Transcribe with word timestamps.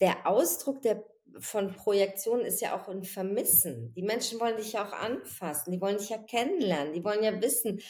der 0.00 0.26
Ausdruck 0.26 0.82
der 0.82 1.04
von 1.38 1.72
Projektion 1.72 2.40
ist 2.40 2.62
ja 2.62 2.74
auch 2.74 2.88
ein 2.88 3.02
Vermissen. 3.02 3.92
Die 3.94 4.02
Menschen 4.02 4.40
wollen 4.40 4.56
dich 4.56 4.72
ja 4.72 4.86
auch 4.86 4.92
anfassen, 4.92 5.70
die 5.70 5.80
wollen 5.80 5.98
dich 5.98 6.08
ja 6.08 6.18
kennenlernen, 6.18 6.94
die 6.94 7.04
wollen 7.04 7.22
ja 7.22 7.42
wissen, 7.42 7.80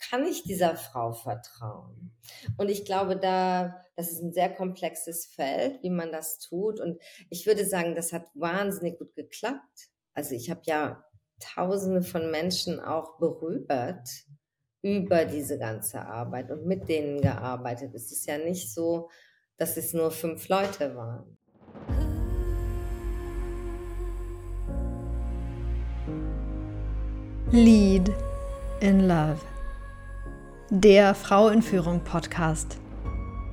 kann 0.00 0.24
ich 0.24 0.42
dieser 0.42 0.76
Frau 0.76 1.12
vertrauen? 1.12 2.12
Und 2.56 2.68
ich 2.68 2.84
glaube, 2.84 3.16
da, 3.16 3.84
das 3.96 4.10
ist 4.10 4.22
ein 4.22 4.32
sehr 4.32 4.52
komplexes 4.52 5.26
Feld, 5.26 5.82
wie 5.82 5.90
man 5.90 6.10
das 6.10 6.38
tut. 6.40 6.80
Und 6.80 7.00
ich 7.28 7.46
würde 7.46 7.64
sagen, 7.64 7.94
das 7.94 8.12
hat 8.12 8.26
wahnsinnig 8.34 8.98
gut 8.98 9.14
geklappt. 9.14 9.90
Also 10.14 10.34
ich 10.34 10.50
habe 10.50 10.62
ja 10.64 11.04
Tausende 11.40 12.02
von 12.02 12.30
Menschen 12.30 12.80
auch 12.80 13.18
berührt 13.18 14.08
über 14.82 15.24
diese 15.24 15.58
ganze 15.58 16.02
Arbeit 16.02 16.50
und 16.50 16.66
mit 16.66 16.88
denen 16.88 17.22
gearbeitet. 17.22 17.94
Es 17.94 18.12
ist 18.12 18.26
ja 18.26 18.36
nicht 18.36 18.72
so, 18.72 19.08
dass 19.56 19.78
es 19.78 19.94
nur 19.94 20.10
fünf 20.10 20.48
Leute 20.48 20.94
waren. 20.96 21.38
Lead 27.52 28.14
in 28.78 29.08
Love. 29.08 29.40
Der 30.68 31.16
Frau 31.16 31.48
in 31.48 31.62
Führung 31.62 31.98
Podcast 32.04 32.78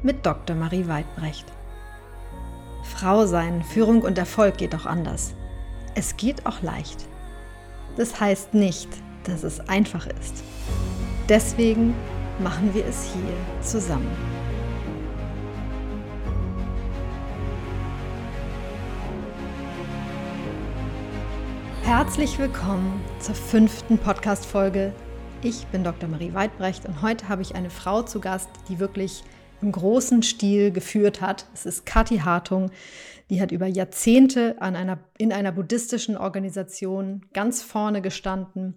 mit 0.04 0.24
Dr. 0.24 0.56
Marie 0.56 0.88
Weidbrecht. 0.88 1.46
Frau 2.84 3.26
sein, 3.26 3.64
Führung 3.64 4.04
und 4.04 4.20
Erfolg 4.20 4.58
geht 4.58 4.76
auch 4.76 4.86
anders. 4.86 5.34
Es 5.96 6.16
geht 6.16 6.46
auch 6.46 6.62
leicht. 6.62 7.08
Das 7.96 8.20
heißt 8.20 8.54
nicht, 8.54 8.90
dass 9.24 9.42
es 9.42 9.62
einfach 9.62 10.06
ist. 10.06 10.44
Deswegen 11.28 11.96
machen 12.38 12.76
wir 12.76 12.86
es 12.86 13.04
hier 13.12 13.64
zusammen. 13.64 14.16
Herzlich 21.88 22.38
willkommen 22.38 23.02
zur 23.22 23.34
fünften 23.34 23.98
Podcast-Folge. 23.98 24.94
Ich 25.42 25.66
bin 25.68 25.86
Dr. 25.86 26.10
Marie 26.10 26.34
Weidbrecht 26.34 26.86
und 26.86 27.02
heute 27.02 27.30
habe 27.30 27.42
ich 27.42 27.56
eine 27.56 27.70
Frau 27.70 28.02
zu 28.02 28.20
Gast, 28.20 28.50
die 28.68 28.80
wirklich 28.80 29.24
im 29.62 29.72
großen 29.72 30.22
Stil 30.22 30.72
geführt 30.72 31.22
hat. 31.22 31.48
Es 31.54 31.66
ist 31.66 31.86
Kathi 31.86 32.18
Hartung. 32.18 32.72
Die 33.30 33.40
hat 33.40 33.54
über 33.54 33.68
Jahrzehnte 33.68 34.62
an 34.62 34.76
einer, 34.76 35.00
in 35.18 35.32
einer 35.32 35.54
buddhistischen 35.54 36.18
Organisation 36.18 37.26
ganz 37.32 37.64
vorne 37.64 38.02
gestanden. 38.02 38.76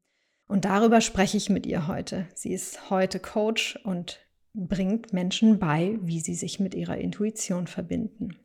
Und 0.48 0.64
darüber 0.64 1.00
spreche 1.00 1.36
ich 1.36 1.50
mit 1.50 1.66
ihr 1.66 1.88
heute. 1.88 2.28
Sie 2.36 2.52
ist 2.52 2.90
heute 2.90 3.18
Coach 3.18 3.76
und 3.82 4.24
bringt 4.54 5.12
Menschen 5.12 5.58
bei, 5.58 5.98
wie 6.00 6.20
sie 6.20 6.36
sich 6.36 6.60
mit 6.60 6.76
ihrer 6.76 6.98
Intuition 6.98 7.66
verbinden. 7.66 8.36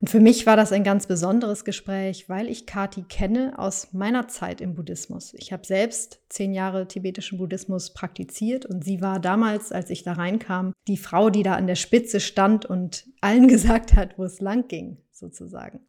Und 0.00 0.10
für 0.10 0.20
mich 0.20 0.44
war 0.44 0.56
das 0.56 0.72
ein 0.72 0.84
ganz 0.84 1.06
besonderes 1.06 1.64
Gespräch, 1.64 2.28
weil 2.28 2.48
ich 2.48 2.66
Kati 2.66 3.02
kenne 3.02 3.58
aus 3.58 3.94
meiner 3.94 4.28
Zeit 4.28 4.60
im 4.60 4.74
Buddhismus. 4.74 5.32
Ich 5.34 5.52
habe 5.52 5.66
selbst 5.66 6.20
zehn 6.28 6.52
Jahre 6.52 6.86
tibetischen 6.86 7.38
Buddhismus 7.38 7.94
praktiziert 7.94 8.66
und 8.66 8.84
sie 8.84 9.00
war 9.00 9.20
damals, 9.20 9.72
als 9.72 9.88
ich 9.88 10.02
da 10.02 10.12
reinkam, 10.12 10.74
die 10.86 10.98
Frau, 10.98 11.30
die 11.30 11.42
da 11.42 11.54
an 11.54 11.66
der 11.66 11.76
Spitze 11.76 12.20
stand 12.20 12.66
und 12.66 13.06
allen 13.22 13.48
gesagt 13.48 13.94
hat, 13.94 14.18
wo 14.18 14.24
es 14.24 14.40
lang 14.40 14.68
ging, 14.68 14.98
sozusagen. 15.12 15.80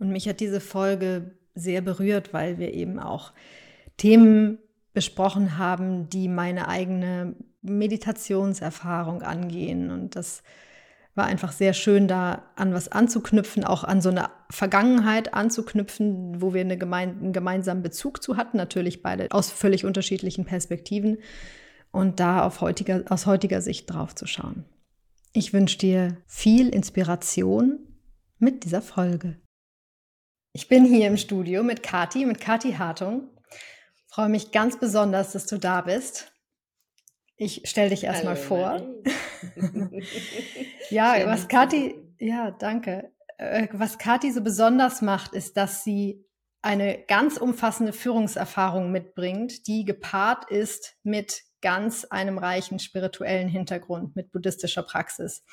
Und 0.00 0.10
mich 0.10 0.28
hat 0.28 0.40
diese 0.40 0.60
Folge 0.60 1.38
sehr 1.54 1.80
berührt, 1.80 2.32
weil 2.32 2.58
wir 2.58 2.74
eben 2.74 2.98
auch 2.98 3.32
Themen 3.98 4.58
besprochen 4.94 5.58
haben, 5.58 6.08
die 6.08 6.26
meine 6.26 6.66
eigene 6.66 7.36
Meditationserfahrung 7.62 9.22
angehen 9.22 9.90
und 9.90 10.16
das 10.16 10.42
war 11.14 11.26
einfach 11.26 11.52
sehr 11.52 11.74
schön, 11.74 12.08
da 12.08 12.50
an 12.56 12.72
was 12.72 12.88
anzuknüpfen, 12.88 13.64
auch 13.64 13.84
an 13.84 14.00
so 14.00 14.08
eine 14.08 14.30
Vergangenheit 14.50 15.34
anzuknüpfen, 15.34 16.40
wo 16.40 16.54
wir 16.54 16.62
eine 16.62 16.78
gemein, 16.78 17.18
einen 17.18 17.32
gemeinsamen 17.32 17.82
Bezug 17.82 18.22
zu 18.22 18.36
hatten, 18.36 18.56
natürlich 18.56 19.02
beide 19.02 19.28
aus 19.30 19.50
völlig 19.50 19.84
unterschiedlichen 19.84 20.44
Perspektiven 20.44 21.18
und 21.90 22.18
da 22.18 22.44
auf 22.44 22.62
heutiger, 22.62 23.02
aus 23.10 23.26
heutiger 23.26 23.60
Sicht 23.60 23.90
drauf 23.90 24.14
zu 24.14 24.26
schauen. 24.26 24.64
Ich 25.34 25.52
wünsche 25.52 25.78
dir 25.78 26.16
viel 26.26 26.68
Inspiration 26.68 27.78
mit 28.38 28.64
dieser 28.64 28.82
Folge. 28.82 29.38
Ich 30.54 30.68
bin 30.68 30.84
hier 30.84 31.06
im 31.06 31.16
Studio 31.16 31.62
mit 31.62 31.82
Kati, 31.82 32.26
mit 32.26 32.40
Kati 32.40 32.72
Hartung. 32.74 33.28
Freue 34.08 34.28
mich 34.28 34.50
ganz 34.52 34.78
besonders, 34.78 35.32
dass 35.32 35.46
du 35.46 35.58
da 35.58 35.82
bist. 35.82 36.31
Ich 37.42 37.62
stelle 37.64 37.90
dich 37.90 38.04
erstmal 38.04 38.36
vor. 38.36 38.86
ja, 40.90 41.16
Schön, 41.16 41.26
was 41.26 41.48
Kathi, 41.48 41.96
ja, 42.20 42.52
danke. 42.52 43.10
Äh, 43.36 43.66
was 43.72 43.98
Kathi 43.98 44.30
so 44.30 44.42
besonders 44.42 45.02
macht, 45.02 45.32
ist, 45.32 45.56
dass 45.56 45.82
sie 45.82 46.24
eine 46.62 47.02
ganz 47.08 47.38
umfassende 47.38 47.92
Führungserfahrung 47.92 48.92
mitbringt, 48.92 49.66
die 49.66 49.84
gepaart 49.84 50.52
ist 50.52 50.94
mit 51.02 51.42
ganz 51.62 52.04
einem 52.04 52.38
reichen 52.38 52.78
spirituellen 52.78 53.48
Hintergrund, 53.48 54.14
mit 54.14 54.30
buddhistischer 54.30 54.84
Praxis. 54.84 55.44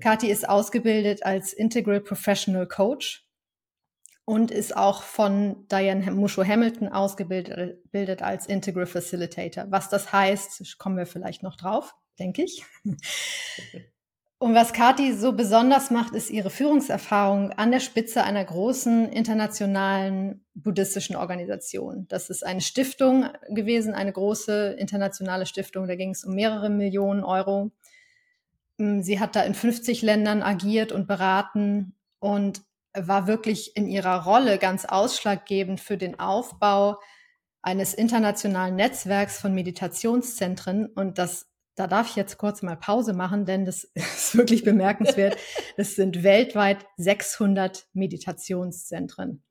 Kathi 0.00 0.30
ist 0.30 0.48
ausgebildet 0.48 1.24
als 1.24 1.52
Integral 1.52 2.00
Professional 2.00 2.68
Coach 2.68 3.26
und 4.30 4.52
ist 4.52 4.76
auch 4.76 5.02
von 5.02 5.66
Diane 5.66 6.08
Musho 6.12 6.44
Hamilton 6.44 6.86
ausgebildet 6.86 8.22
als 8.22 8.46
Integral 8.46 8.86
Facilitator. 8.86 9.66
Was 9.70 9.88
das 9.88 10.12
heißt, 10.12 10.78
kommen 10.78 10.96
wir 10.96 11.06
vielleicht 11.06 11.42
noch 11.42 11.56
drauf, 11.56 11.96
denke 12.16 12.44
ich. 12.44 12.64
Und 14.38 14.54
was 14.54 14.72
Kati 14.72 15.14
so 15.14 15.32
besonders 15.32 15.90
macht, 15.90 16.14
ist 16.14 16.30
ihre 16.30 16.48
Führungserfahrung 16.48 17.50
an 17.50 17.72
der 17.72 17.80
Spitze 17.80 18.22
einer 18.22 18.44
großen 18.44 19.08
internationalen 19.08 20.44
buddhistischen 20.54 21.16
Organisation. 21.16 22.06
Das 22.06 22.30
ist 22.30 22.46
eine 22.46 22.60
Stiftung 22.60 23.30
gewesen, 23.48 23.94
eine 23.94 24.12
große 24.12 24.76
internationale 24.78 25.44
Stiftung. 25.44 25.88
Da 25.88 25.96
ging 25.96 26.10
es 26.10 26.24
um 26.24 26.36
mehrere 26.36 26.70
Millionen 26.70 27.24
Euro. 27.24 27.72
Sie 28.78 29.18
hat 29.18 29.34
da 29.34 29.42
in 29.42 29.54
50 29.54 30.02
Ländern 30.02 30.40
agiert 30.40 30.92
und 30.92 31.08
beraten 31.08 31.96
und 32.20 32.62
war 32.94 33.26
wirklich 33.26 33.76
in 33.76 33.86
ihrer 33.86 34.24
Rolle 34.24 34.58
ganz 34.58 34.84
ausschlaggebend 34.84 35.80
für 35.80 35.96
den 35.96 36.18
Aufbau 36.18 36.98
eines 37.62 37.94
internationalen 37.94 38.76
Netzwerks 38.76 39.40
von 39.40 39.54
Meditationszentren. 39.54 40.86
Und 40.86 41.18
das, 41.18 41.46
da 41.74 41.86
darf 41.86 42.10
ich 42.10 42.16
jetzt 42.16 42.38
kurz 42.38 42.62
mal 42.62 42.76
Pause 42.76 43.12
machen, 43.12 43.44
denn 43.44 43.64
das 43.64 43.84
ist 43.94 44.36
wirklich 44.36 44.64
bemerkenswert. 44.64 45.36
Das 45.76 45.94
sind 45.94 46.22
weltweit 46.22 46.84
600 46.98 47.86
Meditationszentren. 47.94 49.42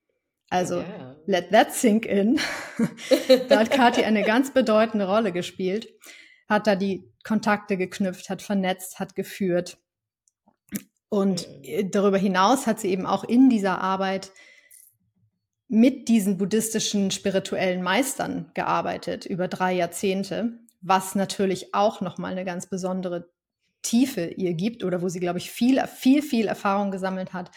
Also 0.50 0.79
yeah. 0.79 1.16
let 1.25 1.51
that 1.51 1.73
sink 1.73 2.06
in. 2.06 2.39
da 3.50 3.59
hat 3.59 3.71
Kathi 3.71 4.03
eine 4.03 4.23
ganz 4.23 4.51
bedeutende 4.51 5.07
Rolle 5.07 5.31
gespielt, 5.31 5.88
hat 6.47 6.67
da 6.67 6.75
die 6.75 7.11
Kontakte 7.23 7.77
geknüpft, 7.77 8.29
hat 8.29 8.41
vernetzt, 8.41 9.00
hat 9.00 9.16
geführt. 9.16 9.77
Und 11.09 11.47
mhm. 11.47 11.63
äh, 11.63 11.83
darüber 11.83 12.17
hinaus 12.17 12.67
hat 12.67 12.79
sie 12.79 12.89
eben 12.89 13.05
auch 13.05 13.23
in 13.23 13.49
dieser 13.49 13.81
Arbeit 13.81 14.31
mit 15.67 16.07
diesen 16.07 16.37
buddhistischen 16.37 17.11
spirituellen 17.11 17.83
Meistern 17.83 18.49
gearbeitet 18.55 19.25
über 19.25 19.47
drei 19.47 19.73
Jahrzehnte, 19.73 20.59
was 20.81 21.13
natürlich 21.13 21.75
auch 21.75 22.01
nochmal 22.01 22.31
eine 22.31 22.45
ganz 22.45 22.67
besondere 22.67 23.29
Tiefe 23.81 24.25
ihr 24.25 24.53
gibt 24.55 24.83
oder 24.83 25.01
wo 25.01 25.09
sie, 25.09 25.19
glaube 25.19 25.37
ich, 25.37 25.51
viel, 25.51 25.81
viel, 25.87 26.21
viel 26.21 26.47
Erfahrung 26.47 26.91
gesammelt 26.91 27.33
hat, 27.33 27.51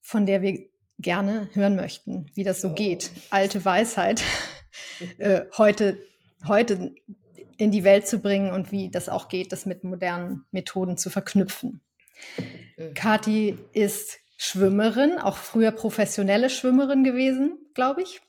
von 0.00 0.24
der 0.24 0.40
wir 0.40 0.68
gerne 0.98 1.48
hören 1.52 1.76
möchten, 1.76 2.30
wie 2.34 2.44
das 2.44 2.60
so 2.60 2.68
oh. 2.68 2.74
geht. 2.74 3.10
Alte 3.30 3.64
Weisheit 3.64 4.22
äh, 5.18 5.42
heute, 5.58 5.98
heute 6.46 6.94
in 7.58 7.70
die 7.70 7.84
Welt 7.84 8.06
zu 8.06 8.20
bringen 8.20 8.52
und 8.52 8.70
wie 8.70 8.90
das 8.90 9.08
auch 9.08 9.28
geht, 9.28 9.50
das 9.50 9.66
mit 9.66 9.82
modernen 9.82 10.44
Methoden 10.52 10.96
zu 10.96 11.10
verknüpfen. 11.10 11.80
Mhm. 12.76 12.94
Kathi 12.94 13.58
ist 13.72 14.18
Schwimmerin, 14.36 15.18
auch 15.18 15.36
früher 15.36 15.70
professionelle 15.70 16.50
Schwimmerin 16.50 17.04
gewesen, 17.04 17.58
glaube 17.74 18.02
ich. 18.02 18.20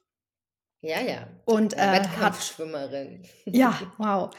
Ja, 0.82 1.02
ja. 1.02 1.28
Und 1.46 1.74
äh, 1.74 1.92
Wettkampfschwimmerin. 1.92 3.24
Ja, 3.46 3.80
wow. 3.98 4.30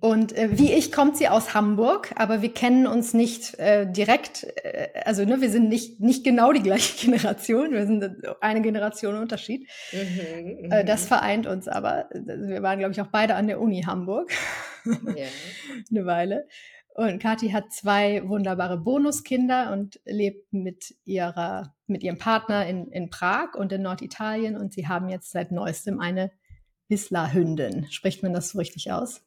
Und 0.00 0.36
äh, 0.36 0.58
wie 0.58 0.72
ich 0.72 0.92
kommt 0.92 1.16
sie 1.16 1.28
aus 1.28 1.54
Hamburg, 1.54 2.12
aber 2.16 2.42
wir 2.42 2.52
kennen 2.52 2.86
uns 2.86 3.14
nicht 3.14 3.58
äh, 3.58 3.90
direkt, 3.90 4.44
äh, 4.62 4.88
also 5.04 5.24
ne, 5.24 5.40
wir 5.40 5.50
sind 5.50 5.68
nicht, 5.68 6.00
nicht 6.00 6.24
genau 6.24 6.52
die 6.52 6.62
gleiche 6.62 6.96
Generation, 7.06 7.72
wir 7.72 7.86
sind 7.86 8.04
eine 8.40 8.62
Generation 8.62 9.16
Unterschied. 9.16 9.68
Mhm, 9.92 10.70
äh, 10.70 10.84
das 10.84 11.04
mhm. 11.04 11.08
vereint 11.08 11.46
uns 11.46 11.68
aber. 11.68 12.08
Wir 12.12 12.62
waren, 12.62 12.78
glaube 12.78 12.92
ich, 12.92 13.00
auch 13.00 13.08
beide 13.08 13.36
an 13.36 13.46
der 13.46 13.60
Uni 13.60 13.82
Hamburg 13.82 14.32
ja. 14.84 15.26
eine 15.90 16.06
Weile. 16.06 16.48
Und 16.96 17.18
Kathi 17.18 17.50
hat 17.50 17.74
zwei 17.74 18.26
wunderbare 18.26 18.78
Bonuskinder 18.78 19.70
und 19.70 20.00
lebt 20.06 20.50
mit 20.54 20.94
ihrer, 21.04 21.74
mit 21.86 22.02
ihrem 22.02 22.16
Partner 22.16 22.66
in, 22.66 22.90
in 22.90 23.10
Prag 23.10 23.54
und 23.54 23.70
in 23.70 23.82
Norditalien. 23.82 24.56
Und 24.56 24.72
sie 24.72 24.88
haben 24.88 25.10
jetzt 25.10 25.30
seit 25.30 25.52
neuestem 25.52 26.00
eine 26.00 26.32
Whistler-Hündin. 26.88 27.86
Spricht 27.90 28.22
man 28.22 28.32
das 28.32 28.48
so 28.48 28.58
richtig 28.58 28.92
aus? 28.92 29.20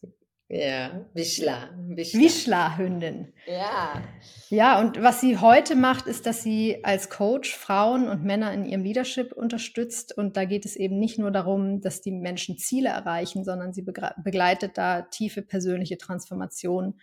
Ja, 0.47 1.05
Wischler. 1.13 1.69
Wischler-Hündin. 1.85 3.33
Ja. 3.45 4.01
Ja, 4.49 4.79
und 4.79 4.99
was 5.03 5.21
sie 5.21 5.37
heute 5.37 5.75
macht, 5.75 6.07
ist, 6.07 6.25
dass 6.25 6.41
sie 6.41 6.83
als 6.83 7.11
Coach 7.11 7.55
Frauen 7.55 8.07
und 8.07 8.23
Männer 8.23 8.51
in 8.51 8.65
ihrem 8.65 8.81
Leadership 8.81 9.31
unterstützt. 9.31 10.17
Und 10.17 10.37
da 10.37 10.45
geht 10.45 10.65
es 10.65 10.75
eben 10.75 10.97
nicht 10.97 11.19
nur 11.19 11.29
darum, 11.29 11.81
dass 11.81 12.01
die 12.01 12.13
Menschen 12.13 12.57
Ziele 12.57 12.89
erreichen, 12.89 13.43
sondern 13.43 13.73
sie 13.73 13.83
begleitet 13.83 14.75
da 14.79 15.03
tiefe 15.03 15.43
persönliche 15.43 15.99
Transformation 15.99 16.99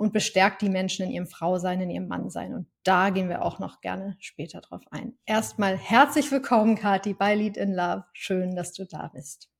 und 0.00 0.14
bestärkt 0.14 0.62
die 0.62 0.70
Menschen 0.70 1.04
in 1.04 1.12
ihrem 1.12 1.26
Frausein, 1.26 1.82
in 1.82 1.90
ihrem 1.90 2.08
Mannsein. 2.08 2.54
Und 2.54 2.66
da 2.84 3.10
gehen 3.10 3.28
wir 3.28 3.44
auch 3.44 3.58
noch 3.58 3.82
gerne 3.82 4.16
später 4.18 4.62
drauf 4.62 4.80
ein. 4.90 5.12
Erstmal 5.26 5.76
herzlich 5.76 6.32
willkommen, 6.32 6.74
Kathi, 6.74 7.12
bei 7.12 7.34
Lead 7.34 7.58
in 7.58 7.74
Love. 7.74 8.04
Schön, 8.14 8.56
dass 8.56 8.72
du 8.72 8.86
da 8.86 9.10
bist. 9.12 9.50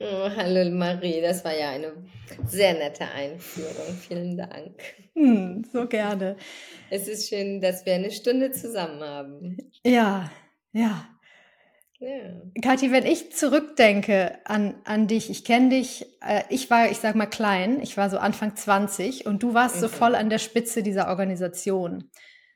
Oh, 0.00 0.30
hallo 0.34 0.70
Marie, 0.70 1.20
das 1.20 1.44
war 1.44 1.54
ja 1.54 1.68
eine 1.68 1.92
sehr 2.46 2.72
nette 2.72 3.04
Einführung. 3.08 3.94
Vielen 4.00 4.38
Dank. 4.38 4.80
Hm, 5.14 5.62
so 5.70 5.86
gerne. 5.86 6.38
Es 6.88 7.06
ist 7.06 7.28
schön, 7.28 7.60
dass 7.60 7.84
wir 7.84 7.92
eine 7.94 8.10
Stunde 8.10 8.52
zusammen 8.52 9.02
haben. 9.02 9.58
Ja, 9.84 10.30
ja. 10.72 11.10
Ja. 11.98 12.42
Kathi, 12.62 12.92
wenn 12.92 13.06
ich 13.06 13.34
zurückdenke 13.34 14.38
an, 14.44 14.80
an 14.84 15.06
dich, 15.06 15.30
ich 15.30 15.44
kenne 15.44 15.70
dich, 15.70 16.06
äh, 16.20 16.44
ich 16.48 16.70
war, 16.70 16.90
ich 16.90 16.98
sag 16.98 17.16
mal, 17.16 17.26
klein, 17.26 17.80
ich 17.80 17.96
war 17.96 18.08
so 18.10 18.18
Anfang 18.18 18.54
20 18.54 19.26
und 19.26 19.42
du 19.42 19.54
warst 19.54 19.76
mhm. 19.76 19.80
so 19.80 19.88
voll 19.88 20.14
an 20.14 20.30
der 20.30 20.38
Spitze 20.38 20.82
dieser 20.82 21.08
Organisation. 21.08 22.10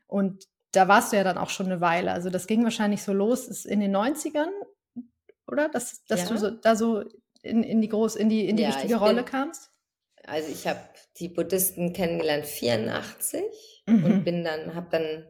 Und 0.06 0.44
da 0.72 0.88
warst 0.88 1.12
du 1.12 1.16
ja 1.16 1.24
dann 1.24 1.38
auch 1.38 1.50
schon 1.50 1.66
eine 1.66 1.80
Weile. 1.80 2.12
Also 2.12 2.30
das 2.30 2.46
ging 2.46 2.64
wahrscheinlich 2.64 3.02
so 3.02 3.12
los 3.12 3.64
in 3.64 3.80
den 3.80 3.94
90ern, 3.94 4.50
oder? 5.46 5.68
Dass, 5.68 6.04
dass 6.04 6.22
ja. 6.22 6.28
du 6.28 6.38
so, 6.38 6.50
da 6.50 6.76
so 6.76 7.04
in, 7.42 7.62
in 7.62 7.80
die 7.80 7.88
groß, 7.88 8.16
in 8.16 8.28
die, 8.28 8.48
in 8.48 8.56
die 8.56 8.62
ja, 8.62 8.70
wichtige 8.70 8.96
Rolle 8.96 9.22
bin, 9.22 9.24
kamst? 9.24 9.70
Also 10.24 10.50
ich 10.50 10.66
habe 10.66 10.80
die 11.18 11.28
Buddhisten 11.28 11.92
kennengelernt 11.92 12.46
84 12.46 13.42
mhm. 13.86 14.04
und 14.04 14.24
bin 14.24 14.44
dann, 14.44 14.74
habe 14.74 14.88
dann, 14.90 15.26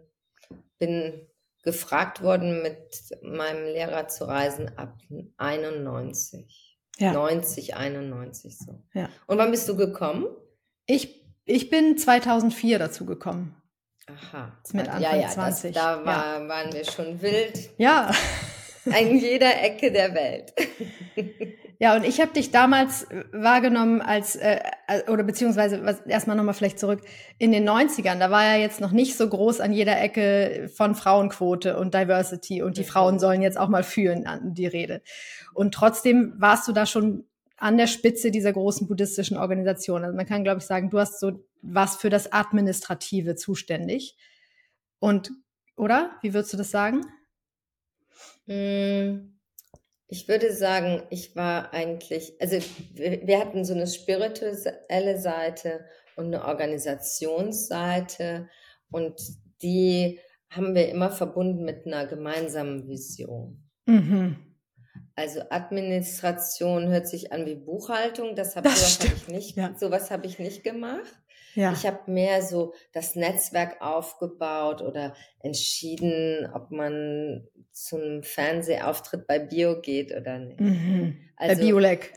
bin 0.79 1.27
gefragt 1.63 2.23
worden, 2.23 2.63
mit 2.63 3.01
meinem 3.23 3.65
Lehrer 3.65 4.09
zu 4.09 4.25
reisen 4.25 4.77
ab 4.77 4.99
91. 5.37 6.79
Ja. 6.99 7.13
90, 7.13 7.75
91 7.77 8.59
so. 8.59 8.85
Ja. 8.93 9.09
Und 9.27 9.39
wann 9.39 9.51
bist 9.51 9.69
du 9.69 9.77
gekommen? 9.77 10.27
Ich, 10.87 11.25
ich 11.45 11.71
bin 11.71 11.97
2004 11.97 12.79
dazu 12.79 13.07
gekommen. 13.07 13.57
Aha. 14.07 14.59
Mit 14.73 14.89
Anfang 14.89 15.03
ja, 15.03 15.17
ja, 15.17 15.29
20. 15.29 15.73
Das, 15.73 15.83
da 15.83 16.05
war, 16.05 16.41
ja. 16.41 16.49
waren 16.49 16.73
wir 16.73 16.85
schon 16.85 17.23
wild. 17.23 17.71
Ja. 17.79 18.11
In 18.85 19.19
jeder 19.19 19.63
Ecke 19.63 19.93
der 19.93 20.13
Welt. 20.15 20.53
Ja, 21.79 21.97
und 21.97 22.05
ich 22.05 22.21
habe 22.21 22.33
dich 22.33 22.51
damals 22.51 23.05
äh, 23.05 23.25
wahrgenommen 23.33 24.01
als, 24.01 24.37
äh, 24.37 24.61
äh, 24.87 25.11
oder 25.11 25.25
beziehungsweise 25.25 25.85
was, 25.85 26.01
erstmal 26.01 26.37
nochmal 26.37 26.55
vielleicht 26.55 26.79
zurück, 26.79 27.01
in 27.39 27.53
den 27.53 27.69
90ern, 27.69 28.19
da 28.19 28.31
war 28.31 28.45
ja 28.45 28.57
jetzt 28.57 28.81
noch 28.81 28.93
nicht 28.93 29.17
so 29.17 29.29
groß 29.29 29.61
an 29.61 29.73
jeder 29.73 30.01
Ecke 30.01 30.71
von 30.75 30.95
Frauenquote 30.95 31.77
und 31.77 31.95
Diversity 31.95 32.63
und 32.63 32.77
die 32.77 32.85
Frauen 32.85 33.19
sollen 33.19 33.43
jetzt 33.43 33.59
auch 33.59 33.69
mal 33.69 33.83
führen 33.83 34.27
an 34.27 34.55
die 34.55 34.67
Rede. 34.67 35.03
Und 35.55 35.75
trotzdem 35.75 36.35
warst 36.37 36.69
du 36.69 36.73
da 36.73 36.87
schon 36.87 37.25
an 37.57 37.77
der 37.77 37.87
Spitze 37.87 38.31
dieser 38.31 38.53
großen 38.53 38.89
buddhistischen 38.89 39.37
Organisation. 39.37 40.05
Also 40.05 40.17
man 40.17 40.27
kann, 40.27 40.43
glaube 40.43 40.59
ich, 40.59 40.67
sagen, 40.67 40.91
du 40.91 40.99
hast 40.99 41.21
so 41.21 41.45
was 41.63 41.97
für 41.97 42.11
das 42.11 42.33
Administrative 42.33 43.37
zuständig. 43.37 44.17
Und, 44.99 45.31
oder? 45.77 46.11
Wie 46.23 46.35
würdest 46.35 46.53
du 46.53 46.57
das 46.57 46.71
sagen? 46.71 47.07
Hm. 48.47 49.32
Ich 50.13 50.29
würde 50.29 50.53
sagen, 50.53 51.03
ich 51.09 51.35
war 51.37 51.73
eigentlich, 51.73 52.35
also 52.39 52.59
wir, 52.93 53.27
wir 53.27 53.41
hatten 53.41 53.65
so 53.65 53.73
eine 53.73 53.87
spirituelle 53.87 55.19
Seite 55.19 55.87
und 56.17 56.27
eine 56.27 56.45
Organisationsseite 56.45 58.47
und 58.91 59.19
die 59.63 60.21
haben 60.51 60.75
wir 60.75 60.91
immer 60.91 61.11
verbunden 61.11 61.65
mit 61.65 61.87
einer 61.87 62.07
gemeinsamen 62.07 62.89
Vision. 62.89 63.71
Mhm. 63.87 64.37
Also 65.15 65.41
Administration 65.49 66.91
hört 66.91 67.09
sich 67.09 67.33
an 67.33 67.47
wie 67.47 67.55
Buchhaltung, 67.55 68.37
das 68.37 68.55
habe 68.55 68.69
hab 68.69 68.77
ich 68.77 69.29
nicht, 69.29 69.57
ja. 69.57 69.75
sowas 69.79 70.11
habe 70.11 70.27
ich 70.27 70.39
nicht 70.39 70.63
gemacht. 70.63 71.22
Ja. 71.55 71.73
Ich 71.73 71.87
habe 71.87 72.11
mehr 72.11 72.43
so 72.43 72.75
das 72.93 73.15
Netzwerk 73.15 73.81
aufgebaut 73.81 74.83
oder 74.83 75.15
entschieden, 75.41 76.51
ob 76.53 76.71
man 76.71 77.47
zum 77.73 78.23
Fernsehauftritt 78.23 79.27
bei 79.27 79.39
Bio 79.39 79.81
geht 79.81 80.15
oder 80.15 80.39
nicht. 80.39 80.61
Mhm. 80.61 81.19
Also, 81.37 81.57
bei 81.57 81.67
Biolek. 81.67 82.13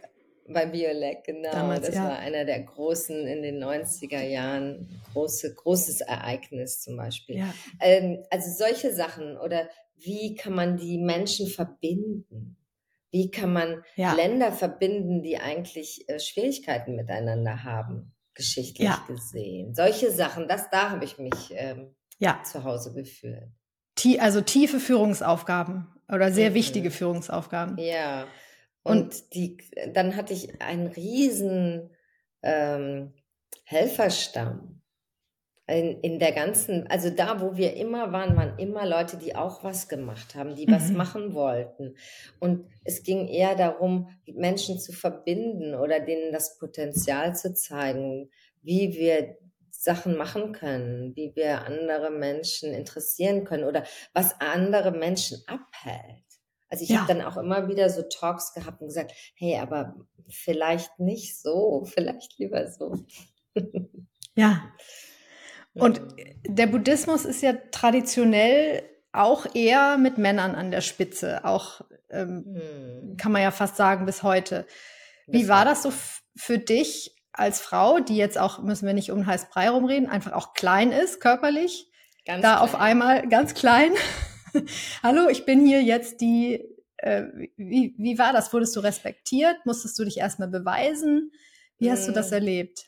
Bei 0.47 0.65
Biolek, 0.67 1.23
genau. 1.23 1.51
Damals, 1.51 1.87
das 1.87 1.95
ja. 1.95 2.03
war 2.03 2.19
einer 2.19 2.45
der 2.45 2.61
großen 2.61 3.25
in 3.25 3.41
den 3.41 3.63
90er 3.63 4.21
Jahren. 4.21 5.01
Große, 5.13 5.55
großes 5.55 6.01
Ereignis 6.01 6.81
zum 6.81 6.97
Beispiel. 6.97 7.37
Ja. 7.37 7.53
Ähm, 7.79 8.23
also 8.29 8.51
solche 8.51 8.93
Sachen 8.93 9.37
oder 9.37 9.67
wie 9.97 10.35
kann 10.35 10.53
man 10.53 10.77
die 10.77 10.97
Menschen 10.97 11.47
verbinden? 11.47 12.57
Wie 13.11 13.31
kann 13.31 13.53
man 13.53 13.83
ja. 13.95 14.13
Länder 14.13 14.51
verbinden, 14.51 15.23
die 15.23 15.37
eigentlich 15.37 16.07
äh, 16.09 16.19
Schwierigkeiten 16.19 16.95
miteinander 16.95 17.63
haben? 17.63 18.13
Geschichtlich 18.35 18.87
ja. 18.87 19.03
gesehen. 19.07 19.73
Solche 19.73 20.11
Sachen, 20.11 20.47
das 20.47 20.69
da 20.69 20.91
habe 20.91 21.05
ich 21.05 21.17
mich 21.17 21.51
ähm, 21.51 21.95
ja. 22.19 22.41
zu 22.43 22.63
Hause 22.63 22.93
gefühlt. 22.93 23.49
also 24.19 24.41
tiefe 24.41 24.79
Führungsaufgaben 24.79 25.87
oder 26.09 26.31
sehr 26.31 26.51
mhm. 26.51 26.55
wichtige 26.55 26.91
Führungsaufgaben. 26.91 27.77
Ja. 27.77 28.27
Und, 28.83 28.97
Und, 28.97 29.33
die, 29.33 29.57
dann 29.93 30.15
hatte 30.15 30.33
ich 30.33 30.61
einen 30.61 30.87
riesen 30.87 31.89
ähm, 32.43 33.13
Helferstamm 33.63 34.74
in, 35.67 35.99
in 36.01 36.19
der 36.19 36.31
ganzen, 36.31 36.87
also 36.87 37.09
da, 37.09 37.41
wo 37.41 37.57
wir 37.57 37.75
immer 37.75 38.11
waren, 38.11 38.35
waren 38.35 38.57
immer 38.59 38.85
Leute, 38.85 39.17
die 39.17 39.35
auch 39.35 39.63
was 39.63 39.87
gemacht 39.87 40.35
haben, 40.35 40.55
die 40.55 40.67
mhm. 40.67 40.71
was 40.71 40.91
machen 40.91 41.33
wollten. 41.33 41.95
Und 42.39 42.67
es 42.83 43.03
ging 43.03 43.27
eher 43.27 43.55
darum, 43.55 44.09
Menschen 44.27 44.79
zu 44.79 44.93
verbinden 44.93 45.73
oder 45.73 45.99
denen 45.99 46.31
das 46.31 46.59
Potenzial 46.59 47.35
zu 47.35 47.53
zeigen, 47.53 48.29
wie 48.61 48.93
wir 48.93 49.37
Sachen 49.71 50.17
machen 50.17 50.51
können, 50.51 51.15
wie 51.15 51.35
wir 51.35 51.65
andere 51.65 52.11
Menschen 52.11 52.73
interessieren 52.73 53.43
können 53.43 53.63
oder 53.63 53.83
was 54.13 54.39
andere 54.39 54.91
Menschen 54.91 55.43
abhält. 55.47 56.23
Also 56.69 56.83
ich 56.83 56.89
ja. 56.89 57.01
habe 57.01 57.13
dann 57.13 57.23
auch 57.23 57.37
immer 57.37 57.67
wieder 57.67 57.89
so 57.89 58.03
Talks 58.03 58.53
gehabt 58.53 58.81
und 58.81 58.87
gesagt, 58.87 59.13
hey, 59.35 59.57
aber 59.57 59.95
vielleicht 60.29 60.99
nicht 60.99 61.39
so, 61.39 61.85
vielleicht 61.93 62.37
lieber 62.37 62.67
so. 62.69 62.95
Ja, 64.35 64.63
und 65.75 66.01
der 66.47 66.67
Buddhismus 66.67 67.25
ist 67.25 67.41
ja 67.41 67.53
traditionell 67.71 68.83
auch 69.11 69.45
eher 69.53 69.97
mit 69.97 70.17
Männern 70.17 70.55
an 70.55 70.71
der 70.71 70.81
Spitze, 70.81 71.45
auch 71.45 71.81
ähm, 72.09 72.45
hm. 72.45 73.17
kann 73.17 73.31
man 73.31 73.41
ja 73.41 73.51
fast 73.51 73.77
sagen 73.77 74.05
bis 74.05 74.23
heute. 74.23 74.65
Wie 75.27 75.47
war 75.47 75.65
das 75.65 75.83
so 75.83 75.91
für 76.35 76.59
dich 76.59 77.15
als 77.31 77.59
Frau, 77.59 77.99
die 77.99 78.15
jetzt 78.15 78.37
auch, 78.37 78.61
müssen 78.61 78.85
wir 78.85 78.93
nicht 78.93 79.11
um 79.11 79.19
den 79.19 79.27
heißen 79.27 79.49
Brei 79.51 79.69
rumreden, 79.69 80.09
einfach 80.09 80.33
auch 80.33 80.53
klein 80.53 80.91
ist 80.91 81.19
körperlich, 81.19 81.89
ganz 82.25 82.41
da 82.41 82.55
klein. 82.55 82.63
auf 82.63 82.75
einmal 82.75 83.27
ganz 83.27 83.53
klein. 83.53 83.91
Hallo, 85.03 85.27
ich 85.29 85.45
bin 85.45 85.65
hier 85.65 85.81
jetzt 85.81 86.21
die, 86.21 86.63
äh, 86.97 87.23
wie, 87.57 87.95
wie 87.97 88.17
war 88.17 88.31
das? 88.31 88.53
Wurdest 88.53 88.75
du 88.75 88.79
respektiert? 88.79 89.57
Musstest 89.65 89.97
du 89.99 90.05
dich 90.05 90.17
erstmal 90.17 90.47
beweisen? 90.47 91.31
Wie 91.77 91.91
hast 91.91 92.01
hm. 92.01 92.07
du 92.07 92.13
das 92.13 92.27
hm. 92.27 92.33
erlebt? 92.35 92.85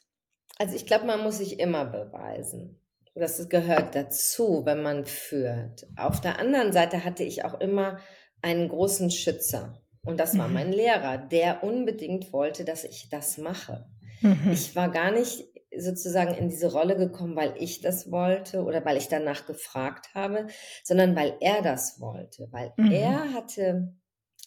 Also 0.60 0.76
ich 0.76 0.86
glaube, 0.86 1.06
man 1.06 1.22
muss 1.22 1.38
sich 1.38 1.60
immer 1.60 1.86
beweisen. 1.86 2.80
Das 3.16 3.50
gehört 3.50 3.96
dazu, 3.96 4.62
wenn 4.66 4.82
man 4.84 5.06
führt. 5.06 5.88
Auf 5.96 6.22
der 6.22 6.40
anderen 6.40 6.72
Seite 6.72 7.04
hatte 7.04 7.24
ich 7.24 7.44
auch 7.46 7.60
immer 7.60 8.00
einen 8.42 8.70
großen 8.70 9.10
Schützer. 9.10 9.82
Und 10.04 10.20
das 10.20 10.38
war 10.38 10.48
mhm. 10.48 10.54
mein 10.54 10.72
Lehrer, 10.72 11.18
der 11.18 11.64
unbedingt 11.64 12.32
wollte, 12.32 12.64
dass 12.64 12.84
ich 12.84 13.10
das 13.10 13.38
mache. 13.38 13.88
Mhm. 14.22 14.52
Ich 14.52 14.76
war 14.76 14.90
gar 14.90 15.12
nicht 15.12 15.46
sozusagen 15.76 16.34
in 16.34 16.50
diese 16.50 16.72
Rolle 16.72 16.96
gekommen, 16.96 17.36
weil 17.36 17.54
ich 17.58 17.82
das 17.82 18.12
wollte 18.12 18.64
oder 18.64 18.86
weil 18.86 18.98
ich 18.98 19.10
danach 19.10 19.46
gefragt 19.46 20.14
habe, 20.14 20.48
sondern 20.84 21.16
weil 21.16 21.36
er 21.40 21.62
das 21.62 22.00
wollte, 22.00 22.48
weil 22.52 22.74
mhm. 22.78 22.92
er 22.92 23.34
hatte 23.34 23.94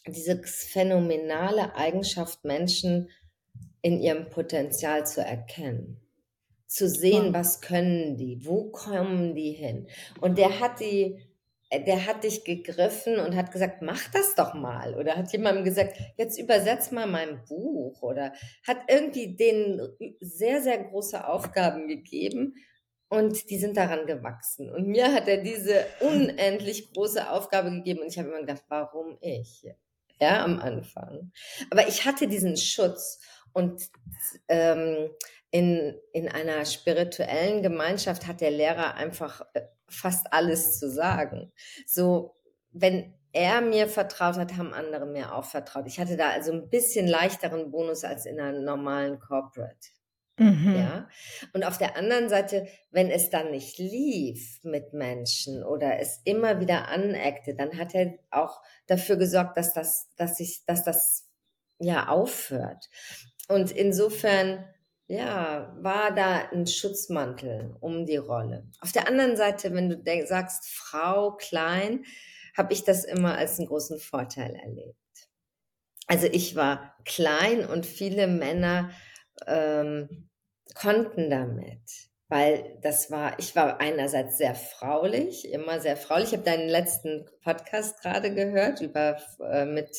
diese 0.07 0.41
phänomenale 0.43 1.75
Eigenschaft, 1.75 2.43
Menschen 2.43 3.09
in 3.81 3.99
ihrem 3.99 4.29
Potenzial 4.29 5.05
zu 5.05 5.21
erkennen 5.21 6.01
zu 6.71 6.87
sehen, 6.87 7.33
was 7.33 7.59
können 7.59 8.15
die, 8.15 8.45
wo 8.45 8.71
kommen 8.71 9.35
die 9.35 9.51
hin. 9.51 9.87
Und 10.21 10.37
der 10.37 10.61
hat 10.61 10.79
die, 10.79 11.21
der 11.69 12.05
hat 12.05 12.23
dich 12.23 12.45
gegriffen 12.45 13.19
und 13.19 13.35
hat 13.35 13.51
gesagt, 13.51 13.81
mach 13.81 14.09
das 14.11 14.35
doch 14.35 14.53
mal. 14.53 14.95
Oder 14.95 15.17
hat 15.17 15.33
jemandem 15.33 15.65
gesagt, 15.65 15.97
jetzt 16.17 16.39
übersetz 16.39 16.91
mal 16.91 17.07
mein 17.07 17.43
Buch. 17.43 18.01
Oder 18.01 18.31
hat 18.65 18.77
irgendwie 18.87 19.35
denen 19.35 19.81
sehr, 20.21 20.61
sehr 20.61 20.81
große 20.81 21.27
Aufgaben 21.27 21.89
gegeben. 21.89 22.55
Und 23.09 23.49
die 23.49 23.57
sind 23.57 23.75
daran 23.75 24.05
gewachsen. 24.05 24.69
Und 24.69 24.87
mir 24.87 25.13
hat 25.13 25.27
er 25.27 25.43
diese 25.43 25.85
unendlich 25.99 26.93
große 26.93 27.29
Aufgabe 27.29 27.69
gegeben. 27.71 27.99
Und 27.99 28.07
ich 28.07 28.17
habe 28.17 28.29
immer 28.29 28.39
gedacht, 28.39 28.63
warum 28.69 29.17
ich? 29.19 29.65
Ja, 30.21 30.45
am 30.45 30.59
Anfang. 30.59 31.33
Aber 31.69 31.85
ich 31.89 32.05
hatte 32.05 32.27
diesen 32.29 32.55
Schutz. 32.55 33.19
Und 33.53 33.89
ähm, 34.47 35.09
in, 35.51 35.95
in 36.13 36.29
einer 36.29 36.65
spirituellen 36.65 37.61
Gemeinschaft 37.61 38.27
hat 38.27 38.41
der 38.41 38.51
Lehrer 38.51 38.95
einfach 38.95 39.41
äh, 39.53 39.61
fast 39.87 40.31
alles 40.31 40.79
zu 40.79 40.89
sagen. 40.89 41.51
So, 41.85 42.35
wenn 42.71 43.13
er 43.33 43.61
mir 43.61 43.87
vertraut 43.87 44.37
hat, 44.37 44.57
haben 44.57 44.73
andere 44.73 45.05
mir 45.05 45.35
auch 45.35 45.45
vertraut. 45.45 45.87
Ich 45.87 45.99
hatte 45.99 46.17
da 46.17 46.29
also 46.29 46.51
ein 46.51 46.69
bisschen 46.69 47.07
leichteren 47.07 47.71
Bonus 47.71 48.03
als 48.03 48.25
in 48.25 48.39
einer 48.39 48.59
normalen 48.59 49.19
Corporate. 49.19 49.89
Mhm. 50.37 50.75
Ja. 50.75 51.09
Und 51.53 51.63
auf 51.65 51.77
der 51.77 51.97
anderen 51.97 52.29
Seite, 52.29 52.67
wenn 52.89 53.11
es 53.11 53.29
dann 53.29 53.51
nicht 53.51 53.77
lief 53.77 54.59
mit 54.63 54.93
Menschen 54.93 55.63
oder 55.63 55.99
es 55.99 56.21
immer 56.23 56.59
wieder 56.59 56.87
aneckte, 56.87 57.53
dann 57.53 57.77
hat 57.77 57.93
er 57.93 58.17
auch 58.31 58.61
dafür 58.87 59.17
gesorgt, 59.17 59.57
dass 59.57 59.73
das, 59.73 60.09
dass 60.15 60.39
ich, 60.39 60.65
dass 60.65 60.83
das 60.83 61.29
ja 61.79 62.07
aufhört. 62.07 62.89
Und 63.51 63.71
insofern, 63.71 64.65
ja, 65.07 65.75
war 65.79 66.15
da 66.15 66.49
ein 66.51 66.67
Schutzmantel 66.67 67.75
um 67.81 68.05
die 68.05 68.17
Rolle. 68.17 68.65
Auf 68.79 68.91
der 68.93 69.07
anderen 69.07 69.35
Seite, 69.35 69.73
wenn 69.73 69.89
du 69.89 70.25
sagst, 70.25 70.69
Frau 70.69 71.35
klein, 71.35 72.05
habe 72.55 72.73
ich 72.73 72.83
das 72.83 73.03
immer 73.03 73.37
als 73.37 73.59
einen 73.59 73.67
großen 73.67 73.99
Vorteil 73.99 74.55
erlebt. 74.55 74.97
Also 76.07 76.27
ich 76.27 76.55
war 76.55 76.95
klein 77.05 77.65
und 77.65 77.85
viele 77.85 78.27
Männer 78.27 78.91
ähm, 79.47 80.29
konnten 80.75 81.29
damit, 81.29 81.81
weil 82.27 82.77
das 82.81 83.11
war, 83.11 83.37
ich 83.39 83.55
war 83.55 83.79
einerseits 83.79 84.37
sehr 84.37 84.55
fraulich, 84.55 85.51
immer 85.51 85.79
sehr 85.79 85.97
fraulich. 85.97 86.27
Ich 86.27 86.33
habe 86.33 86.43
deinen 86.43 86.69
letzten 86.69 87.25
Podcast 87.43 88.01
gerade 88.01 88.33
gehört 88.33 88.81
über 88.81 89.17
äh, 89.39 89.65
mit 89.65 89.95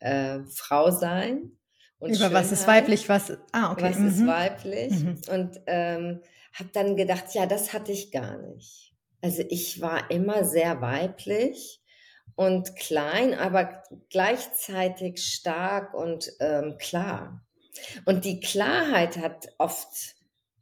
äh, 0.00 0.40
Frau 0.54 0.90
sein. 0.90 1.57
Und 1.98 2.14
über 2.14 2.32
was 2.32 2.52
ist 2.52 2.66
weiblich, 2.66 3.08
was, 3.08 3.36
ah, 3.52 3.72
okay. 3.72 3.90
Was 3.90 3.98
mhm. 3.98 4.08
ist 4.08 4.26
weiblich? 4.26 4.92
Mhm. 4.92 5.20
Und 5.30 5.60
ähm, 5.66 6.20
habe 6.52 6.70
dann 6.72 6.96
gedacht, 6.96 7.24
ja, 7.32 7.46
das 7.46 7.72
hatte 7.72 7.92
ich 7.92 8.12
gar 8.12 8.38
nicht. 8.38 8.94
Also 9.20 9.42
ich 9.48 9.80
war 9.80 10.10
immer 10.10 10.44
sehr 10.44 10.80
weiblich 10.80 11.80
und 12.36 12.76
klein, 12.76 13.34
aber 13.34 13.82
gleichzeitig 14.10 15.24
stark 15.24 15.92
und 15.94 16.30
ähm, 16.38 16.76
klar. 16.78 17.44
Und 18.04 18.24
die 18.24 18.40
Klarheit 18.40 19.16
hat 19.16 19.48
oft 19.58 20.16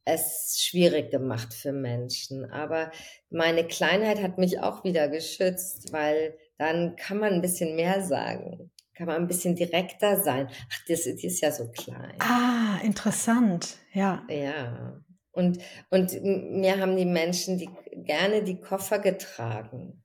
es 0.06 0.58
schwierig 0.60 1.10
gemacht 1.10 1.52
für 1.52 1.72
Menschen. 1.72 2.50
Aber 2.50 2.90
meine 3.28 3.66
Kleinheit 3.66 4.22
hat 4.22 4.38
mich 4.38 4.60
auch 4.60 4.84
wieder 4.84 5.08
geschützt, 5.08 5.92
weil 5.92 6.38
dann 6.58 6.96
kann 6.96 7.18
man 7.18 7.34
ein 7.34 7.42
bisschen 7.42 7.76
mehr 7.76 8.02
sagen. 8.02 8.70
Kann 8.96 9.06
man 9.06 9.16
ein 9.16 9.26
bisschen 9.26 9.54
direkter 9.54 10.22
sein. 10.22 10.48
Ach, 10.50 10.78
das, 10.88 11.04
das 11.04 11.22
ist 11.22 11.42
ja 11.42 11.52
so 11.52 11.68
klein. 11.70 12.14
Ah, 12.18 12.78
interessant. 12.82 13.76
Ja. 13.92 14.24
Ja. 14.30 15.02
Und, 15.32 15.58
und 15.90 16.22
mir 16.22 16.80
haben 16.80 16.96
die 16.96 17.04
Menschen 17.04 17.58
die, 17.58 17.68
gerne 17.92 18.42
die 18.42 18.58
Koffer 18.58 18.98
getragen. 18.98 20.02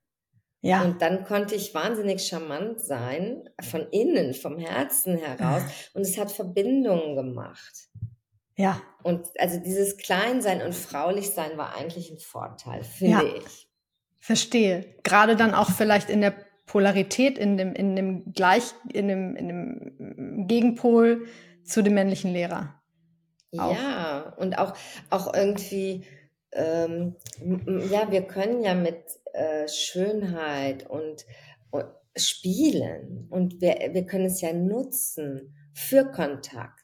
Ja. 0.60 0.82
Und 0.82 1.00
dann 1.00 1.24
konnte 1.24 1.54
ich 1.54 1.74
wahnsinnig 1.74 2.26
charmant 2.26 2.80
sein, 2.80 3.48
von 3.60 3.86
innen, 3.90 4.34
vom 4.34 4.58
Herzen 4.58 5.16
heraus. 5.16 5.62
Und 5.94 6.02
es 6.02 6.18
hat 6.18 6.30
Verbindungen 6.30 7.16
gemacht. 7.16 7.88
Ja. 8.56 8.80
Und 9.02 9.26
also 9.38 9.58
dieses 9.58 9.96
Kleinsein 9.96 10.60
und 10.60 10.74
Fraulichsein 10.74 11.56
war 11.56 11.74
eigentlich 11.74 12.10
ein 12.10 12.18
Vorteil, 12.18 12.84
finde 12.84 13.26
ja. 13.26 13.34
ich. 13.38 13.68
Verstehe. 14.18 14.94
Gerade 15.02 15.34
dann 15.34 15.54
auch 15.54 15.70
vielleicht 15.70 16.10
in 16.10 16.20
der 16.20 16.34
Polarität, 16.66 17.38
in 17.38 17.56
dem, 17.56 17.74
in 17.74 17.96
dem 17.96 18.32
Gleich, 18.32 18.74
in 18.92 19.08
dem, 19.08 19.36
in 19.36 19.48
dem 19.48 20.46
Gegenpol 20.46 21.26
zu 21.64 21.82
dem 21.82 21.94
männlichen 21.94 22.32
Lehrer. 22.32 22.82
Auch. 23.58 23.76
Ja, 23.76 24.34
und 24.38 24.58
auch, 24.58 24.74
auch 25.10 25.34
irgendwie, 25.34 26.04
ähm, 26.52 27.16
ja, 27.90 28.10
wir 28.10 28.22
können 28.22 28.62
ja 28.62 28.74
mit 28.74 29.02
äh, 29.34 29.68
Schönheit 29.68 30.88
und, 30.88 31.26
und, 31.70 31.84
spielen 32.16 33.26
und 33.30 33.60
wir, 33.60 33.90
wir 33.92 34.06
können 34.06 34.26
es 34.26 34.40
ja 34.40 34.52
nutzen 34.52 35.54
für 35.74 36.10
Kontakt. 36.10 36.82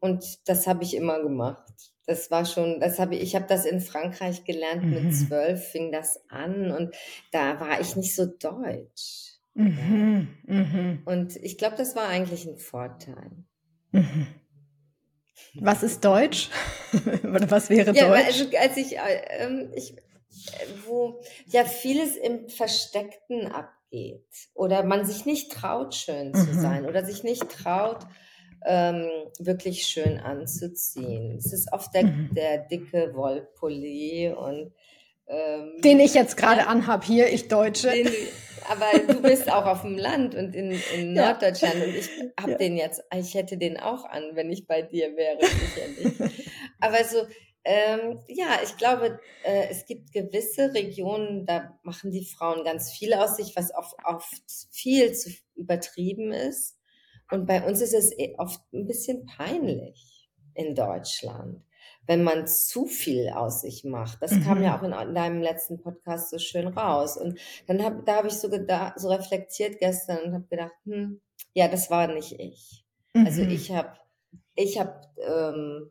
Und 0.00 0.48
das 0.48 0.66
habe 0.66 0.82
ich 0.82 0.96
immer 0.96 1.22
gemacht. 1.22 1.91
Das 2.06 2.30
war 2.30 2.44
schon, 2.44 2.80
das 2.80 2.98
habe 2.98 3.14
ich, 3.14 3.22
ich 3.22 3.34
habe 3.36 3.46
das 3.48 3.64
in 3.64 3.80
Frankreich 3.80 4.44
gelernt, 4.44 4.84
mhm. 4.84 4.90
mit 4.90 5.14
zwölf 5.14 5.64
fing 5.68 5.92
das 5.92 6.20
an 6.28 6.70
und 6.72 6.94
da 7.30 7.60
war 7.60 7.80
ich 7.80 7.96
nicht 7.96 8.14
so 8.14 8.26
deutsch. 8.26 9.32
Mhm. 9.54 10.28
Mhm. 10.46 11.02
Und 11.04 11.36
ich 11.36 11.58
glaube, 11.58 11.76
das 11.76 11.94
war 11.94 12.08
eigentlich 12.08 12.46
ein 12.46 12.56
Vorteil. 12.56 13.30
Mhm. 13.92 14.26
Was 15.54 15.82
ist 15.82 16.04
Deutsch? 16.04 16.48
Oder 17.22 17.50
was 17.50 17.68
wäre 17.68 17.94
ja, 17.94 18.08
Deutsch? 18.08 18.26
Also 18.26 18.56
als 18.58 18.76
ich, 18.76 18.96
äh, 18.96 19.22
ähm, 19.38 19.70
ich, 19.74 19.94
wo 20.86 21.20
ja 21.46 21.64
vieles 21.64 22.16
im 22.16 22.48
Versteckten 22.48 23.48
abgeht 23.48 24.24
oder 24.54 24.82
man 24.82 25.04
sich 25.04 25.26
nicht 25.26 25.52
traut, 25.52 25.94
schön 25.94 26.32
zu 26.32 26.46
mhm. 26.46 26.60
sein 26.60 26.86
oder 26.86 27.04
sich 27.04 27.22
nicht 27.22 27.48
traut, 27.50 28.06
ähm, 28.66 29.08
wirklich 29.38 29.86
schön 29.86 30.18
anzuziehen. 30.18 31.36
Es 31.36 31.52
ist 31.52 31.72
oft 31.72 31.94
der, 31.94 32.04
mhm. 32.04 32.30
der 32.34 32.58
dicke 32.58 33.14
Wollpulli 33.14 34.32
und 34.36 34.72
ähm, 35.28 35.80
den 35.82 36.00
ich 36.00 36.14
jetzt 36.14 36.36
gerade 36.36 36.62
ja, 36.62 36.66
anhab 36.66 37.04
hier, 37.04 37.32
ich 37.32 37.48
Deutsche. 37.48 37.90
Den, 37.90 38.08
aber 38.68 38.98
du 39.12 39.22
bist 39.22 39.50
auch 39.50 39.66
auf 39.66 39.82
dem 39.82 39.96
Land 39.96 40.34
und 40.34 40.54
in, 40.54 40.72
in 40.94 41.14
Norddeutschland 41.14 41.76
ja. 41.76 41.84
und 41.84 41.94
ich 41.94 42.10
habe 42.38 42.52
ja. 42.52 42.58
den 42.58 42.76
jetzt, 42.76 43.02
ich 43.14 43.34
hätte 43.34 43.56
den 43.56 43.78
auch 43.78 44.04
an, 44.04 44.30
wenn 44.34 44.50
ich 44.50 44.66
bei 44.66 44.82
dir 44.82 45.16
wäre, 45.16 45.38
sicherlich. 45.40 46.42
aber 46.80 47.04
so, 47.04 47.26
ähm, 47.64 48.20
ja, 48.26 48.58
ich 48.62 48.76
glaube, 48.76 49.20
äh, 49.44 49.68
es 49.70 49.86
gibt 49.86 50.12
gewisse 50.12 50.74
Regionen, 50.74 51.46
da 51.46 51.78
machen 51.82 52.10
die 52.10 52.24
Frauen 52.24 52.64
ganz 52.64 52.90
viel 52.92 53.14
aus 53.14 53.36
sich, 53.36 53.54
was 53.54 53.72
oft, 53.74 53.94
oft 54.04 54.42
viel 54.72 55.12
zu 55.12 55.30
übertrieben 55.54 56.32
ist. 56.32 56.76
Und 57.32 57.46
bei 57.46 57.66
uns 57.66 57.80
ist 57.80 57.94
es 57.94 58.16
eh 58.18 58.34
oft 58.38 58.60
ein 58.72 58.86
bisschen 58.86 59.26
peinlich 59.26 60.30
in 60.54 60.74
Deutschland, 60.74 61.62
wenn 62.06 62.22
man 62.22 62.46
zu 62.46 62.86
viel 62.86 63.30
aus 63.30 63.62
sich 63.62 63.84
macht. 63.84 64.22
Das 64.22 64.32
mhm. 64.32 64.44
kam 64.44 64.62
ja 64.62 64.78
auch 64.78 64.82
in 64.82 65.14
deinem 65.14 65.40
letzten 65.40 65.80
Podcast 65.80 66.30
so 66.30 66.38
schön 66.38 66.68
raus. 66.68 67.16
Und 67.16 67.38
dann 67.66 67.82
hab, 67.82 68.04
da 68.04 68.16
habe 68.16 68.28
ich 68.28 68.34
so, 68.34 68.48
so 68.48 69.08
reflektiert 69.08 69.78
gestern 69.78 70.18
und 70.24 70.34
habe 70.34 70.46
gedacht, 70.48 70.74
hm, 70.84 71.20
ja, 71.54 71.68
das 71.68 71.90
war 71.90 72.06
nicht 72.08 72.38
ich. 72.38 72.84
Also 73.14 73.42
mhm. 73.42 73.48
Also 73.48 73.54
ich 73.54 73.70
habe 73.72 73.92
ich 74.54 74.78
hab, 74.78 75.12
ähm, 75.18 75.90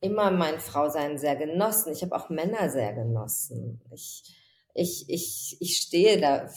immer 0.00 0.30
mein 0.30 0.60
Frausein 0.60 1.18
sehr 1.18 1.36
genossen. 1.36 1.92
Ich 1.92 2.02
habe 2.02 2.14
auch 2.14 2.28
Männer 2.28 2.68
sehr 2.70 2.92
genossen. 2.92 3.80
Ich, 3.92 4.24
ich, 4.74 5.08
ich, 5.08 5.56
ich 5.60 5.76
stehe 5.76 6.20
da, 6.20 6.48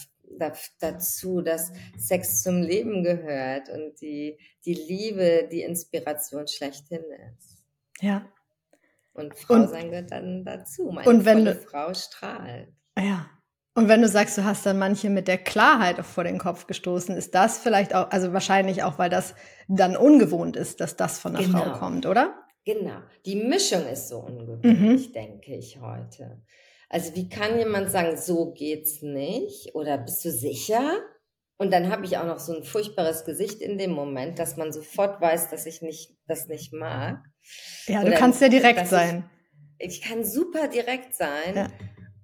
dazu, 0.79 1.41
dass 1.41 1.72
Sex 1.98 2.44
zum 2.44 2.62
Leben 2.62 3.03
gehört 3.03 3.70
und 3.70 4.00
die, 4.01 4.38
die 4.65 4.74
Liebe 4.74 5.48
die 5.51 5.62
Inspiration 5.62 6.48
schlechthin 6.48 7.03
ist. 7.34 7.63
Ja. 8.01 8.27
Und 9.13 9.36
Frau 9.36 9.65
sein 9.65 9.89
gehört 9.89 10.12
dann 10.12 10.44
dazu. 10.44 10.91
Meine 10.91 11.10
und 11.10 11.25
wenn 11.25 11.46
du, 11.46 11.55
Frau 11.55 11.94
strahlt. 11.94 12.74
Ja. 12.98 13.29
Und 13.74 13.89
wenn 13.89 14.01
du 14.01 14.08
sagst, 14.08 14.38
du 14.38 14.44
hast 14.46 14.65
dann 14.65 14.79
manche 14.79 15.10
mit 15.10 15.27
der 15.27 15.38
Klarheit 15.38 16.05
vor 16.05 16.24
den 16.24 16.38
Kopf 16.38 16.65
gestoßen, 16.65 17.15
ist 17.15 17.36
das 17.36 17.58
vielleicht 17.58 17.94
auch, 17.94 18.10
also 18.10 18.32
wahrscheinlich 18.32 18.84
auch, 18.84 19.00
weil 19.00 19.10
das 19.10 19.36
dann 19.67 19.98
ungewohnt 19.98 20.55
ist, 20.55 20.79
dass 20.79 20.96
das 20.96 21.20
von 21.20 21.36
einer 21.36 21.46
genau. 21.46 21.60
Frau 21.60 21.79
kommt, 21.79 22.05
oder? 22.05 22.34
Genau. 22.65 23.00
Die 23.25 23.36
Mischung 23.36 23.86
ist 23.88 24.10
so 24.10 24.20
ungewöhnlich, 24.20 25.10
mhm. 25.10 25.13
denke 25.13 25.55
ich 25.55 25.79
heute. 25.82 26.41
Also 26.89 27.15
wie 27.15 27.30
kann 27.30 27.58
jemand 27.58 27.89
sagen, 27.92 28.18
so 28.18 28.51
geht's 28.54 29.01
nicht? 29.01 29.75
Oder 29.75 29.98
bist 29.98 30.24
du 30.24 30.32
sicher? 30.32 31.00
Und 31.58 31.72
dann 31.72 31.89
habe 31.89 32.06
ich 32.06 32.18
auch 32.18 32.25
noch 32.25 32.39
so 32.39 32.56
ein 32.56 32.63
furchtbares 32.63 33.24
Gesicht 33.24 33.62
in 33.62 33.77
dem 33.77 33.92
Moment, 33.92 34.39
dass 34.39 34.58
man 34.58 34.74
sofort 34.74 35.22
weiß, 35.22 35.50
dass 35.50 35.65
ich 35.65 35.82
nicht, 35.82 36.18
das 36.27 36.48
nicht 36.48 36.74
mag. 36.74 37.24
Ja, 37.88 38.01
Oder 38.01 38.12
du 38.12 38.18
kannst 38.18 38.42
ja 38.42 38.50
direkt 38.50 38.88
sein. 38.88 39.30
Ich, 39.77 39.88
ich, 39.88 40.01
kann 40.01 40.25
super 40.25 40.68
direkt 40.68 41.15
sein. 41.15 41.56
Ja. 41.56 41.68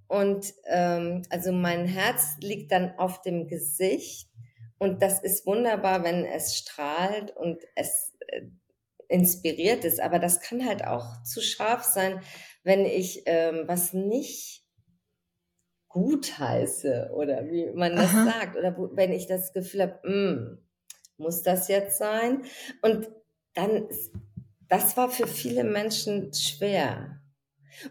Und 0.07 0.53
ähm, 0.65 1.21
also 1.29 1.53
mein 1.53 1.85
Herz 1.85 2.35
liegt 2.41 2.73
dann 2.73 2.97
auf 2.97 3.21
dem 3.21 3.47
Gesicht. 3.47 4.29
Und 4.77 5.01
das 5.01 5.21
ist 5.21 5.45
wunderbar, 5.45 6.03
wenn 6.03 6.25
es 6.25 6.57
strahlt 6.57 7.35
und 7.37 7.63
es 7.75 8.13
äh, 8.27 8.41
inspiriert 9.07 9.85
ist. 9.85 10.01
Aber 10.01 10.19
das 10.19 10.41
kann 10.41 10.65
halt 10.65 10.85
auch 10.85 11.23
zu 11.23 11.39
scharf 11.39 11.83
sein, 11.83 12.21
wenn 12.63 12.85
ich 12.85 13.23
ähm, 13.25 13.63
was 13.67 13.93
nicht 13.93 14.63
gut 15.87 16.39
heiße 16.39 17.11
oder 17.13 17.45
wie 17.49 17.69
man 17.73 17.95
das 17.95 18.11
Aha. 18.11 18.25
sagt. 18.25 18.57
Oder 18.57 18.77
wo, 18.77 18.89
wenn 18.93 19.11
ich 19.11 19.27
das 19.27 19.53
Gefühl 19.53 19.81
habe, 19.83 19.99
hm, 20.03 20.57
muss 21.17 21.41
das 21.41 21.67
jetzt 21.67 21.97
sein? 21.97 22.43
Und 22.81 23.09
dann, 23.53 23.87
das 24.69 24.95
war 24.97 25.09
für 25.09 25.27
viele 25.27 25.63
Menschen 25.63 26.33
schwer. 26.33 27.21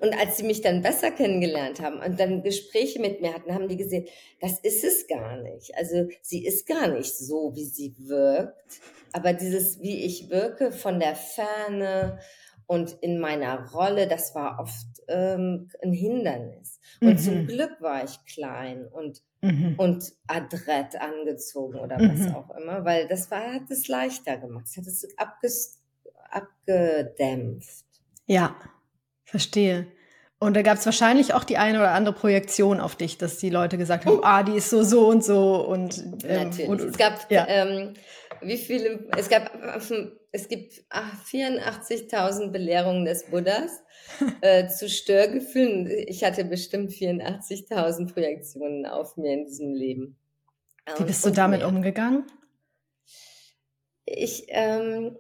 Und 0.01 0.15
als 0.19 0.37
sie 0.37 0.45
mich 0.45 0.61
dann 0.61 0.83
besser 0.83 1.11
kennengelernt 1.11 1.81
haben 1.81 2.01
und 2.01 2.21
dann 2.21 2.43
Gespräche 2.43 3.01
mit 3.01 3.21
mir 3.21 3.35
hatten, 3.35 3.55
haben 3.55 3.69
die 3.69 3.77
gesehen, 3.77 4.07
das 4.41 4.61
ist 4.61 4.85
es 4.85 5.07
gar 5.07 5.37
nicht. 5.43 5.75
Also 5.77 6.09
sie 6.23 6.45
ist 6.47 6.67
gar 6.67 6.89
nicht 6.89 7.17
so, 7.17 7.53
wie 7.55 7.65
sie 7.65 7.95
wirkt 7.99 8.81
Aber 9.13 9.33
dieses, 9.33 9.81
wie 9.81 10.05
ich 10.05 10.31
wirke 10.31 10.73
von 10.73 11.01
der 11.01 11.17
Ferne 11.17 12.19
und 12.71 12.93
in 13.01 13.19
meiner 13.19 13.69
Rolle, 13.73 14.07
das 14.07 14.33
war 14.37 14.61
oft 14.61 14.87
ähm, 15.09 15.69
ein 15.83 15.93
Hindernis. 15.93 16.79
Und 17.01 17.15
mhm. 17.15 17.19
zum 17.19 17.47
Glück 17.49 17.81
war 17.81 18.05
ich 18.05 18.25
klein 18.33 18.87
und, 18.87 19.23
mhm. 19.41 19.75
und 19.77 20.13
adrett 20.29 20.95
angezogen 20.95 21.81
oder 21.81 21.97
was 21.97 22.29
mhm. 22.29 22.35
auch 22.37 22.57
immer, 22.57 22.85
weil 22.85 23.09
das 23.09 23.29
war, 23.29 23.55
hat 23.55 23.69
es 23.71 23.89
leichter 23.89 24.37
gemacht. 24.37 24.67
Es 24.69 24.77
hat 24.77 24.87
es 24.87 25.09
abges 25.19 25.81
abgedämpft. 26.31 27.87
Ja, 28.27 28.55
verstehe. 29.25 29.89
Und 30.39 30.55
da 30.55 30.63
gab 30.63 30.79
es 30.79 30.87
wahrscheinlich 30.87 31.35
auch 31.35 31.43
die 31.43 31.59
eine 31.59 31.81
oder 31.81 31.91
andere 31.91 32.15
Projektion 32.15 32.79
auf 32.79 32.95
dich, 32.95 33.19
dass 33.19 33.39
die 33.39 33.51
Leute 33.51 33.79
gesagt 33.79 34.07
haben, 34.07 34.21
ah, 34.23 34.45
die 34.45 34.55
ist 34.55 34.71
so, 34.71 34.85
so 34.85 35.09
und 35.09 35.25
so 35.25 35.57
und 35.67 35.99
ähm, 36.23 36.45
natürlich. 36.45 36.69
Und, 36.69 36.81
es 36.83 36.97
gab 36.97 37.29
ja. 37.33 37.49
ähm, 37.49 37.95
wie 38.43 38.57
viele? 38.57 39.09
Es 39.17 39.29
gab 39.29 39.53
es 40.33 40.49
gibt 40.49 40.85
84.000 40.91 42.51
Belehrungen 42.51 43.05
des 43.05 43.25
Buddhas 43.27 43.83
äh, 44.41 44.69
zu 44.69 44.89
Störgefühlen. 44.89 45.89
Ich 46.07 46.23
hatte 46.25 46.45
bestimmt 46.45 46.91
84.000 46.91 48.13
Projektionen 48.13 48.87
auf 48.87 49.17
mir 49.17 49.33
in 49.33 49.47
diesem 49.47 49.75
Leben. 49.75 50.17
Wie 50.97 51.05
bist 51.05 51.25
du 51.25 51.31
damit 51.31 51.61
mehr. 51.61 51.69
umgegangen? 51.69 52.25
Ich, 54.05 54.47
ähm, 54.49 55.17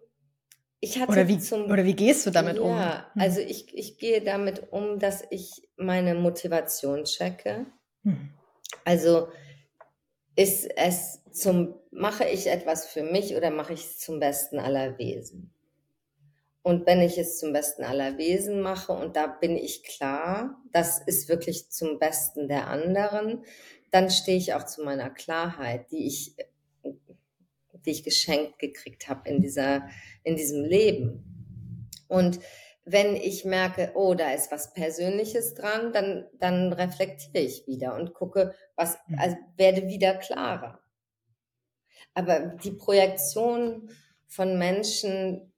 ich 0.80 0.98
hatte 0.98 1.12
oder 1.12 1.28
wie, 1.28 1.38
zum, 1.38 1.70
oder 1.70 1.84
wie 1.84 1.94
gehst 1.94 2.26
du 2.26 2.30
damit 2.30 2.56
ja, 2.56 2.62
um? 2.62 2.70
Ja, 2.70 3.10
hm. 3.12 3.20
also 3.20 3.40
ich, 3.40 3.72
ich 3.74 3.98
gehe 3.98 4.22
damit 4.22 4.72
um, 4.72 4.98
dass 4.98 5.24
ich 5.30 5.68
meine 5.76 6.14
Motivation 6.14 7.04
checke. 7.04 7.66
Hm. 8.02 8.30
Also 8.84 9.28
ist 10.36 10.68
es 10.76 11.22
zum, 11.32 11.74
mache 11.90 12.24
ich 12.24 12.46
etwas 12.46 12.86
für 12.86 13.02
mich 13.02 13.36
oder 13.36 13.50
mache 13.50 13.72
ich 13.72 13.80
es 13.80 13.98
zum 13.98 14.20
Besten 14.20 14.58
aller 14.58 14.98
Wesen? 14.98 15.52
Und 16.62 16.86
wenn 16.86 17.00
ich 17.00 17.16
es 17.16 17.38
zum 17.38 17.52
Besten 17.52 17.84
aller 17.84 18.18
Wesen 18.18 18.60
mache 18.60 18.92
und 18.92 19.16
da 19.16 19.26
bin 19.26 19.56
ich 19.56 19.82
klar, 19.82 20.60
das 20.72 21.00
ist 21.06 21.28
wirklich 21.28 21.70
zum 21.70 21.98
Besten 21.98 22.48
der 22.48 22.68
anderen, 22.68 23.44
dann 23.90 24.10
stehe 24.10 24.36
ich 24.36 24.54
auch 24.54 24.64
zu 24.64 24.82
meiner 24.84 25.10
Klarheit, 25.10 25.90
die 25.90 26.06
ich, 26.06 26.36
die 26.84 27.90
ich 27.90 28.04
geschenkt 28.04 28.58
gekriegt 28.58 29.08
habe 29.08 29.28
in 29.28 29.40
dieser, 29.40 29.88
in 30.22 30.36
diesem 30.36 30.64
Leben. 30.64 31.88
Und 32.08 32.40
wenn 32.84 33.16
ich 33.16 33.44
merke, 33.44 33.92
oh, 33.94 34.14
da 34.14 34.32
ist 34.32 34.52
was 34.52 34.74
Persönliches 34.74 35.54
dran, 35.54 35.92
dann, 35.92 36.26
dann 36.38 36.72
reflektiere 36.72 37.42
ich 37.42 37.66
wieder 37.66 37.94
und 37.94 38.14
gucke, 38.14 38.54
was, 38.76 38.98
mhm. 39.06 39.18
also 39.18 39.36
werde 39.56 39.88
wieder 39.88 40.14
klarer. 40.14 40.80
Aber 42.14 42.40
die 42.40 42.72
Projektion 42.72 43.90
von 44.26 44.58
Menschen, 44.58 45.52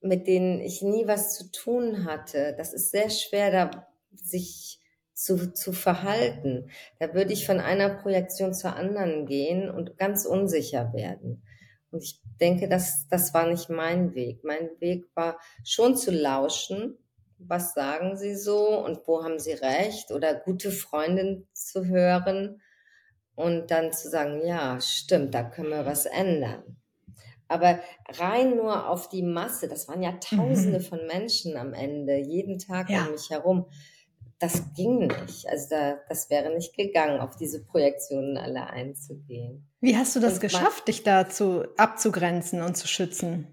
mit 0.00 0.26
denen 0.26 0.60
ich 0.60 0.82
nie 0.82 1.06
was 1.06 1.36
zu 1.36 1.50
tun 1.50 2.04
hatte, 2.04 2.54
das 2.56 2.72
ist 2.74 2.90
sehr 2.90 3.10
schwer, 3.10 3.50
da 3.50 3.86
sich 4.14 4.80
zu, 5.14 5.52
zu 5.52 5.72
verhalten. 5.72 6.70
Da 6.98 7.14
würde 7.14 7.32
ich 7.32 7.46
von 7.46 7.60
einer 7.60 7.88
Projektion 7.88 8.52
zur 8.52 8.76
anderen 8.76 9.26
gehen 9.26 9.70
und 9.70 9.96
ganz 9.96 10.26
unsicher 10.26 10.92
werden. 10.92 11.42
Und 11.90 12.02
ich 12.02 12.20
denke, 12.40 12.68
das, 12.68 13.06
das 13.08 13.32
war 13.32 13.46
nicht 13.46 13.70
mein 13.70 14.14
Weg. 14.14 14.42
Mein 14.42 14.70
Weg 14.80 15.06
war 15.14 15.38
schon 15.64 15.96
zu 15.96 16.10
lauschen. 16.10 16.98
Was 17.38 17.74
sagen 17.74 18.16
Sie 18.16 18.34
so 18.34 18.84
und 18.84 19.06
wo 19.06 19.22
haben 19.22 19.38
Sie 19.38 19.52
recht? 19.52 20.10
Oder 20.10 20.34
gute 20.34 20.72
Freundin 20.72 21.46
zu 21.52 21.86
hören 21.86 22.60
und 23.34 23.70
dann 23.70 23.92
zu 23.92 24.08
sagen, 24.08 24.46
ja, 24.46 24.80
stimmt, 24.80 25.34
da 25.34 25.42
können 25.42 25.70
wir 25.70 25.86
was 25.86 26.06
ändern. 26.06 26.62
Aber 27.48 27.80
rein 28.08 28.56
nur 28.56 28.88
auf 28.88 29.08
die 29.08 29.22
Masse, 29.22 29.68
das 29.68 29.86
waren 29.86 30.02
ja 30.02 30.12
Tausende 30.12 30.78
mhm. 30.78 30.84
von 30.84 31.06
Menschen 31.06 31.56
am 31.56 31.74
Ende, 31.74 32.16
jeden 32.16 32.58
Tag 32.58 32.90
ja. 32.90 33.04
um 33.04 33.12
mich 33.12 33.30
herum 33.30 33.66
das 34.44 34.74
ging 34.74 35.06
nicht. 35.06 35.48
Also 35.48 35.68
da, 35.70 35.96
das 36.08 36.30
wäre 36.30 36.54
nicht 36.54 36.76
gegangen, 36.76 37.20
auf 37.20 37.36
diese 37.36 37.64
Projektionen 37.64 38.36
alle 38.36 38.68
einzugehen. 38.68 39.66
Wie 39.80 39.96
hast 39.96 40.16
du 40.16 40.20
das 40.20 40.34
und 40.34 40.40
geschafft, 40.40 40.88
dich 40.88 41.02
dazu 41.02 41.64
abzugrenzen 41.76 42.62
und 42.62 42.76
zu 42.76 42.88
schützen? 42.88 43.48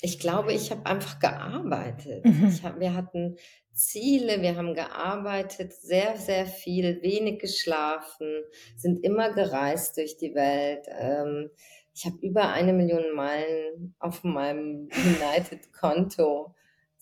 Ich 0.00 0.18
glaube, 0.18 0.52
ich 0.52 0.70
habe 0.70 0.86
einfach 0.86 1.18
gearbeitet. 1.18 2.24
Mhm. 2.24 2.58
Hab, 2.62 2.80
wir 2.80 2.94
hatten 2.94 3.36
Ziele, 3.74 4.40
wir 4.40 4.56
haben 4.56 4.74
gearbeitet, 4.74 5.72
sehr, 5.72 6.16
sehr 6.16 6.46
viel, 6.46 7.02
wenig 7.02 7.40
geschlafen, 7.40 8.42
sind 8.76 9.04
immer 9.04 9.32
gereist 9.32 9.96
durch 9.96 10.16
die 10.16 10.34
Welt. 10.34 10.86
Ähm, 10.88 11.50
ich 11.94 12.06
habe 12.06 12.16
über 12.22 12.48
eine 12.48 12.72
Million 12.72 13.14
Meilen 13.14 13.94
auf 13.98 14.24
meinem 14.24 14.88
United-Konto 14.94 16.54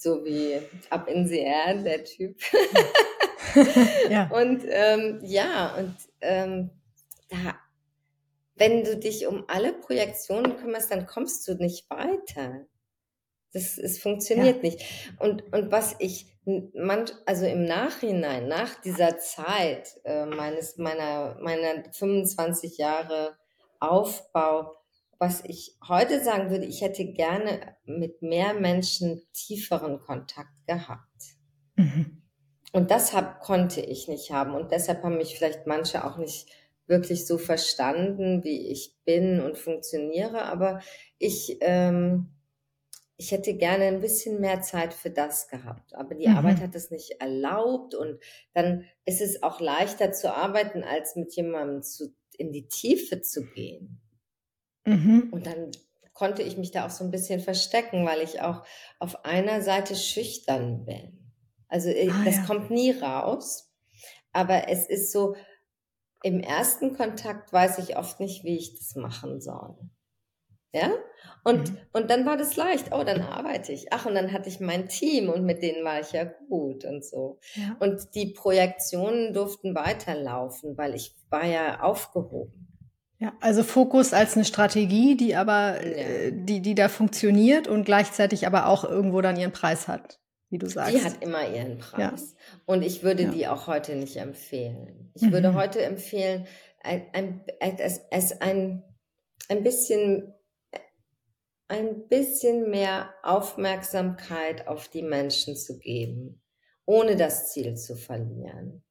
so 0.02 0.24
wie 0.24 0.60
Up 0.90 1.08
in 1.08 1.26
the 1.26 1.38
Air, 1.38 1.76
der 1.76 2.04
Typ. 2.04 2.36
ja. 4.10 4.28
Und 4.30 4.64
ähm, 4.68 5.20
ja, 5.22 5.74
und 5.76 5.96
ähm, 6.20 6.70
da, 7.28 7.56
wenn 8.56 8.84
du 8.84 8.96
dich 8.96 9.26
um 9.26 9.44
alle 9.48 9.72
Projektionen 9.72 10.56
kümmerst, 10.56 10.90
dann 10.90 11.06
kommst 11.06 11.46
du 11.46 11.54
nicht 11.54 11.88
weiter. 11.88 12.66
Das, 13.52 13.78
es 13.78 14.00
funktioniert 14.00 14.56
ja. 14.56 14.62
nicht. 14.62 15.14
Und, 15.18 15.52
und 15.52 15.70
was 15.70 15.94
ich 15.98 16.31
man, 16.44 17.04
also 17.26 17.46
im 17.46 17.64
Nachhinein, 17.64 18.48
nach 18.48 18.80
dieser 18.80 19.18
Zeit 19.18 20.00
äh, 20.04 20.26
meines, 20.26 20.76
meiner, 20.76 21.36
meiner 21.40 21.84
25 21.92 22.78
Jahre 22.78 23.36
Aufbau, 23.78 24.76
was 25.18 25.44
ich 25.44 25.76
heute 25.86 26.22
sagen 26.22 26.50
würde, 26.50 26.64
ich 26.64 26.82
hätte 26.82 27.04
gerne 27.04 27.76
mit 27.84 28.22
mehr 28.22 28.54
Menschen 28.54 29.22
tieferen 29.32 30.00
Kontakt 30.00 30.66
gehabt. 30.66 31.36
Mhm. 31.76 32.22
Und 32.72 32.90
das 32.90 33.12
hab, 33.12 33.40
konnte 33.40 33.80
ich 33.80 34.08
nicht 34.08 34.32
haben. 34.32 34.54
Und 34.54 34.72
deshalb 34.72 35.02
haben 35.04 35.18
mich 35.18 35.36
vielleicht 35.36 35.66
manche 35.66 36.04
auch 36.04 36.16
nicht 36.16 36.48
wirklich 36.86 37.26
so 37.26 37.38
verstanden, 37.38 38.42
wie 38.42 38.68
ich 38.68 38.96
bin 39.04 39.40
und 39.40 39.58
funktioniere. 39.58 40.42
Aber 40.46 40.80
ich, 41.18 41.58
ähm, 41.60 42.30
ich 43.16 43.30
hätte 43.30 43.54
gerne 43.54 43.84
ein 43.84 44.00
bisschen 44.00 44.40
mehr 44.40 44.62
Zeit 44.62 44.94
für 44.94 45.10
das 45.10 45.48
gehabt. 45.48 45.94
Aber 45.94 46.14
die 46.14 46.28
mhm. 46.28 46.36
Arbeit 46.36 46.60
hat 46.60 46.74
es 46.74 46.90
nicht 46.90 47.20
erlaubt. 47.20 47.94
Und 47.94 48.18
dann 48.54 48.84
ist 49.04 49.20
es 49.20 49.42
auch 49.42 49.60
leichter 49.60 50.12
zu 50.12 50.34
arbeiten, 50.34 50.82
als 50.82 51.16
mit 51.16 51.34
jemandem 51.34 51.82
zu, 51.82 52.14
in 52.36 52.52
die 52.52 52.68
Tiefe 52.68 53.20
zu 53.20 53.44
gehen. 53.52 54.00
Mhm. 54.84 55.28
Und 55.30 55.46
dann 55.46 55.70
konnte 56.12 56.42
ich 56.42 56.56
mich 56.56 56.70
da 56.70 56.86
auch 56.86 56.90
so 56.90 57.04
ein 57.04 57.10
bisschen 57.10 57.40
verstecken, 57.40 58.04
weil 58.04 58.20
ich 58.20 58.40
auch 58.40 58.64
auf 58.98 59.24
einer 59.24 59.62
Seite 59.62 59.94
schüchtern 59.94 60.84
bin. 60.84 61.32
Also 61.68 61.88
äh, 61.88 62.10
ah, 62.10 62.22
das 62.24 62.36
ja. 62.36 62.44
kommt 62.44 62.70
nie 62.70 62.90
raus, 62.90 63.72
aber 64.32 64.68
es 64.68 64.86
ist 64.88 65.10
so, 65.10 65.36
im 66.22 66.40
ersten 66.40 66.96
Kontakt 66.96 67.52
weiß 67.52 67.78
ich 67.78 67.96
oft 67.96 68.20
nicht, 68.20 68.44
wie 68.44 68.56
ich 68.56 68.76
das 68.76 68.94
machen 68.94 69.40
soll. 69.40 69.76
Ja? 70.72 70.90
Und, 71.44 71.72
mhm. 71.72 71.78
und 71.92 72.10
dann 72.10 72.24
war 72.24 72.36
das 72.36 72.56
leicht. 72.56 72.92
Oh, 72.92 73.02
dann 73.04 73.20
arbeite 73.20 73.72
ich. 73.72 73.92
Ach, 73.92 74.06
und 74.06 74.14
dann 74.14 74.32
hatte 74.32 74.48
ich 74.48 74.60
mein 74.60 74.88
Team 74.88 75.28
und 75.28 75.44
mit 75.44 75.62
denen 75.62 75.84
war 75.84 76.00
ich 76.00 76.12
ja 76.12 76.24
gut 76.24 76.84
und 76.84 77.04
so. 77.04 77.38
Ja. 77.54 77.76
Und 77.80 78.14
die 78.14 78.26
Projektionen 78.26 79.32
durften 79.32 79.74
weiterlaufen, 79.74 80.76
weil 80.78 80.94
ich 80.94 81.14
war 81.30 81.44
ja 81.44 81.80
aufgehoben. 81.80 82.68
Ja, 83.18 83.32
also 83.40 83.62
Fokus 83.62 84.12
als 84.12 84.34
eine 84.34 84.44
Strategie, 84.44 85.16
die 85.16 85.36
aber, 85.36 85.80
ja. 85.80 85.92
äh, 85.92 86.32
die, 86.34 86.60
die 86.60 86.74
da 86.74 86.88
funktioniert 86.88 87.68
und 87.68 87.84
gleichzeitig 87.84 88.48
aber 88.48 88.66
auch 88.66 88.84
irgendwo 88.84 89.20
dann 89.20 89.36
ihren 89.36 89.52
Preis 89.52 89.86
hat, 89.86 90.18
wie 90.50 90.58
du 90.58 90.68
sagst. 90.68 90.92
Die 90.92 91.04
hat 91.04 91.22
immer 91.22 91.48
ihren 91.48 91.78
Preis. 91.78 92.34
Ja. 92.34 92.60
Und 92.66 92.82
ich 92.82 93.04
würde 93.04 93.24
ja. 93.24 93.30
die 93.30 93.46
auch 93.46 93.68
heute 93.68 93.94
nicht 93.94 94.16
empfehlen. 94.16 95.12
Ich 95.14 95.22
mhm. 95.22 95.32
würde 95.32 95.54
heute 95.54 95.82
empfehlen, 95.82 96.46
ein, 96.82 97.06
ein, 97.12 97.40
es, 97.78 98.00
es 98.10 98.40
ein, 98.40 98.82
ein 99.48 99.62
bisschen, 99.62 100.34
ein 101.68 102.08
bisschen 102.08 102.70
mehr 102.70 103.14
Aufmerksamkeit 103.22 104.68
auf 104.68 104.88
die 104.88 105.02
Menschen 105.02 105.56
zu 105.56 105.78
geben, 105.78 106.42
ohne 106.84 107.16
das 107.16 107.52
Ziel 107.52 107.76
zu 107.76 107.96
verlieren. 107.96 108.84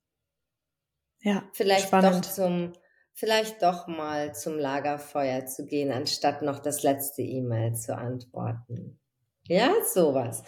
Ja, 1.22 1.44
vielleicht 1.54 1.88
spannend. 1.88 2.26
doch 2.26 2.32
zum 2.32 2.74
vielleicht 3.14 3.62
doch 3.62 3.88
mal 3.88 4.34
zum 4.34 4.58
Lagerfeuer 4.58 5.46
zu 5.46 5.66
gehen, 5.66 5.92
anstatt 5.92 6.42
noch 6.42 6.60
das 6.60 6.82
letzte 6.82 7.22
E-Mail 7.22 7.76
zu 7.76 7.96
antworten. 7.96 9.00
Ja, 9.48 9.74
sowas. 9.86 10.44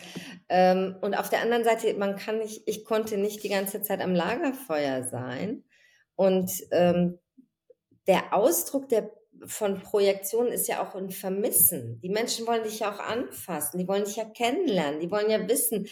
Ähm, 0.49 0.95
und 1.01 1.13
auf 1.13 1.29
der 1.29 1.41
anderen 1.41 1.63
Seite, 1.63 1.93
man 1.95 2.15
kann 2.15 2.39
nicht, 2.39 2.63
ich 2.67 2.86
konnte 2.86 3.17
nicht 3.17 3.43
die 3.43 3.49
ganze 3.49 3.81
Zeit 3.81 4.01
am 4.01 4.15
Lagerfeuer 4.15 5.03
sein. 5.03 5.63
Und 6.15 6.51
ähm, 6.71 7.19
der 8.07 8.33
Ausdruck 8.33 8.89
der 8.89 9.12
von 9.45 9.82
Projektion 9.82 10.47
ist 10.47 10.67
ja 10.67 10.82
auch 10.82 10.95
ein 10.95 11.10
Vermissen. 11.10 11.99
Die 12.01 12.10
Menschen 12.10 12.47
wollen 12.47 12.63
dich 12.63 12.79
ja 12.79 12.93
auch 12.93 12.99
anfassen, 12.99 13.77
die 13.77 13.88
wollen 13.88 14.06
dich 14.06 14.15
ja 14.15 14.25
kennenlernen, 14.25 14.99
die 14.99 15.12
wollen 15.12 15.29
ja 15.29 15.47
wissen, 15.47 15.88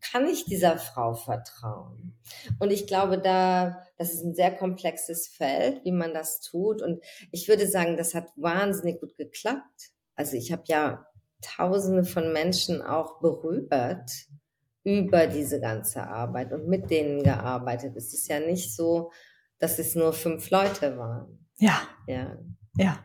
kann 0.00 0.26
ich 0.26 0.44
dieser 0.44 0.78
Frau 0.78 1.14
vertrauen? 1.14 2.18
Und 2.58 2.70
ich 2.72 2.86
glaube, 2.86 3.18
da, 3.18 3.86
das 3.98 4.12
ist 4.12 4.24
ein 4.24 4.34
sehr 4.34 4.54
komplexes 4.54 5.28
Feld, 5.28 5.84
wie 5.84 5.92
man 5.92 6.12
das 6.12 6.40
tut. 6.40 6.82
Und 6.82 7.02
ich 7.30 7.48
würde 7.48 7.66
sagen, 7.66 7.96
das 7.96 8.14
hat 8.14 8.28
wahnsinnig 8.36 9.00
gut 9.00 9.16
geklappt. 9.16 9.92
also 10.14 10.36
ich 10.36 10.52
habe 10.52 10.64
ja 10.66 11.06
tausende 11.40 12.04
von 12.04 12.32
Menschen 12.32 12.82
auch 12.82 13.20
berührt 13.20 14.10
über 14.84 15.26
diese 15.26 15.60
ganze 15.60 16.06
Arbeit 16.06 16.52
und 16.52 16.68
mit 16.68 16.90
denen 16.90 17.22
gearbeitet. 17.22 17.96
Es 17.96 18.12
ist 18.12 18.28
ja 18.28 18.40
nicht 18.40 18.74
so, 18.74 19.12
dass 19.58 19.78
es 19.78 19.94
nur 19.94 20.12
fünf 20.12 20.50
Leute 20.50 20.98
waren. 20.98 21.48
Ja. 21.58 21.82
Ja. 22.06 22.36
Ja. 22.76 23.04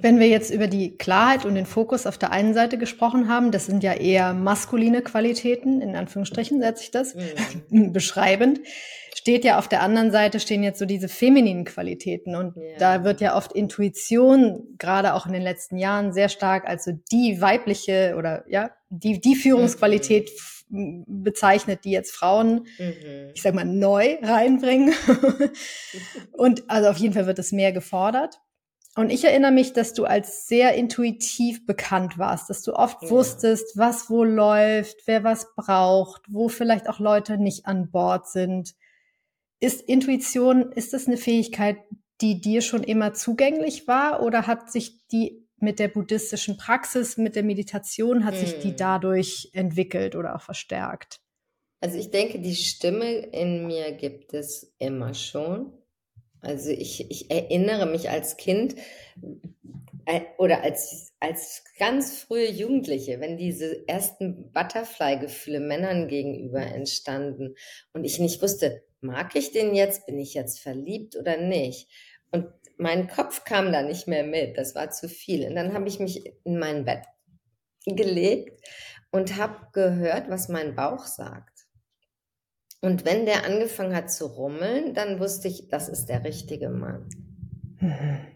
Wenn 0.00 0.18
wir 0.18 0.28
jetzt 0.28 0.50
über 0.50 0.68
die 0.68 0.96
Klarheit 0.96 1.44
und 1.44 1.54
den 1.54 1.66
Fokus 1.66 2.06
auf 2.06 2.16
der 2.16 2.32
einen 2.32 2.54
Seite 2.54 2.78
gesprochen 2.78 3.28
haben, 3.28 3.50
das 3.50 3.66
sind 3.66 3.82
ja 3.82 3.92
eher 3.92 4.32
maskuline 4.32 5.02
Qualitäten, 5.02 5.82
in 5.82 5.96
Anführungsstrichen 5.96 6.60
setze 6.60 6.84
ich 6.84 6.90
das, 6.90 7.14
mhm. 7.68 7.92
beschreibend, 7.92 8.60
steht 9.14 9.44
ja 9.44 9.58
auf 9.58 9.68
der 9.68 9.82
anderen 9.82 10.10
Seite 10.10 10.40
stehen 10.40 10.62
jetzt 10.62 10.78
so 10.78 10.86
diese 10.86 11.08
femininen 11.08 11.64
Qualitäten 11.64 12.34
und 12.34 12.56
ja. 12.56 12.78
da 12.78 13.04
wird 13.04 13.20
ja 13.20 13.36
oft 13.36 13.52
Intuition, 13.52 14.66
gerade 14.78 15.12
auch 15.12 15.26
in 15.26 15.32
den 15.34 15.42
letzten 15.42 15.76
Jahren, 15.76 16.14
sehr 16.14 16.30
stark 16.30 16.66
als 16.66 16.84
so 16.84 16.92
die 17.12 17.40
weibliche 17.40 18.14
oder 18.16 18.44
ja, 18.48 18.70
die, 18.88 19.20
die 19.20 19.36
Führungsqualität 19.36 20.30
mhm. 20.30 20.34
Bezeichnet, 20.72 21.84
die 21.84 21.90
jetzt 21.90 22.14
Frauen, 22.14 22.66
mhm. 22.78 23.30
ich 23.34 23.42
sag 23.42 23.54
mal, 23.54 23.64
neu 23.64 24.16
reinbringen. 24.22 24.94
und 26.32 26.68
also 26.70 26.88
auf 26.88 26.96
jeden 26.96 27.14
Fall 27.14 27.26
wird 27.26 27.38
es 27.38 27.52
mehr 27.52 27.72
gefordert. 27.72 28.40
Und 28.94 29.10
ich 29.10 29.24
erinnere 29.24 29.52
mich, 29.52 29.72
dass 29.72 29.94
du 29.94 30.04
als 30.04 30.46
sehr 30.46 30.74
intuitiv 30.74 31.64
bekannt 31.66 32.18
warst, 32.18 32.50
dass 32.50 32.62
du 32.62 32.74
oft 32.74 33.02
ja. 33.02 33.10
wusstest, 33.10 33.76
was 33.76 34.10
wo 34.10 34.22
läuft, 34.22 35.06
wer 35.06 35.24
was 35.24 35.54
braucht, 35.54 36.22
wo 36.28 36.48
vielleicht 36.48 36.88
auch 36.88 36.98
Leute 36.98 37.38
nicht 37.38 37.66
an 37.66 37.90
Bord 37.90 38.28
sind. 38.28 38.74
Ist 39.60 39.80
Intuition, 39.80 40.72
ist 40.72 40.92
das 40.92 41.06
eine 41.06 41.16
Fähigkeit, 41.16 41.78
die 42.20 42.40
dir 42.40 42.60
schon 42.60 42.82
immer 42.82 43.14
zugänglich 43.14 43.88
war 43.88 44.22
oder 44.22 44.46
hat 44.46 44.70
sich 44.70 45.06
die 45.08 45.41
mit 45.62 45.78
der 45.78 45.88
buddhistischen 45.88 46.56
Praxis, 46.56 47.16
mit 47.16 47.36
der 47.36 47.42
Meditation, 47.42 48.24
hat 48.24 48.36
sich 48.36 48.58
die 48.58 48.70
hm. 48.70 48.76
dadurch 48.76 49.50
entwickelt 49.52 50.16
oder 50.16 50.36
auch 50.36 50.42
verstärkt? 50.42 51.20
Also 51.80 51.98
ich 51.98 52.10
denke, 52.10 52.38
die 52.38 52.54
Stimme 52.54 53.12
in 53.12 53.66
mir 53.66 53.92
gibt 53.92 54.34
es 54.34 54.74
immer 54.78 55.14
schon. 55.14 55.72
Also 56.40 56.70
ich, 56.70 57.10
ich 57.10 57.30
erinnere 57.30 57.86
mich 57.86 58.10
als 58.10 58.36
Kind 58.36 58.76
äh, 60.06 60.22
oder 60.38 60.62
als, 60.62 61.12
als 61.20 61.64
ganz 61.78 62.18
frühe 62.18 62.50
Jugendliche, 62.50 63.20
wenn 63.20 63.36
diese 63.36 63.86
ersten 63.88 64.52
Butterfly-Gefühle 64.52 65.60
Männern 65.60 66.08
gegenüber 66.08 66.60
entstanden 66.60 67.54
und 67.92 68.04
ich 68.04 68.18
nicht 68.18 68.42
wusste, 68.42 68.82
mag 69.00 69.34
ich 69.36 69.52
den 69.52 69.74
jetzt, 69.74 70.06
bin 70.06 70.18
ich 70.18 70.34
jetzt 70.34 70.60
verliebt 70.60 71.16
oder 71.16 71.36
nicht? 71.36 71.88
Und 72.30 72.46
mein 72.78 73.08
Kopf 73.08 73.44
kam 73.44 73.72
da 73.72 73.82
nicht 73.82 74.08
mehr 74.08 74.24
mit, 74.24 74.58
das 74.58 74.74
war 74.74 74.90
zu 74.90 75.08
viel. 75.08 75.46
Und 75.46 75.54
dann 75.54 75.74
habe 75.74 75.88
ich 75.88 75.98
mich 75.98 76.24
in 76.44 76.58
mein 76.58 76.84
Bett 76.84 77.04
gelegt 77.86 78.60
und 79.10 79.36
habe 79.36 79.68
gehört, 79.72 80.30
was 80.30 80.48
mein 80.48 80.74
Bauch 80.74 81.04
sagt. 81.04 81.66
Und 82.80 83.04
wenn 83.04 83.26
der 83.26 83.44
angefangen 83.44 83.94
hat 83.94 84.10
zu 84.10 84.26
rummeln, 84.26 84.94
dann 84.94 85.20
wusste 85.20 85.48
ich, 85.48 85.68
das 85.68 85.88
ist 85.88 86.06
der 86.06 86.24
richtige 86.24 86.68
Mann. 86.68 87.08
Mhm. 87.78 88.26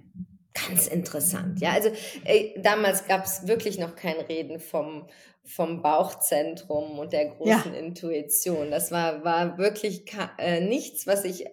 Ganz 0.69 0.87
interessant. 0.87 1.61
Ja, 1.61 1.73
also 1.73 1.91
äh, 2.25 2.59
damals 2.61 3.07
gab 3.07 3.25
es 3.25 3.47
wirklich 3.47 3.79
noch 3.79 3.95
kein 3.95 4.17
Reden 4.17 4.59
vom, 4.59 5.07
vom 5.45 5.83
Bauchzentrum 5.83 6.99
und 6.99 7.13
der 7.13 7.27
großen 7.27 7.75
ja. 7.75 7.79
Intuition. 7.79 8.71
Das 8.71 8.91
war, 8.91 9.25
war 9.25 9.59
wirklich 9.59 10.05
äh, 10.39 10.61
nichts, 10.61 11.07
was 11.07 11.25
ich 11.25 11.47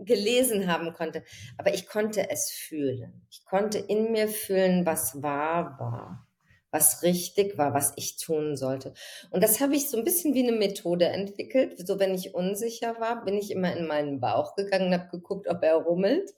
gelesen 0.00 0.70
haben 0.70 0.92
konnte. 0.92 1.22
Aber 1.58 1.74
ich 1.74 1.86
konnte 1.86 2.30
es 2.30 2.50
fühlen. 2.50 3.26
Ich 3.30 3.44
konnte 3.44 3.78
in 3.78 4.12
mir 4.12 4.28
fühlen, 4.28 4.86
was 4.86 5.22
wahr 5.22 5.76
war 5.78 6.26
was 6.72 7.02
richtig 7.02 7.58
war, 7.58 7.74
was 7.74 7.92
ich 7.96 8.16
tun 8.16 8.56
sollte. 8.56 8.94
Und 9.30 9.44
das 9.44 9.60
habe 9.60 9.76
ich 9.76 9.90
so 9.90 9.98
ein 9.98 10.04
bisschen 10.04 10.34
wie 10.34 10.42
eine 10.42 10.56
Methode 10.56 11.04
entwickelt. 11.06 11.86
So, 11.86 12.00
wenn 12.00 12.14
ich 12.14 12.34
unsicher 12.34 12.98
war, 12.98 13.24
bin 13.24 13.36
ich 13.36 13.50
immer 13.50 13.76
in 13.76 13.86
meinen 13.86 14.20
Bauch 14.20 14.56
gegangen 14.56 14.86
und 14.86 14.94
habe 14.94 15.10
geguckt, 15.10 15.48
ob 15.48 15.62
er 15.62 15.74
rummelt. 15.74 16.30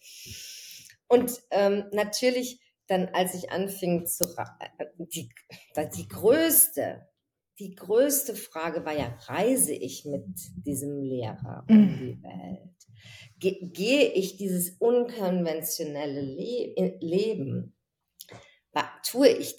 Und 1.06 1.32
ähm, 1.52 1.84
natürlich 1.92 2.60
dann, 2.88 3.08
als 3.12 3.34
ich 3.34 3.50
anfing 3.50 4.06
zu, 4.06 4.24
äh, 4.24 4.86
die, 4.98 5.30
die 5.96 6.08
größte, 6.08 7.06
die 7.60 7.76
größte 7.76 8.34
Frage 8.34 8.84
war 8.84 8.92
ja, 8.92 9.16
reise 9.26 9.72
ich 9.72 10.04
mit 10.04 10.24
diesem 10.66 11.00
Lehrer 11.00 11.64
um 11.68 11.76
mhm. 11.76 11.98
die 11.98 12.22
Welt? 12.22 12.73
Gehe 13.38 14.12
ich 14.12 14.36
dieses 14.36 14.76
unkonventionelle 14.78 16.20
Le 16.20 16.96
Leben? 17.00 17.74
tue 19.04 19.28
ich, 19.28 19.56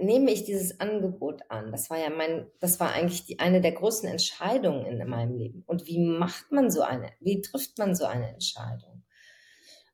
nehme 0.00 0.30
ich 0.30 0.44
dieses 0.44 0.78
Angebot 0.78 1.42
an? 1.48 1.72
Das 1.72 1.90
war 1.90 1.98
ja 1.98 2.10
mein, 2.10 2.46
das 2.60 2.78
war 2.78 2.92
eigentlich 2.92 3.24
die, 3.24 3.40
eine 3.40 3.60
der 3.60 3.72
großen 3.72 4.08
Entscheidungen 4.08 4.86
in 4.86 5.08
meinem 5.08 5.34
Leben. 5.34 5.64
Und 5.66 5.86
wie 5.86 5.98
macht 5.98 6.52
man 6.52 6.70
so 6.70 6.82
eine, 6.82 7.10
wie 7.18 7.40
trifft 7.40 7.78
man 7.78 7.96
so 7.96 8.04
eine 8.04 8.28
Entscheidung? 8.28 9.02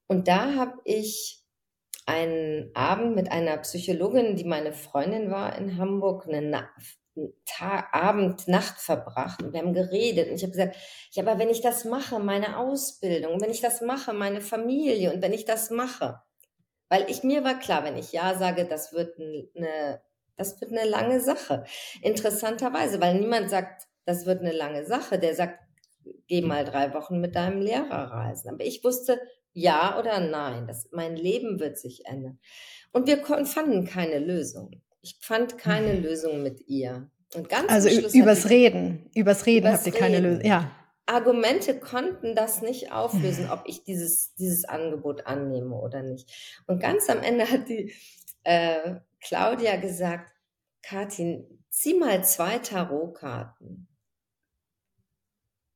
Und 0.07 0.29
da 0.29 0.55
habe 0.55 0.79
ich 0.85 1.43
einen 2.07 2.71
Abend 2.75 3.15
mit 3.15 3.31
einer 3.31 3.57
Psychologin, 3.59 4.37
die 4.37 4.45
meine 4.45 4.73
Freundin 4.73 5.31
war 5.31 5.57
in 5.57 5.79
Hamburg, 5.79 6.27
eine 6.27 6.43
Tag, 7.45 7.95
Abend, 7.95 8.49
Nacht 8.49 8.79
verbracht 8.79 9.43
und 9.43 9.53
wir 9.53 9.61
haben 9.61 9.75
geredet 9.75 10.29
und 10.29 10.37
ich 10.37 10.43
habe 10.43 10.53
gesagt, 10.53 10.77
ja, 11.13 11.23
aber 11.23 11.39
wenn 11.39 11.51
ich 11.51 11.61
das 11.61 11.85
mache, 11.85 12.19
meine 12.19 12.59
Ausbildung, 12.59 13.41
wenn 13.41 13.51
ich 13.51 13.61
das 13.61 13.81
mache, 13.81 14.13
meine 14.13 14.41
Familie 14.41 15.13
und 15.13 15.23
wenn 15.23 15.33
ich 15.33 15.45
das 15.45 15.71
mache, 15.71 16.21
weil 16.89 17.09
ich 17.09 17.23
mir 17.23 17.45
war 17.45 17.59
klar, 17.59 17.85
wenn 17.85 17.97
ich 17.97 18.13
Ja 18.13 18.37
sage, 18.37 18.65
das 18.67 18.93
wird 18.93 19.19
eine, 19.19 20.01
das 20.37 20.61
wird 20.61 20.73
eine 20.73 20.89
lange 20.89 21.21
Sache. 21.21 21.65
Interessanterweise, 22.03 23.01
weil 23.01 23.19
niemand 23.19 23.51
sagt, 23.51 23.87
das 24.05 24.25
wird 24.25 24.41
eine 24.41 24.53
lange 24.53 24.87
Sache. 24.87 25.19
Der 25.19 25.35
sagt, 25.35 25.59
geh 26.27 26.41
mal 26.41 26.65
drei 26.65 26.95
Wochen 26.95 27.21
mit 27.21 27.35
deinem 27.35 27.61
Lehrer 27.61 28.11
reisen. 28.11 28.49
Aber 28.49 28.65
ich 28.65 28.83
wusste, 28.85 29.21
ja 29.53 29.99
oder 29.99 30.21
nein, 30.21 30.67
das, 30.67 30.89
mein 30.93 31.17
Leben 31.17 31.61
wird 31.61 31.79
sich 31.79 32.07
ändern. 32.07 32.39
Und 32.93 33.07
wir 33.07 33.19
fanden 33.45 33.85
keine 33.85 34.19
Lösung. 34.19 34.83
Ich 35.01 35.19
fand 35.21 35.59
keine 35.59 35.95
mhm. 35.95 36.03
Lösung 36.03 36.43
mit 36.43 36.69
ihr. 36.69 37.11
Und 37.35 37.49
ganz 37.49 37.71
also 37.71 37.89
übers 37.89 38.49
Reden, 38.49 39.11
übers 39.15 39.47
Reden 39.47 39.67
übers 39.67 39.79
habt 39.79 39.87
ihr 39.87 39.93
keine 39.93 40.21
Lösung. 40.21 40.45
Ja. 40.45 40.71
Argumente 41.07 41.79
konnten 41.79 42.35
das 42.35 42.61
nicht 42.63 42.93
auflösen, 42.93 43.47
mhm. 43.47 43.51
ob 43.51 43.63
ich 43.67 43.85
dieses, 43.85 44.35
dieses 44.35 44.65
Angebot 44.65 45.27
annehme 45.27 45.75
oder 45.75 46.03
nicht. 46.03 46.63
Und 46.67 46.81
ganz 46.81 47.09
am 47.09 47.23
Ende 47.23 47.51
hat 47.51 47.69
die 47.69 47.95
äh, 48.45 48.97
Claudia 49.21 49.77
gesagt, 49.77 50.31
Katin, 50.83 51.65
zieh 51.71 51.95
mal 51.95 52.25
zwei 52.25 52.59
Tarotkarten. 52.59 53.89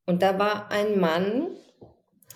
Und 0.05 0.23
da 0.23 0.39
war 0.39 0.71
ein 0.71 0.99
Mann 0.99 1.57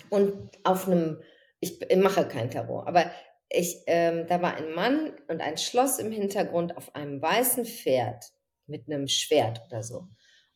und 0.09 0.57
auf 0.63 0.87
einem, 0.87 1.21
ich 1.59 1.79
mache 1.97 2.27
kein 2.27 2.49
Tarot, 2.49 2.87
aber 2.87 3.11
ich, 3.49 3.83
ähm, 3.87 4.27
da 4.27 4.41
war 4.41 4.55
ein 4.55 4.73
Mann 4.73 5.13
und 5.27 5.41
ein 5.41 5.57
Schloss 5.57 5.99
im 5.99 6.11
Hintergrund 6.11 6.75
auf 6.77 6.95
einem 6.95 7.21
weißen 7.21 7.65
Pferd 7.65 8.25
mit 8.65 8.87
einem 8.87 9.07
Schwert 9.07 9.61
oder 9.67 9.83
so. 9.83 10.07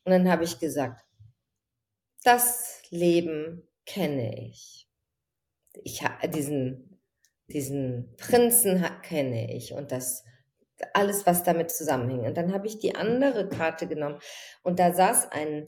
Und 0.04 0.12
dann 0.12 0.30
habe 0.30 0.44
ich 0.44 0.60
gesagt, 0.60 1.06
das 2.24 2.82
Leben 2.90 3.68
kenne 3.86 4.38
ich. 4.48 4.88
Ich 5.84 6.04
diesen 6.34 6.92
diesen 7.48 8.16
Prinzen 8.18 8.86
kenne 9.04 9.54
ich 9.54 9.74
und 9.74 9.92
das 9.92 10.24
alles, 10.94 11.26
was 11.26 11.44
damit 11.44 11.70
zusammenhing. 11.70 12.22
Und 12.22 12.38
dann 12.38 12.54
habe 12.54 12.66
ich 12.66 12.80
die 12.80 12.96
andere 12.96 13.50
Karte 13.50 13.88
genommen 13.88 14.20
und 14.64 14.80
da 14.80 14.94
saß 14.94 15.32
ein 15.32 15.68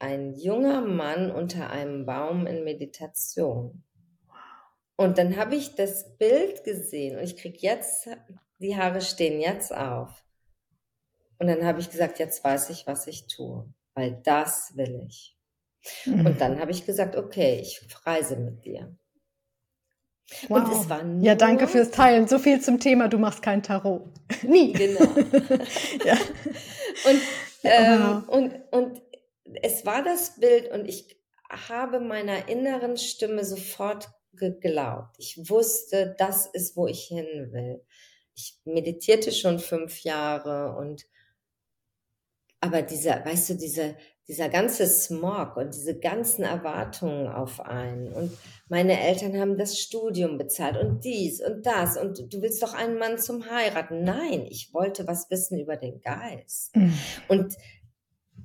ein 0.00 0.34
junger 0.34 0.80
Mann 0.80 1.30
unter 1.30 1.70
einem 1.70 2.04
Baum 2.04 2.46
in 2.46 2.64
Meditation. 2.64 3.84
Und 4.96 5.18
dann 5.18 5.36
habe 5.36 5.56
ich 5.56 5.74
das 5.74 6.16
Bild 6.18 6.64
gesehen 6.64 7.16
und 7.18 7.24
ich 7.24 7.36
krieg 7.36 7.60
jetzt, 7.62 8.08
die 8.58 8.76
Haare 8.76 9.00
stehen 9.00 9.40
jetzt 9.40 9.74
auf. 9.74 10.24
Und 11.38 11.48
dann 11.48 11.64
habe 11.64 11.80
ich 11.80 11.90
gesagt, 11.90 12.18
jetzt 12.18 12.44
weiß 12.44 12.70
ich, 12.70 12.86
was 12.86 13.06
ich 13.06 13.26
tue, 13.26 13.68
weil 13.94 14.20
das 14.22 14.76
will 14.76 15.04
ich. 15.08 15.36
Mhm. 16.06 16.26
Und 16.26 16.40
dann 16.40 16.60
habe 16.60 16.70
ich 16.70 16.86
gesagt, 16.86 17.16
okay, 17.16 17.58
ich 17.60 17.80
reise 18.06 18.36
mit 18.36 18.64
dir. 18.64 18.96
Wow. 20.48 20.58
Und 20.58 20.72
es 20.72 20.88
war 20.88 21.02
nur, 21.02 21.22
ja, 21.22 21.34
danke 21.34 21.68
fürs 21.68 21.90
Teilen. 21.90 22.28
So 22.28 22.38
viel 22.38 22.60
zum 22.60 22.80
Thema, 22.80 23.08
du 23.08 23.18
machst 23.18 23.42
kein 23.42 23.62
Tarot. 23.62 24.08
Nie. 24.42 24.72
Genau. 24.72 25.00
ja. 26.04 26.16
Und, 27.04 27.20
ähm, 27.62 28.00
wow. 28.00 28.28
und, 28.28 28.54
und 28.70 29.02
es 29.62 29.84
war 29.84 30.02
das 30.02 30.36
Bild 30.40 30.70
und 30.70 30.88
ich 30.88 31.20
habe 31.50 32.00
meiner 32.00 32.48
inneren 32.48 32.96
Stimme 32.96 33.44
sofort 33.44 34.08
geglaubt. 34.36 35.16
Ich 35.18 35.48
wusste, 35.48 36.14
das 36.18 36.46
ist, 36.46 36.76
wo 36.76 36.86
ich 36.86 37.04
hin 37.04 37.52
will. 37.52 37.82
Ich 38.34 38.58
meditierte 38.64 39.32
schon 39.32 39.58
fünf 39.58 40.02
Jahre 40.02 40.76
und 40.76 41.06
aber 42.64 42.80
dieser, 42.80 43.22
weißt 43.24 43.50
du, 43.50 43.54
diese, 43.56 43.94
dieser 44.26 44.48
ganze 44.48 44.86
Smog 44.86 45.58
und 45.58 45.74
diese 45.74 45.98
ganzen 45.98 46.44
Erwartungen 46.44 47.28
auf 47.28 47.60
einen. 47.60 48.08
Und 48.08 48.32
meine 48.68 48.98
Eltern 48.98 49.38
haben 49.38 49.58
das 49.58 49.78
Studium 49.78 50.38
bezahlt 50.38 50.78
und 50.78 51.04
dies 51.04 51.42
und 51.42 51.66
das. 51.66 51.98
Und 51.98 52.32
du 52.32 52.40
willst 52.40 52.62
doch 52.62 52.72
einen 52.72 52.98
Mann 52.98 53.18
zum 53.18 53.50
Heiraten. 53.50 54.02
Nein, 54.02 54.46
ich 54.48 54.72
wollte 54.72 55.06
was 55.06 55.30
wissen 55.30 55.60
über 55.60 55.76
den 55.76 56.00
Geist. 56.00 56.74
Mhm. 56.74 56.94
Und 57.28 57.54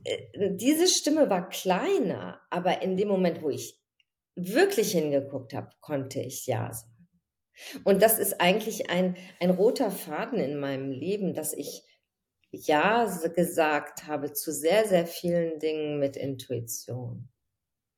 äh, 0.04 0.52
diese 0.52 0.88
Stimme 0.88 1.30
war 1.30 1.48
kleiner, 1.48 2.42
aber 2.50 2.82
in 2.82 2.98
dem 2.98 3.08
Moment, 3.08 3.42
wo 3.42 3.50
ich 3.50 3.79
wirklich 4.36 4.92
hingeguckt 4.92 5.54
habe, 5.54 5.70
konnte 5.80 6.20
ich 6.22 6.46
ja 6.46 6.72
sagen. 6.72 7.00
Und 7.84 8.02
das 8.02 8.20
ist 8.20 8.40
eigentlich 8.40 8.90
ein, 8.90 9.18
ein 9.40 9.50
roter 9.50 9.92
Faden 9.92 10.40
in 10.40 10.60
meinem 10.60 10.92
Leben, 10.92 11.34
dass 11.34 11.54
ich 11.54 11.84
ja 12.52 13.06
gesagt 13.36 14.08
habe 14.08 14.34
zu 14.34 14.52
sehr, 14.52 14.88
sehr 14.88 15.06
vielen 15.06 15.60
Dingen 15.60 16.00
mit 16.00 16.16
Intuition. 16.16 17.30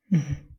Mhm. 0.07 0.57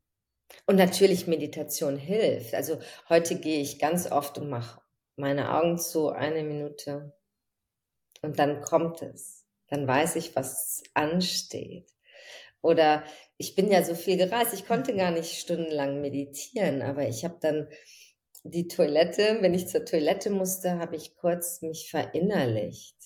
Und 0.66 0.76
natürlich 0.76 1.26
Meditation 1.26 1.96
hilft. 1.96 2.54
Also 2.54 2.78
heute 3.08 3.38
gehe 3.38 3.60
ich 3.60 3.78
ganz 3.78 4.10
oft 4.10 4.38
und 4.38 4.48
mache 4.48 4.80
meine 5.16 5.54
Augen 5.54 5.78
zu, 5.78 6.08
eine 6.10 6.42
Minute. 6.44 7.12
Und 8.22 8.38
dann 8.38 8.62
kommt 8.62 9.02
es. 9.02 9.44
Dann 9.68 9.86
weiß 9.86 10.16
ich, 10.16 10.36
was 10.36 10.82
ansteht. 10.94 11.90
Oder 12.60 13.04
ich 13.42 13.56
bin 13.56 13.72
ja 13.72 13.82
so 13.82 13.96
viel 13.96 14.16
gereist, 14.16 14.54
ich 14.54 14.68
konnte 14.68 14.94
gar 14.94 15.10
nicht 15.10 15.32
stundenlang 15.34 16.00
meditieren, 16.00 16.80
aber 16.80 17.08
ich 17.08 17.24
habe 17.24 17.38
dann 17.40 17.68
die 18.44 18.68
Toilette, 18.68 19.38
wenn 19.40 19.52
ich 19.52 19.66
zur 19.66 19.84
Toilette 19.84 20.30
musste, 20.30 20.78
habe 20.78 20.94
ich 20.94 21.16
kurz 21.16 21.60
mich 21.60 21.90
verinnerlicht 21.90 22.96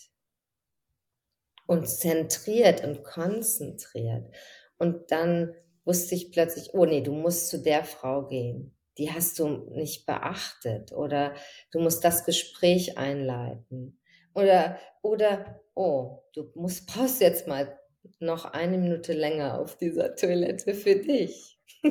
und 1.66 1.88
zentriert 1.88 2.84
und 2.84 3.02
konzentriert. 3.02 4.30
Und 4.76 5.10
dann 5.10 5.54
wusste 5.86 6.14
ich 6.14 6.32
plötzlich, 6.32 6.74
oh 6.74 6.84
nee, 6.84 7.00
du 7.00 7.12
musst 7.12 7.48
zu 7.48 7.62
der 7.62 7.84
Frau 7.84 8.26
gehen. 8.26 8.76
Die 8.98 9.10
hast 9.10 9.38
du 9.38 9.48
nicht 9.48 10.04
beachtet 10.04 10.92
oder 10.92 11.34
du 11.72 11.80
musst 11.80 12.04
das 12.04 12.26
Gespräch 12.26 12.98
einleiten. 12.98 13.98
Oder, 14.34 14.78
oder, 15.00 15.62
oh, 15.74 16.24
du 16.34 16.50
musst, 16.54 16.86
brauchst 16.86 17.22
jetzt 17.22 17.46
mal 17.46 17.78
noch 18.18 18.44
eine 18.44 18.78
Minute 18.78 19.12
länger 19.12 19.58
auf 19.58 19.76
dieser 19.76 20.14
Toilette 20.14 20.74
für 20.74 20.96
dich. 20.96 21.58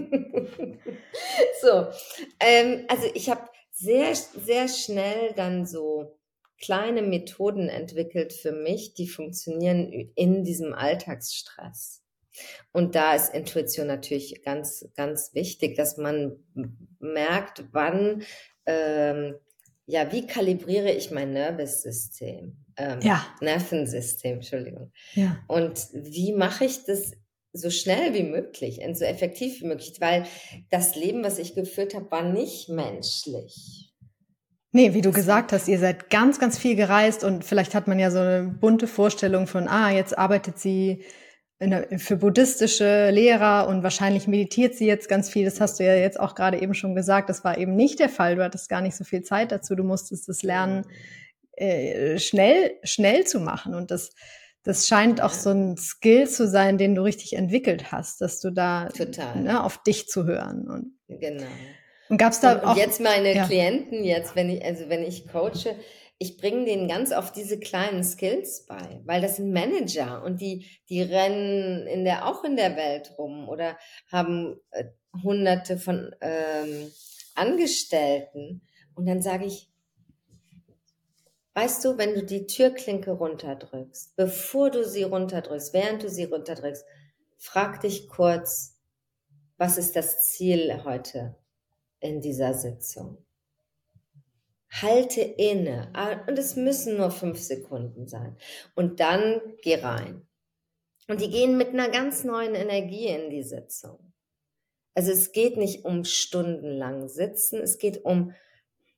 so, 1.61 1.87
ähm, 2.39 2.85
also 2.87 3.07
ich 3.13 3.29
habe 3.29 3.47
sehr, 3.71 4.15
sehr 4.15 4.67
schnell 4.67 5.33
dann 5.35 5.65
so 5.65 6.17
kleine 6.59 7.01
Methoden 7.01 7.69
entwickelt 7.69 8.33
für 8.33 8.51
mich, 8.51 8.93
die 8.93 9.07
funktionieren 9.07 10.11
in 10.15 10.43
diesem 10.43 10.73
Alltagsstress. 10.73 12.01
Und 12.71 12.95
da 12.95 13.15
ist 13.15 13.33
Intuition 13.33 13.87
natürlich 13.87 14.43
ganz, 14.43 14.89
ganz 14.95 15.33
wichtig, 15.33 15.75
dass 15.75 15.97
man 15.97 16.37
merkt, 16.99 17.65
wann, 17.71 18.23
ähm, 18.65 19.35
ja, 19.85 20.11
wie 20.11 20.25
kalibriere 20.25 20.91
ich 20.91 21.11
mein 21.11 21.31
Nervous-System? 21.31 22.57
Ähm, 22.77 22.99
ja. 23.01 23.25
Nervensystem, 23.41 24.35
Entschuldigung. 24.35 24.91
Ja. 25.13 25.37
Und 25.47 25.87
wie 25.93 26.33
mache 26.33 26.65
ich 26.65 26.85
das 26.85 27.11
so 27.53 27.69
schnell 27.69 28.13
wie 28.13 28.23
möglich 28.23 28.79
und 28.79 28.97
so 28.97 29.05
effektiv 29.05 29.61
wie 29.61 29.67
möglich? 29.67 29.93
Weil 29.99 30.25
das 30.71 30.95
Leben, 30.95 31.23
was 31.23 31.39
ich 31.39 31.55
geführt 31.55 31.93
habe, 31.93 32.09
war 32.11 32.23
nicht 32.23 32.69
menschlich. 32.69 33.93
Nee, 34.71 34.93
wie 34.93 35.01
du 35.01 35.11
gesagt 35.13 35.53
hast, 35.53 35.69
ihr 35.69 35.79
seid 35.79 36.09
ganz, 36.09 36.37
ganz 36.37 36.57
viel 36.57 36.75
gereist 36.75 37.23
und 37.23 37.45
vielleicht 37.45 37.73
hat 37.75 37.87
man 37.87 37.97
ja 37.97 38.11
so 38.11 38.19
eine 38.19 38.43
bunte 38.59 38.87
Vorstellung 38.87 39.47
von, 39.47 39.69
ah, 39.69 39.89
jetzt 39.89 40.17
arbeitet 40.17 40.59
sie 40.59 41.05
der, 41.59 41.99
für 41.99 42.17
buddhistische 42.17 43.09
Lehrer 43.11 43.67
und 43.67 43.83
wahrscheinlich 43.83 44.27
meditiert 44.27 44.75
sie 44.75 44.85
jetzt 44.85 45.07
ganz 45.07 45.29
viel. 45.29 45.45
Das 45.45 45.61
hast 45.61 45.79
du 45.79 45.85
ja 45.85 45.95
jetzt 45.95 46.19
auch 46.19 46.35
gerade 46.35 46.61
eben 46.61 46.73
schon 46.73 46.95
gesagt. 46.95 47.29
Das 47.29 47.43
war 47.43 47.57
eben 47.57 47.75
nicht 47.75 47.99
der 47.99 48.09
Fall. 48.09 48.35
Du 48.35 48.43
hattest 48.43 48.69
gar 48.69 48.81
nicht 48.81 48.95
so 48.95 49.03
viel 49.03 49.23
Zeit 49.23 49.51
dazu. 49.51 49.75
Du 49.75 49.83
musstest 49.83 50.27
das 50.27 50.43
lernen, 50.43 50.85
äh, 51.53 52.19
schnell, 52.19 52.73
schnell 52.83 53.25
zu 53.25 53.39
machen. 53.39 53.73
Und 53.73 53.89
das, 53.91 54.11
das 54.63 54.87
scheint 54.87 55.21
auch 55.21 55.31
so 55.31 55.51
ein 55.51 55.77
Skill 55.77 56.27
zu 56.27 56.47
sein, 56.47 56.77
den 56.77 56.95
du 56.95 57.03
richtig 57.03 57.33
entwickelt 57.33 57.91
hast, 57.91 58.19
dass 58.19 58.41
du 58.41 58.51
da 58.51 58.89
ne, 59.35 59.63
auf 59.63 59.81
dich 59.83 60.07
zu 60.07 60.25
hören. 60.25 60.67
Und 60.67 61.19
genau. 61.19 61.45
Und 62.09 62.17
gab 62.17 62.33
es 62.33 62.39
da 62.39 62.53
und, 62.53 62.65
auch. 62.65 62.77
jetzt 62.77 62.99
meine 62.99 63.33
ja. 63.33 63.45
Klienten, 63.45 64.03
jetzt, 64.03 64.35
wenn 64.35 64.49
ich, 64.49 64.63
also 64.63 64.89
wenn 64.89 65.03
ich 65.03 65.27
coache, 65.27 65.75
ich 66.17 66.37
bringe 66.37 66.65
denen 66.65 66.87
ganz 66.87 67.11
oft 67.11 67.35
diese 67.35 67.59
kleinen 67.59 68.03
Skills 68.03 68.65
bei, 68.65 69.01
weil 69.05 69.21
das 69.21 69.35
sind 69.35 69.51
Manager 69.51 70.23
und 70.23 70.39
die, 70.39 70.65
die 70.89 71.01
rennen 71.01 71.87
in 71.87 72.05
der, 72.05 72.27
auch 72.27 72.43
in 72.43 72.55
der 72.55 72.75
Welt 72.75 73.15
rum 73.17 73.49
oder 73.49 73.77
haben 74.11 74.59
äh, 74.71 74.85
hunderte 75.23 75.77
von 75.77 76.15
ähm, 76.21 76.91
Angestellten. 77.35 78.61
Und 78.95 79.07
dann 79.07 79.21
sage 79.21 79.45
ich, 79.45 79.69
weißt 81.53 81.83
du, 81.83 81.97
wenn 81.97 82.15
du 82.15 82.23
die 82.23 82.47
Türklinke 82.47 83.11
runterdrückst, 83.11 84.15
bevor 84.15 84.71
du 84.71 84.85
sie 84.85 85.03
runterdrückst, 85.03 85.73
während 85.73 86.03
du 86.03 86.09
sie 86.09 86.25
runterdrückst, 86.25 86.85
frag 87.37 87.81
dich 87.81 88.07
kurz, 88.07 88.79
was 89.57 89.77
ist 89.77 89.95
das 89.95 90.29
Ziel 90.29 90.83
heute? 90.85 91.35
in 92.05 92.21
dieser 92.21 92.53
Sitzung. 92.53 93.17
Halte 94.81 95.21
inne 95.21 95.89
ah, 95.93 96.19
und 96.27 96.37
es 96.37 96.55
müssen 96.55 96.97
nur 96.97 97.11
fünf 97.11 97.39
Sekunden 97.39 98.07
sein 98.07 98.35
und 98.75 98.99
dann 98.99 99.41
geh 99.61 99.75
rein. 99.75 100.27
Und 101.07 101.21
die 101.21 101.29
gehen 101.29 101.57
mit 101.57 101.69
einer 101.69 101.89
ganz 101.89 102.23
neuen 102.23 102.55
Energie 102.55 103.07
in 103.07 103.29
die 103.29 103.43
Sitzung. 103.43 104.13
Also 104.95 105.11
es 105.11 105.31
geht 105.31 105.57
nicht 105.57 105.85
um 105.85 106.03
stundenlang 106.03 107.07
sitzen, 107.07 107.61
es 107.61 107.77
geht 107.77 108.03
um 108.05 108.33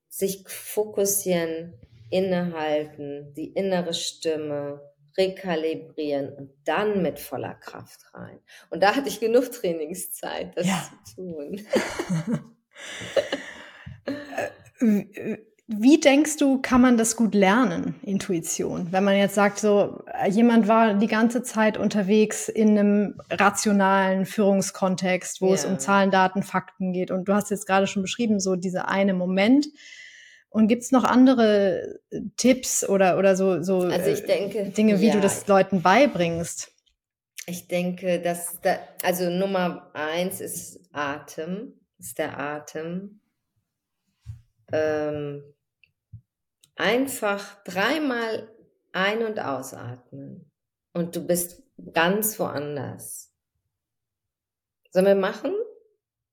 sich 0.10 0.48
fokussieren, 0.48 1.74
innehalten, 2.10 3.34
die 3.34 3.52
innere 3.52 3.94
Stimme, 3.94 4.82
rekalibrieren 5.18 6.32
und 6.34 6.54
dann 6.64 7.02
mit 7.02 7.20
voller 7.20 7.56
Kraft 7.56 8.14
rein. 8.14 8.40
Und 8.70 8.84
da 8.84 8.96
hatte 8.96 9.10
ich 9.10 9.20
genug 9.20 9.52
Trainingszeit, 9.52 10.56
das 10.56 10.68
ja. 10.68 10.90
zu 11.04 11.16
tun. 11.16 11.62
Wie 15.70 16.00
denkst 16.00 16.38
du, 16.38 16.62
kann 16.62 16.80
man 16.80 16.98
das 16.98 17.18
gut 17.18 17.36
lernen, 17.36 17.96
Intuition? 18.02 18.88
Wenn 18.92 19.04
man 19.04 19.18
jetzt 19.18 19.36
sagt, 19.36 19.60
so 19.60 20.02
jemand 20.30 20.70
war 20.70 20.94
die 20.94 21.08
ganze 21.08 21.44
Zeit 21.44 21.78
unterwegs 21.78 22.48
in 22.48 22.78
einem 22.78 23.16
rationalen 23.30 24.26
Führungskontext, 24.26 25.42
wo 25.42 25.50
ja. 25.50 25.56
es 25.56 25.66
um 25.66 25.78
Zahlen, 25.78 26.10
Daten, 26.10 26.42
Fakten 26.42 26.94
geht. 26.94 27.12
Und 27.12 27.26
du 27.26 27.34
hast 27.34 27.52
jetzt 27.52 27.68
gerade 27.68 27.86
schon 27.86 28.02
beschrieben, 28.02 28.40
so 28.40 28.56
dieser 28.56 28.88
eine 28.88 29.14
Moment. 29.14 29.68
Und 30.50 30.70
gibt 30.70 30.84
es 30.84 30.94
noch 30.94 31.04
andere 31.04 32.00
Tipps 32.38 32.88
oder, 32.88 33.18
oder 33.18 33.36
so, 33.36 33.62
so 33.62 33.82
also 33.82 34.10
ich 34.10 34.24
denke, 34.24 34.70
Dinge, 34.70 35.02
wie 35.02 35.08
ja. 35.08 35.14
du 35.16 35.20
das 35.20 35.48
Leuten 35.48 35.82
beibringst? 35.82 36.72
Ich 37.46 37.68
denke, 37.68 38.22
dass 38.22 38.62
da, 38.62 38.78
also 39.04 39.30
Nummer 39.30 39.92
eins 39.94 40.40
ist 40.40 40.80
Atem 40.94 41.74
ist 42.00 42.18
der 42.18 42.40
Atem. 42.40 43.20
Ähm, 44.72 45.44
einfach 46.78 47.64
dreimal 47.64 48.50
ein- 48.94 49.24
und 49.24 49.40
ausatmen 49.40 50.52
und 50.94 51.16
du 51.16 51.26
bist 51.26 51.64
ganz 51.94 52.40
woanders. 52.40 53.34
Sollen 54.92 55.06
wir 55.06 55.16
machen? 55.16 55.54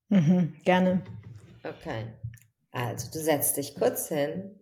Mhm, 0.08 0.54
gerne. 0.64 1.02
Okay. 1.62 2.14
Also 2.70 3.10
du 3.10 3.18
setzt 3.18 3.56
dich 3.56 3.74
kurz 3.74 4.08
hin, 4.08 4.58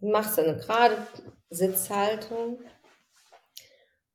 machst 0.00 0.38
eine 0.38 0.56
gerade 0.56 0.96
Sitzhaltung 1.50 2.60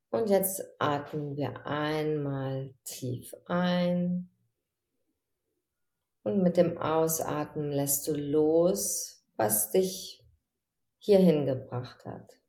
und 0.10 0.30
jetzt 0.30 0.64
atmen 0.80 1.36
wir 1.36 1.66
einmal 1.66 2.74
tief 2.84 3.34
ein. 3.48 4.30
Und 6.26 6.42
mit 6.42 6.58
dem 6.58 6.80
Ausatmen 6.80 7.72
lässt 7.72 8.08
du 8.08 8.14
los, 8.14 9.24
was 9.36 9.70
dich 9.70 10.26
hierhin 10.98 11.46
gebracht 11.46 12.04
hat. 12.04 12.40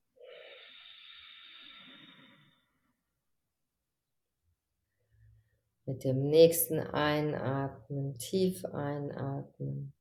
Mit 5.84 6.04
dem 6.04 6.30
nächsten 6.30 6.80
Einatmen, 6.80 8.16
tief 8.16 8.64
einatmen, 8.64 9.92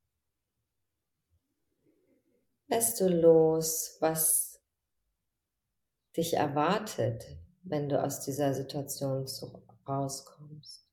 lässt 2.68 3.02
du 3.02 3.10
los, 3.10 3.98
was 4.00 4.64
dich 6.16 6.36
erwartet, 6.36 7.26
wenn 7.64 7.90
du 7.90 8.02
aus 8.02 8.22
dieser 8.22 8.54
Situation 8.54 9.28
rauskommst. 9.86 10.85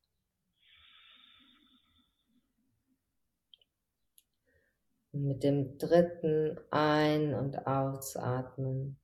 Mit 5.12 5.42
dem 5.42 5.78
dritten 5.78 6.58
Ein- 6.70 7.34
und 7.34 7.66
Ausatmen 7.66 8.98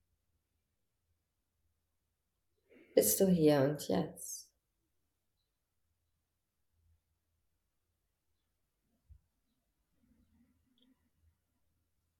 bist 2.94 3.20
du 3.20 3.26
hier 3.28 3.60
und 3.62 3.86
jetzt. 3.88 4.50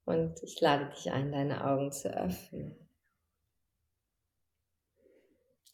Und 0.04 0.42
ich 0.42 0.60
lade 0.60 0.88
dich 0.90 1.10
ein, 1.10 1.32
deine 1.32 1.66
Augen 1.66 1.92
zu 1.92 2.08
öffnen. 2.08 2.88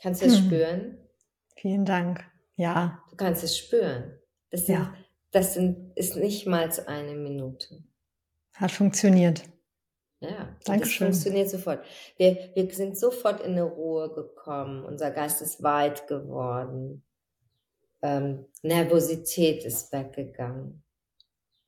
Kannst 0.01 0.23
du 0.23 0.27
es 0.27 0.39
hm. 0.39 0.47
spüren? 0.47 1.09
Vielen 1.57 1.85
Dank. 1.85 2.25
Ja. 2.57 3.05
Du 3.11 3.17
kannst 3.17 3.45
es 3.45 3.57
spüren. 3.57 4.19
Das, 4.51 4.67
sind, 4.67 4.75
ja. 4.75 4.95
das 5.31 5.55
sind, 5.55 5.97
ist 5.97 6.17
nicht 6.17 6.47
mal 6.47 6.71
eine 6.87 7.15
Minute. 7.15 7.85
Hat 8.55 8.71
funktioniert. 8.71 9.43
Ja, 10.21 10.57
Dankeschön. 10.65 11.09
das 11.09 11.17
funktioniert 11.17 11.51
sofort. 11.51 11.85
Wir, 12.17 12.51
wir 12.55 12.73
sind 12.73 12.97
sofort 12.97 13.41
in 13.41 13.53
eine 13.53 13.65
Ruhe 13.65 14.13
gekommen. 14.15 14.85
Unser 14.85 15.11
Geist 15.11 15.43
ist 15.43 15.63
weit 15.63 16.07
geworden. 16.07 17.03
Ähm, 18.01 18.47
Nervosität 18.63 19.65
ist 19.65 19.93
weggegangen. 19.93 20.83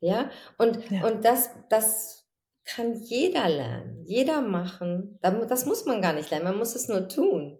Ja, 0.00 0.30
und, 0.58 0.90
ja. 0.90 1.06
und 1.06 1.24
das, 1.24 1.50
das 1.68 2.26
kann 2.64 2.94
jeder 2.94 3.48
lernen, 3.48 4.04
jeder 4.04 4.42
machen. 4.42 5.18
Das 5.20 5.66
muss 5.66 5.86
man 5.86 6.02
gar 6.02 6.12
nicht 6.12 6.30
lernen, 6.30 6.44
man 6.44 6.58
muss 6.58 6.74
es 6.74 6.88
nur 6.88 7.08
tun. 7.08 7.58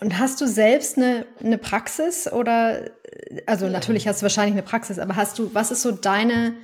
Und 0.00 0.18
hast 0.18 0.40
du 0.40 0.46
selbst 0.46 0.96
eine, 0.96 1.26
eine 1.40 1.58
Praxis 1.58 2.30
oder, 2.30 2.90
also 3.46 3.66
ja. 3.66 3.72
natürlich 3.72 4.08
hast 4.08 4.20
du 4.20 4.24
wahrscheinlich 4.24 4.54
eine 4.54 4.62
Praxis, 4.62 4.98
aber 4.98 5.16
hast 5.16 5.38
du, 5.38 5.54
was 5.54 5.70
ist 5.70 5.82
so 5.82 5.92
deine, 5.92 6.56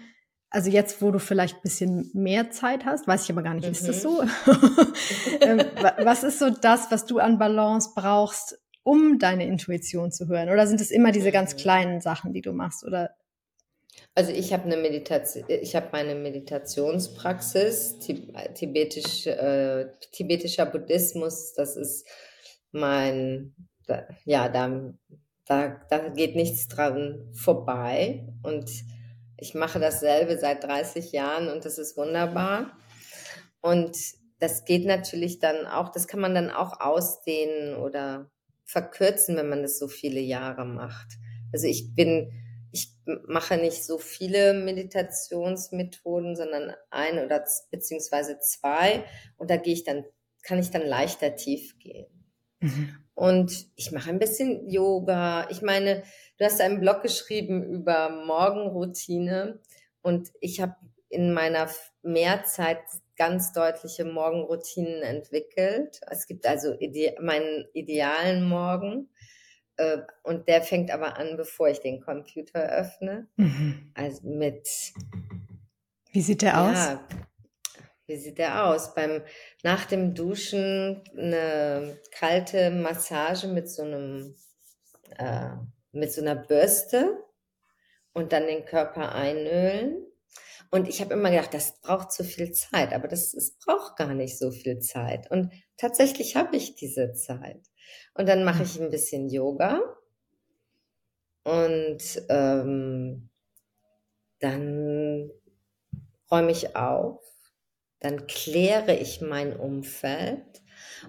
also 0.51 0.69
jetzt, 0.69 1.01
wo 1.01 1.13
du 1.13 1.21
vielleicht 1.21 1.57
ein 1.57 1.63
bisschen 1.63 2.11
mehr 2.13 2.51
Zeit 2.51 2.85
hast, 2.85 3.07
weiß 3.07 3.25
ich 3.25 3.31
aber 3.31 3.43
gar 3.43 3.55
nicht, 3.55 3.67
mhm. 3.67 3.73
ist 3.73 3.89
das 3.89 4.03
so? 4.03 4.23
Mhm. 4.23 4.31
Ähm, 5.43 5.63
was 6.03 6.23
ist 6.23 6.39
so 6.39 6.51
das, 6.51 6.91
was 6.91 7.07
du 7.07 7.19
an 7.19 7.39
Balance 7.39 7.91
brauchst, 7.95 8.59
um 8.83 9.19
deine 9.19 9.47
Intuition 9.47 10.13
zu 10.13 10.29
hören? 10.29 10.51
Oder 10.51 10.67
sind 10.67 10.81
es 10.81 10.91
immer 10.91 11.13
diese 11.13 11.33
ganz 11.33 11.55
mhm. 11.55 11.59
kleinen 11.59 12.01
Sachen, 12.01 12.33
die 12.33 12.43
du 12.43 12.53
machst? 12.53 12.85
Oder 12.85 13.15
also 14.15 14.33
ich 14.33 14.53
habe 14.53 14.65
eine 14.65 14.77
Meditation, 14.77 15.45
ich 15.49 15.77
habe 15.77 15.89
meine 15.93 16.15
Meditationspraxis, 16.15 17.99
tibetisch, 17.99 19.27
äh, 19.27 19.87
tibetischer 20.13 20.67
Buddhismus, 20.67 21.55
das 21.55 21.77
ist 21.77 22.07
mein, 22.73 23.55
ja, 24.25 24.49
da, 24.49 24.93
da, 25.47 25.81
da 25.89 26.09
geht 26.09 26.37
nichts 26.37 26.69
dran 26.69 27.31
vorbei 27.33 28.27
und 28.43 28.69
ich 29.41 29.55
mache 29.55 29.81
dasselbe 29.81 30.39
seit 30.39 30.65
30 30.65 31.13
Jahren 31.13 31.49
und 31.49 31.65
das 31.65 31.79
ist 31.79 31.97
wunderbar. 31.97 32.77
Und 33.61 33.97
das 34.39 34.65
geht 34.65 34.87
natürlich 34.87 35.39
dann 35.39 35.67
auch, 35.67 35.91
das 35.91 36.07
kann 36.07 36.21
man 36.21 36.35
dann 36.35 36.51
auch 36.51 36.81
ausdehnen 36.81 37.77
oder 37.77 38.31
verkürzen, 38.65 39.37
wenn 39.37 39.49
man 39.49 39.63
das 39.63 39.79
so 39.79 39.89
viele 39.89 40.21
Jahre 40.21 40.65
macht. 40.65 41.09
Also 41.53 41.67
ich 41.67 41.95
bin 41.95 42.33
ich 42.73 42.93
mache 43.27 43.57
nicht 43.57 43.85
so 43.85 43.99
viele 43.99 44.55
Meditationsmethoden, 44.55 46.37
sondern 46.37 46.73
ein 46.91 47.19
oder 47.25 47.45
beziehungsweise 47.71 48.39
zwei. 48.39 49.05
Und 49.37 49.51
da 49.51 49.57
gehe 49.57 49.73
ich 49.73 49.85
dann, 49.85 50.05
kann 50.43 50.59
ich 50.59 50.71
dann 50.71 50.87
leichter 50.87 51.35
tief 51.35 51.79
gehen. 51.79 52.07
Mhm. 52.61 52.97
Und 53.21 53.67
ich 53.77 53.93
mache 53.93 54.09
ein 54.09 54.19
bisschen 54.19 54.67
Yoga. 54.71 55.47
Ich 55.51 55.61
meine, 55.61 56.05
du 56.39 56.45
hast 56.47 56.59
einen 56.63 56.81
Blog 56.81 57.03
geschrieben 57.03 57.63
über 57.63 58.09
Morgenroutine 58.09 59.61
und 60.01 60.31
ich 60.41 60.63
habe 60.63 60.77
in 61.11 61.35
meiner 61.35 61.69
Mehrzeit 62.01 62.79
ganz 63.17 63.53
deutliche 63.53 64.07
Morgenroutinen 64.07 65.03
entwickelt. 65.03 66.01
Es 66.11 66.27
gibt 66.27 66.47
also 66.47 66.73
ide 66.79 67.15
meinen 67.21 67.67
idealen 67.75 68.49
Morgen 68.49 69.11
äh, 69.77 69.99
und 70.23 70.49
der 70.49 70.63
fängt 70.63 70.91
aber 70.91 71.19
an, 71.19 71.37
bevor 71.37 71.69
ich 71.69 71.81
den 71.81 72.01
Computer 72.01 72.71
öffne. 72.71 73.29
Mhm. 73.37 73.93
Also 73.93 74.27
mit. 74.31 74.67
Wie 76.11 76.23
sieht 76.23 76.41
der 76.41 76.59
aus? 76.59 77.21
Wie 78.11 78.17
sieht 78.17 78.39
der 78.39 78.67
aus? 78.67 78.93
Beim, 78.93 79.23
nach 79.63 79.85
dem 79.85 80.17
Duschen 80.17 81.01
eine 81.17 81.97
kalte 82.11 82.73
Massage 82.73 83.47
mit 83.47 83.71
so 83.71 83.83
einem, 83.83 84.35
äh, 85.17 85.51
mit 85.93 86.13
so 86.13 86.21
einer 86.21 86.35
Bürste 86.35 87.23
und 88.13 88.33
dann 88.33 88.49
den 88.49 88.65
Körper 88.65 89.15
einölen. 89.15 90.05
Und 90.73 90.89
ich 90.89 91.01
habe 91.01 91.15
immer 91.15 91.31
gedacht, 91.31 91.55
das 91.55 91.81
braucht 91.83 92.11
zu 92.11 92.25
viel 92.25 92.51
Zeit, 92.51 92.93
aber 92.93 93.07
das, 93.07 93.33
es 93.33 93.57
braucht 93.59 93.97
gar 93.97 94.13
nicht 94.13 94.37
so 94.37 94.51
viel 94.51 94.81
Zeit. 94.81 95.31
Und 95.31 95.53
tatsächlich 95.77 96.35
habe 96.35 96.57
ich 96.57 96.75
diese 96.75 97.13
Zeit. 97.13 97.61
Und 98.15 98.29
dann 98.29 98.43
mache 98.43 98.65
ich 98.65 98.81
ein 98.81 98.91
bisschen 98.91 99.29
Yoga. 99.29 99.81
Und 101.45 102.25
ähm, 102.29 103.31
dann 104.41 105.31
räume 106.29 106.51
ich 106.51 106.75
auf. 106.75 107.30
Dann 108.01 108.27
kläre 108.27 108.95
ich 108.95 109.21
mein 109.21 109.55
Umfeld. 109.55 110.63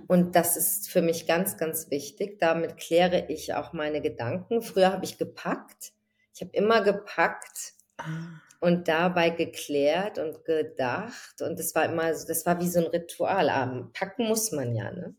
Und 0.07 0.35
das 0.35 0.57
ist 0.57 0.89
für 0.89 1.01
mich 1.01 1.27
ganz, 1.27 1.57
ganz 1.57 1.89
wichtig. 1.89 2.39
Damit 2.39 2.77
kläre 2.77 3.25
ich 3.29 3.53
auch 3.53 3.73
meine 3.73 4.01
Gedanken. 4.01 4.61
Früher 4.61 4.91
habe 4.91 5.05
ich 5.05 5.17
gepackt. 5.17 5.93
Ich 6.33 6.41
habe 6.41 6.51
immer 6.53 6.81
gepackt 6.81 7.73
ah. 7.97 8.39
und 8.59 8.87
dabei 8.87 9.29
geklärt 9.29 10.17
und 10.17 10.45
gedacht. 10.45 11.41
Und 11.41 11.59
das 11.59 11.75
war 11.75 11.85
immer, 11.85 12.11
das 12.11 12.45
war 12.45 12.59
wie 12.61 12.69
so 12.69 12.79
ein 12.79 12.87
Ritual. 12.87 13.89
Packen 13.93 14.27
muss 14.27 14.51
man 14.51 14.75
ja, 14.75 14.91
ne? 14.91 15.15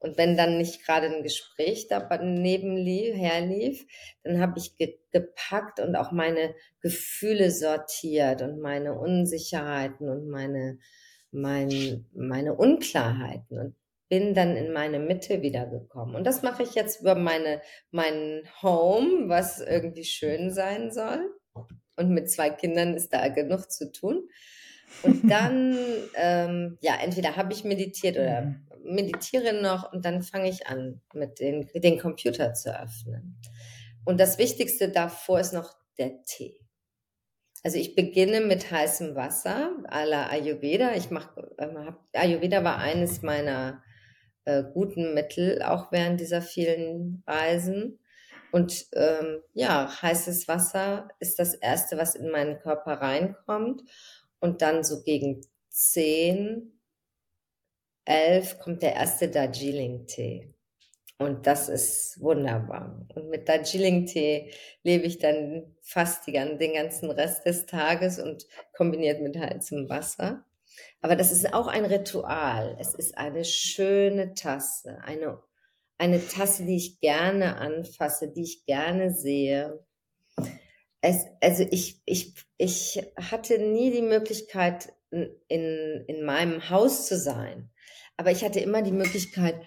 Und 0.00 0.16
wenn 0.16 0.36
dann 0.36 0.58
nicht 0.58 0.84
gerade 0.84 1.08
ein 1.08 1.22
Gespräch 1.22 1.88
daneben 1.88 2.76
lief, 2.76 3.16
herlief, 3.16 3.86
dann 4.22 4.40
habe 4.40 4.58
ich 4.58 4.76
ge 4.76 4.98
gepackt 5.10 5.80
und 5.80 5.96
auch 5.96 6.12
meine 6.12 6.54
Gefühle 6.82 7.50
sortiert 7.50 8.42
und 8.42 8.60
meine 8.60 8.98
Unsicherheiten 8.98 10.08
und 10.10 10.28
meine, 10.28 10.78
mein, 11.30 12.06
meine 12.12 12.54
Unklarheiten 12.54 13.58
und 13.58 13.74
bin 14.10 14.34
dann 14.34 14.54
in 14.54 14.72
meine 14.72 14.98
Mitte 14.98 15.40
wiedergekommen. 15.40 16.14
Und 16.14 16.26
das 16.26 16.42
mache 16.42 16.62
ich 16.62 16.74
jetzt 16.74 17.00
über 17.00 17.14
meine, 17.14 17.62
mein 17.90 18.42
Home, 18.62 19.28
was 19.28 19.60
irgendwie 19.60 20.04
schön 20.04 20.50
sein 20.50 20.90
soll. 20.90 21.34
Und 21.96 22.10
mit 22.10 22.30
zwei 22.30 22.50
Kindern 22.50 22.94
ist 22.94 23.12
da 23.14 23.28
genug 23.28 23.70
zu 23.70 23.90
tun. 23.90 24.28
Und 25.02 25.22
dann, 25.30 25.76
ähm, 26.16 26.78
ja, 26.82 26.96
entweder 27.02 27.36
habe 27.36 27.54
ich 27.54 27.64
meditiert 27.64 28.16
oder 28.16 28.42
mhm 28.42 28.67
meditiere 28.88 29.60
noch 29.60 29.92
und 29.92 30.04
dann 30.04 30.22
fange 30.22 30.48
ich 30.48 30.66
an, 30.66 31.00
mit 31.12 31.40
den, 31.40 31.68
den 31.74 31.98
Computer 31.98 32.54
zu 32.54 32.76
öffnen. 32.78 33.40
Und 34.04 34.18
das 34.18 34.38
Wichtigste 34.38 34.88
davor 34.88 35.40
ist 35.40 35.52
noch 35.52 35.74
der 35.98 36.22
Tee. 36.22 36.60
Also 37.64 37.78
ich 37.78 37.94
beginne 37.94 38.40
mit 38.40 38.70
heißem 38.70 39.14
Wasser 39.14 39.72
à 39.88 40.04
la 40.04 40.28
Ayurveda. 40.28 40.94
Ich 40.94 41.10
mache, 41.10 41.54
ähm, 41.58 41.94
Ayurveda 42.12 42.62
war 42.62 42.78
eines 42.78 43.22
meiner 43.22 43.82
äh, 44.44 44.62
guten 44.72 45.12
Mittel, 45.14 45.62
auch 45.62 45.90
während 45.92 46.20
dieser 46.20 46.40
vielen 46.40 47.22
Reisen. 47.26 47.98
Und 48.52 48.86
ähm, 48.94 49.42
ja, 49.52 49.90
heißes 50.00 50.48
Wasser 50.48 51.08
ist 51.18 51.38
das 51.38 51.54
Erste, 51.54 51.98
was 51.98 52.14
in 52.14 52.30
meinen 52.30 52.58
Körper 52.60 52.92
reinkommt. 52.94 53.82
Und 54.40 54.62
dann 54.62 54.84
so 54.84 55.02
gegen 55.02 55.42
zehn 55.68 56.77
11 58.08 58.58
kommt 58.58 58.82
der 58.82 58.94
erste 58.94 59.28
Darjeeling-Tee. 59.28 60.54
Und 61.18 61.46
das 61.46 61.68
ist 61.68 62.20
wunderbar. 62.20 63.06
Und 63.14 63.28
mit 63.28 63.48
Darjeeling-Tee 63.48 64.52
lebe 64.82 65.04
ich 65.04 65.18
dann 65.18 65.76
fast 65.82 66.26
die, 66.26 66.32
den 66.32 66.74
ganzen 66.74 67.10
Rest 67.10 67.44
des 67.44 67.66
Tages 67.66 68.18
und 68.18 68.46
kombiniert 68.72 69.20
mit 69.20 69.36
heißem 69.36 69.88
Wasser. 69.88 70.44
Aber 71.00 71.16
das 71.16 71.32
ist 71.32 71.52
auch 71.52 71.66
ein 71.66 71.84
Ritual. 71.84 72.76
Es 72.80 72.94
ist 72.94 73.18
eine 73.18 73.44
schöne 73.44 74.34
Tasse, 74.34 74.98
eine, 75.04 75.42
eine 75.98 76.26
Tasse, 76.26 76.64
die 76.64 76.76
ich 76.76 77.00
gerne 77.00 77.56
anfasse, 77.56 78.28
die 78.28 78.42
ich 78.42 78.64
gerne 78.64 79.12
sehe. 79.12 79.84
Es, 81.00 81.26
also 81.40 81.66
ich, 81.70 82.00
ich, 82.06 82.34
ich 82.56 83.12
hatte 83.16 83.58
nie 83.58 83.90
die 83.90 84.02
Möglichkeit, 84.02 84.92
in, 85.10 86.04
in 86.06 86.24
meinem 86.24 86.68
Haus 86.70 87.06
zu 87.06 87.16
sein. 87.18 87.70
Aber 88.18 88.32
ich 88.32 88.44
hatte 88.44 88.60
immer 88.60 88.82
die 88.82 88.92
Möglichkeit, 88.92 89.64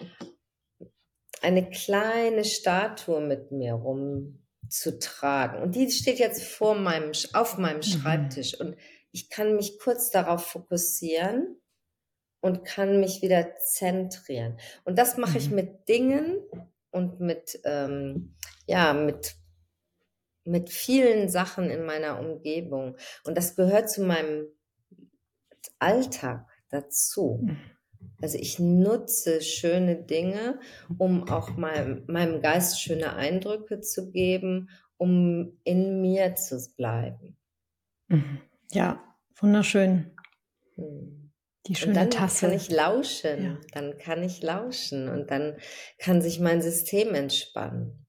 eine 1.41 1.69
kleine 1.69 2.43
Statue 2.43 3.21
mit 3.21 3.51
mir 3.51 3.73
rumzutragen. 3.73 5.61
Und 5.63 5.75
die 5.75 5.89
steht 5.89 6.19
jetzt 6.19 6.43
vor 6.43 6.75
meinem, 6.75 7.13
auf 7.33 7.57
meinem 7.57 7.77
mhm. 7.77 7.83
Schreibtisch. 7.83 8.59
Und 8.59 8.75
ich 9.11 9.29
kann 9.29 9.55
mich 9.55 9.79
kurz 9.79 10.11
darauf 10.11 10.45
fokussieren 10.45 11.61
und 12.41 12.65
kann 12.65 12.99
mich 12.99 13.21
wieder 13.21 13.57
zentrieren. 13.57 14.59
Und 14.83 14.99
das 14.99 15.17
mache 15.17 15.37
ich 15.37 15.49
mhm. 15.49 15.55
mit 15.55 15.87
Dingen 15.87 16.37
und 16.91 17.21
mit, 17.21 17.57
ähm, 17.63 18.35
ja, 18.67 18.93
mit, 18.93 19.35
mit 20.43 20.69
vielen 20.69 21.29
Sachen 21.29 21.69
in 21.69 21.85
meiner 21.85 22.19
Umgebung. 22.19 22.97
Und 23.23 23.37
das 23.37 23.55
gehört 23.55 23.89
zu 23.89 24.03
meinem 24.03 24.47
Alltag 25.79 26.45
dazu. 26.69 27.39
Mhm. 27.43 27.57
Also 28.21 28.37
ich 28.37 28.59
nutze 28.59 29.41
schöne 29.41 29.95
Dinge, 29.95 30.59
um 30.97 31.27
auch 31.27 31.57
mal, 31.57 32.03
meinem 32.07 32.41
Geist 32.41 32.81
schöne 32.81 33.13
Eindrücke 33.15 33.81
zu 33.81 34.11
geben, 34.11 34.69
um 34.97 35.57
in 35.63 36.01
mir 36.01 36.35
zu 36.35 36.59
bleiben. 36.77 37.37
Mhm. 38.07 38.41
Ja, 38.71 39.01
wunderschön. 39.39 40.11
Hm. 40.75 41.31
Die 41.67 41.75
schöne 41.75 41.91
und 41.91 41.95
dann 41.97 42.09
Tasse. 42.09 42.47
kann 42.47 42.55
ich 42.55 42.69
lauschen, 42.69 43.43
ja. 43.43 43.57
dann 43.73 43.97
kann 43.97 44.23
ich 44.23 44.41
lauschen 44.41 45.09
und 45.09 45.29
dann 45.29 45.57
kann 45.99 46.21
sich 46.21 46.39
mein 46.39 46.61
System 46.61 47.13
entspannen. 47.13 48.05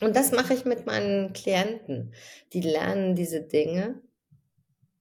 Und 0.00 0.14
das 0.14 0.30
mache 0.32 0.52
ich 0.52 0.66
mit 0.66 0.84
meinen 0.84 1.32
Klienten. 1.32 2.12
Die 2.52 2.60
lernen 2.60 3.14
diese 3.14 3.40
Dinge 3.40 4.02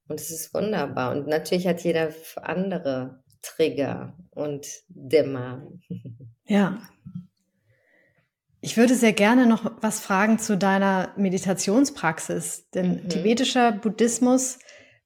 und 0.07 0.19
es 0.19 0.31
ist 0.31 0.53
wunderbar. 0.53 1.11
Und 1.11 1.27
natürlich 1.27 1.67
hat 1.67 1.81
jeder 1.81 2.13
andere 2.37 3.23
Trigger 3.45 4.13
und 4.31 4.67
Dimmer. 4.89 5.67
Ja. 6.45 6.81
Ich 8.61 8.77
würde 8.77 8.95
sehr 8.95 9.13
gerne 9.13 9.45
noch 9.45 9.71
was 9.81 9.99
fragen 9.99 10.39
zu 10.39 10.57
deiner 10.57 11.13
Meditationspraxis, 11.17 12.69
denn 12.71 13.03
mhm. 13.03 13.09
tibetischer 13.09 13.71
Buddhismus 13.71 14.57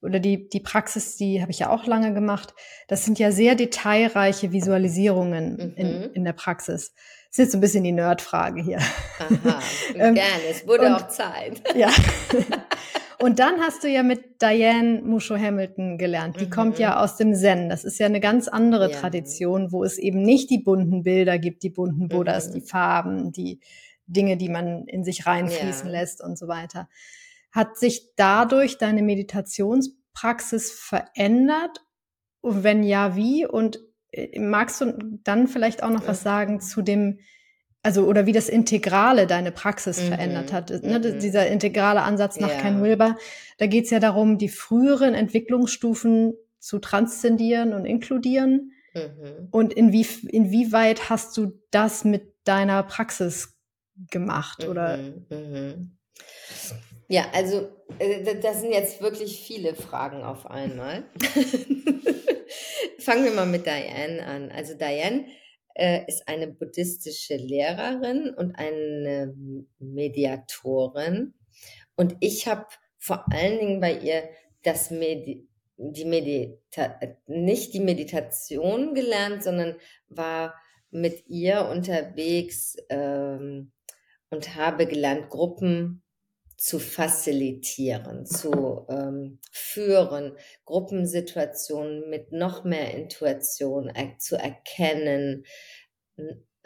oder 0.01 0.19
die, 0.19 0.47
die 0.47 0.61
Praxis, 0.61 1.17
die 1.17 1.41
habe 1.41 1.51
ich 1.51 1.59
ja 1.59 1.69
auch 1.69 1.85
lange 1.85 2.13
gemacht, 2.13 2.53
das 2.87 3.03
sind 3.03 3.19
ja 3.19 3.31
sehr 3.31 3.55
detailreiche 3.55 4.53
Visualisierungen 4.53 5.55
mhm. 5.55 5.73
in, 5.75 6.03
in 6.13 6.23
der 6.23 6.33
Praxis. 6.33 6.93
Das 6.93 7.31
ist 7.31 7.37
jetzt 7.37 7.51
so 7.51 7.57
ein 7.57 7.61
bisschen 7.61 7.83
die 7.83 7.91
Nerdfrage 7.91 8.61
hier. 8.61 8.79
Aha, 8.79 9.59
ähm, 9.95 10.15
gerne, 10.15 10.43
es 10.49 10.65
wurde 10.65 10.87
und, 10.87 10.93
auch 10.93 11.07
Zeit. 11.09 11.61
Ja. 11.75 11.89
Und 13.21 13.39
dann 13.39 13.59
hast 13.59 13.83
du 13.83 13.89
ja 13.89 14.01
mit 14.01 14.41
Diane 14.41 15.01
Musho 15.01 15.35
Hamilton 15.37 15.97
gelernt. 15.97 16.39
Die 16.39 16.45
mhm. 16.45 16.51
kommt 16.51 16.79
ja 16.79 17.03
aus 17.03 17.17
dem 17.17 17.35
Zen. 17.35 17.67
Das 17.67 17.83
ist 17.83 17.99
ja 17.99 18.05
eine 18.05 18.21
ganz 18.21 18.47
andere 18.47 18.91
ja. 18.91 18.97
Tradition, 18.97 19.73
wo 19.73 19.83
es 19.83 19.97
eben 19.97 20.21
nicht 20.21 20.49
die 20.49 20.59
bunten 20.59 21.03
Bilder 21.03 21.37
gibt, 21.37 21.63
die 21.63 21.69
bunten 21.69 22.07
Buddhas, 22.07 22.47
mhm. 22.49 22.53
die 22.53 22.61
Farben, 22.61 23.31
die 23.33 23.59
Dinge, 24.07 24.37
die 24.37 24.47
man 24.47 24.85
in 24.87 25.03
sich 25.03 25.25
reinfließen 25.25 25.87
ja. 25.87 25.99
lässt 25.99 26.23
und 26.23 26.37
so 26.37 26.47
weiter. 26.47 26.87
Hat 27.51 27.77
sich 27.77 28.15
dadurch 28.15 28.77
deine 28.77 29.03
Meditationspraxis 29.03 30.71
verändert? 30.71 31.83
Und 32.39 32.63
wenn 32.63 32.83
ja, 32.83 33.17
wie? 33.17 33.45
Und 33.45 33.79
äh, 34.11 34.39
magst 34.39 34.79
du 34.79 35.19
dann 35.23 35.49
vielleicht 35.49 35.83
auch 35.83 35.89
noch 35.89 36.07
was 36.07 36.23
sagen 36.23 36.61
zu 36.61 36.81
dem 36.81 37.19
also 37.81 38.05
oder 38.05 38.25
wie 38.25 38.31
das 38.31 38.49
Integrale 38.49 39.25
deine 39.27 39.51
Praxis 39.51 40.01
mhm. 40.01 40.07
verändert 40.07 40.53
hat. 40.53 40.69
Ne? 40.83 40.99
Mhm. 40.99 41.19
Dieser 41.19 41.47
integrale 41.47 42.01
Ansatz 42.01 42.39
nach 42.39 42.49
ja. 42.49 42.59
Ken 42.59 42.81
Wilber, 42.81 43.17
da 43.57 43.67
geht 43.67 43.85
es 43.85 43.91
ja 43.91 43.99
darum, 43.99 44.37
die 44.37 44.49
früheren 44.49 45.13
Entwicklungsstufen 45.13 46.33
zu 46.59 46.79
transzendieren 46.79 47.73
und 47.73 47.85
inkludieren. 47.85 48.73
Mhm. 48.93 49.47
Und 49.51 49.73
inwie, 49.73 50.05
inwieweit 50.27 51.09
hast 51.09 51.37
du 51.37 51.59
das 51.71 52.03
mit 52.03 52.33
deiner 52.43 52.83
Praxis 52.83 53.55
gemacht? 54.09 54.67
Oder? 54.67 54.97
Mhm. 54.97 55.25
Mhm. 55.29 55.97
Ja, 57.07 57.25
also 57.33 57.69
äh, 57.97 58.35
das 58.41 58.61
sind 58.61 58.71
jetzt 58.71 59.01
wirklich 59.01 59.41
viele 59.41 59.73
Fragen 59.73 60.23
auf 60.23 60.49
einmal. 60.49 61.03
Fangen 62.99 63.23
wir 63.23 63.31
mal 63.31 63.45
mit 63.45 63.65
Diane 63.65 64.23
an. 64.25 64.51
Also 64.51 64.73
Diane 64.75 65.25
äh, 65.79 66.05
ist 66.07 66.27
eine 66.27 66.47
buddhistische 66.47 67.35
Lehrerin 67.35 68.33
und 68.35 68.55
eine 68.55 69.33
Mediatorin. 69.79 71.33
Und 71.95 72.15
ich 72.19 72.47
habe 72.47 72.65
vor 72.97 73.25
allen 73.31 73.59
Dingen 73.59 73.79
bei 73.79 73.97
ihr 73.97 74.29
das 74.63 74.91
Medi 74.91 75.47
die 75.81 76.03
Medita 76.03 76.99
nicht 77.25 77.73
die 77.73 77.79
Meditation 77.79 78.93
gelernt, 78.93 79.43
sondern 79.43 79.77
war 80.09 80.53
mit 80.91 81.27
ihr 81.27 81.67
unterwegs 81.67 82.75
ähm, 82.89 83.71
und 84.29 84.55
habe 84.55 84.87
gelernt, 84.87 85.29
Gruppen 85.29 86.03
zu 86.59 86.77
facilitieren, 86.77 88.25
zu 88.25 88.85
ähm, 88.89 89.39
führen, 89.49 90.35
Gruppensituationen 90.65 92.09
mit 92.09 92.33
noch 92.33 92.65
mehr 92.65 92.93
Intuition 92.93 93.89
zu 94.17 94.35
erkennen, 94.35 95.45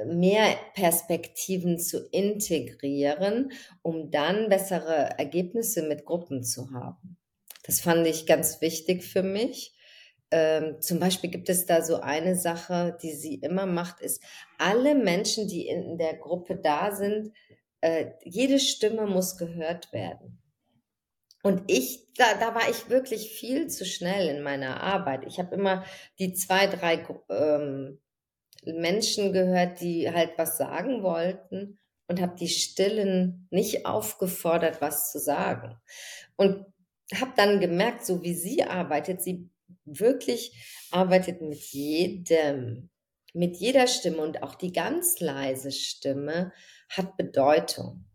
mehr 0.03 0.55
Perspektiven 0.73 1.77
zu 1.77 2.07
integrieren, 2.09 3.51
um 3.83 4.09
dann 4.09 4.49
bessere 4.49 5.11
Ergebnisse 5.19 5.83
mit 5.83 6.05
Gruppen 6.05 6.43
zu 6.43 6.71
haben. 6.71 7.17
Das 7.63 7.79
fand 7.79 8.07
ich 8.07 8.25
ganz 8.25 8.61
wichtig 8.61 9.03
für 9.03 9.21
mich. 9.21 9.75
Ähm, 10.31 10.81
zum 10.81 10.99
Beispiel 10.99 11.29
gibt 11.29 11.49
es 11.49 11.67
da 11.67 11.83
so 11.83 11.97
eine 11.97 12.35
Sache, 12.35 12.97
die 13.03 13.13
sie 13.13 13.35
immer 13.35 13.67
macht, 13.67 14.01
ist, 14.01 14.23
alle 14.57 14.95
Menschen, 14.95 15.47
die 15.47 15.67
in 15.67 15.99
der 15.99 16.15
Gruppe 16.15 16.55
da 16.55 16.95
sind, 16.95 17.31
äh, 17.83 18.13
jede 18.23 18.59
Stimme 18.59 19.07
muss 19.07 19.37
gehört 19.37 19.91
werden. 19.91 20.41
Und 21.43 21.63
ich, 21.67 22.07
da, 22.15 22.35
da 22.39 22.55
war 22.55 22.69
ich 22.69 22.89
wirklich 22.89 23.29
viel 23.31 23.67
zu 23.67 23.85
schnell 23.85 24.33
in 24.33 24.41
meiner 24.41 24.81
Arbeit. 24.81 25.25
Ich 25.27 25.37
habe 25.37 25.53
immer 25.53 25.83
die 26.17 26.31
zwei, 26.31 26.67
drei 26.67 27.05
ähm, 27.29 27.99
Menschen 28.65 29.33
gehört, 29.33 29.81
die 29.81 30.09
halt 30.09 30.37
was 30.37 30.57
sagen 30.57 31.03
wollten 31.03 31.77
und 32.07 32.21
habe 32.21 32.37
die 32.37 32.47
Stillen 32.47 33.49
nicht 33.51 33.85
aufgefordert, 33.85 34.79
was 34.79 35.11
zu 35.11 35.19
sagen. 35.19 35.77
Und 36.37 36.65
habe 37.13 37.33
dann 37.35 37.59
gemerkt, 37.59 38.05
so 38.05 38.23
wie 38.23 38.33
sie 38.33 38.63
arbeitet, 38.63 39.21
sie 39.21 39.49
wirklich 39.83 40.87
arbeitet 40.89 41.41
mit 41.41 41.59
jedem, 41.59 42.89
mit 43.33 43.57
jeder 43.57 43.87
Stimme 43.87 44.19
und 44.19 44.41
auch 44.41 44.55
die 44.55 44.71
ganz 44.71 45.19
leise 45.19 45.73
Stimme 45.73 46.53
hat 46.97 47.17
Bedeutung. 47.17 48.05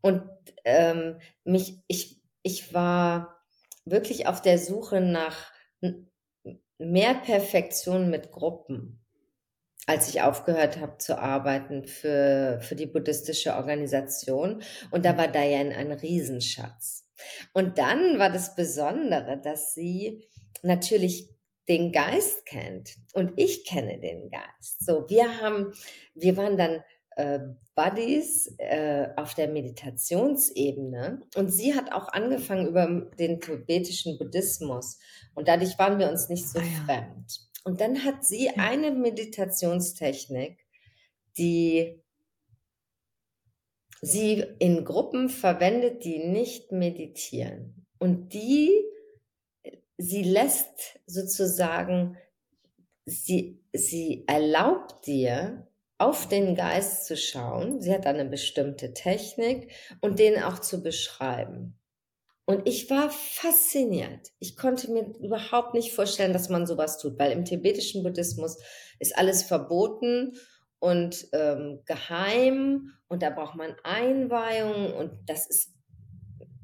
Und 0.00 0.22
ähm, 0.64 1.18
mich, 1.44 1.78
ich, 1.86 2.20
ich 2.42 2.72
war 2.72 3.40
wirklich 3.84 4.26
auf 4.26 4.40
der 4.42 4.58
Suche 4.58 5.00
nach 5.00 5.52
mehr 6.78 7.14
Perfektion 7.14 8.10
mit 8.10 8.30
Gruppen, 8.30 9.04
als 9.86 10.08
ich 10.08 10.22
aufgehört 10.22 10.78
habe 10.78 10.98
zu 10.98 11.18
arbeiten 11.18 11.84
für, 11.84 12.58
für 12.62 12.74
die 12.74 12.86
buddhistische 12.86 13.54
Organisation. 13.54 14.62
Und 14.90 15.04
da 15.04 15.16
war 15.16 15.28
Diane 15.28 15.76
ein 15.76 15.92
Riesenschatz. 15.92 17.06
Und 17.52 17.78
dann 17.78 18.18
war 18.18 18.30
das 18.30 18.54
Besondere, 18.54 19.38
dass 19.38 19.74
sie 19.74 20.26
natürlich 20.62 21.28
den 21.68 21.92
Geist 21.92 22.46
kennt 22.46 22.96
und 23.12 23.32
ich 23.36 23.64
kenne 23.64 24.00
den 24.00 24.30
Geist. 24.30 24.84
So, 24.84 25.08
wir 25.08 25.40
haben, 25.40 25.72
wir 26.14 26.36
waren 26.36 26.56
dann 26.56 26.82
äh, 27.16 27.40
Buddies 27.74 28.54
äh, 28.58 29.08
auf 29.16 29.34
der 29.34 29.48
Meditationsebene 29.48 31.20
und 31.34 31.48
sie 31.48 31.74
hat 31.74 31.92
auch 31.92 32.08
angefangen 32.08 32.66
über 32.66 32.86
den 33.18 33.40
tibetischen 33.40 34.18
Buddhismus 34.18 34.98
und 35.34 35.48
dadurch 35.48 35.78
waren 35.78 35.98
wir 35.98 36.10
uns 36.10 36.28
nicht 36.28 36.48
so 36.48 36.58
ah, 36.58 36.62
ja. 36.62 36.84
fremd. 36.84 37.50
Und 37.64 37.80
dann 37.80 38.04
hat 38.04 38.24
sie 38.24 38.46
ja. 38.46 38.52
eine 38.56 38.90
Meditationstechnik, 38.90 40.66
die 41.36 42.02
sie 44.00 44.44
in 44.58 44.84
Gruppen 44.84 45.28
verwendet, 45.28 46.04
die 46.04 46.18
nicht 46.18 46.72
meditieren. 46.72 47.86
Und 47.98 48.32
die, 48.32 48.70
sie 49.98 50.22
lässt 50.22 51.00
sozusagen, 51.06 52.16
sie, 53.04 53.62
sie 53.72 54.24
erlaubt 54.26 55.06
dir, 55.06 55.69
auf 56.00 56.26
den 56.28 56.54
Geist 56.54 57.04
zu 57.04 57.16
schauen. 57.16 57.80
Sie 57.80 57.92
hat 57.92 58.06
eine 58.06 58.24
bestimmte 58.24 58.94
Technik 58.94 59.72
und 60.00 60.18
den 60.18 60.42
auch 60.42 60.58
zu 60.58 60.82
beschreiben. 60.82 61.78
Und 62.46 62.66
ich 62.66 62.90
war 62.90 63.10
fasziniert. 63.10 64.32
Ich 64.38 64.56
konnte 64.56 64.90
mir 64.90 65.06
überhaupt 65.20 65.74
nicht 65.74 65.92
vorstellen, 65.92 66.32
dass 66.32 66.48
man 66.48 66.66
sowas 66.66 66.98
tut, 66.98 67.18
weil 67.18 67.32
im 67.32 67.44
tibetischen 67.44 68.02
Buddhismus 68.02 68.58
ist 68.98 69.16
alles 69.16 69.42
verboten 69.42 70.32
und 70.78 71.28
ähm, 71.32 71.82
geheim 71.84 72.92
und 73.08 73.22
da 73.22 73.30
braucht 73.30 73.56
man 73.56 73.76
Einweihung 73.84 74.94
und 74.94 75.12
das 75.26 75.46
ist 75.46 75.74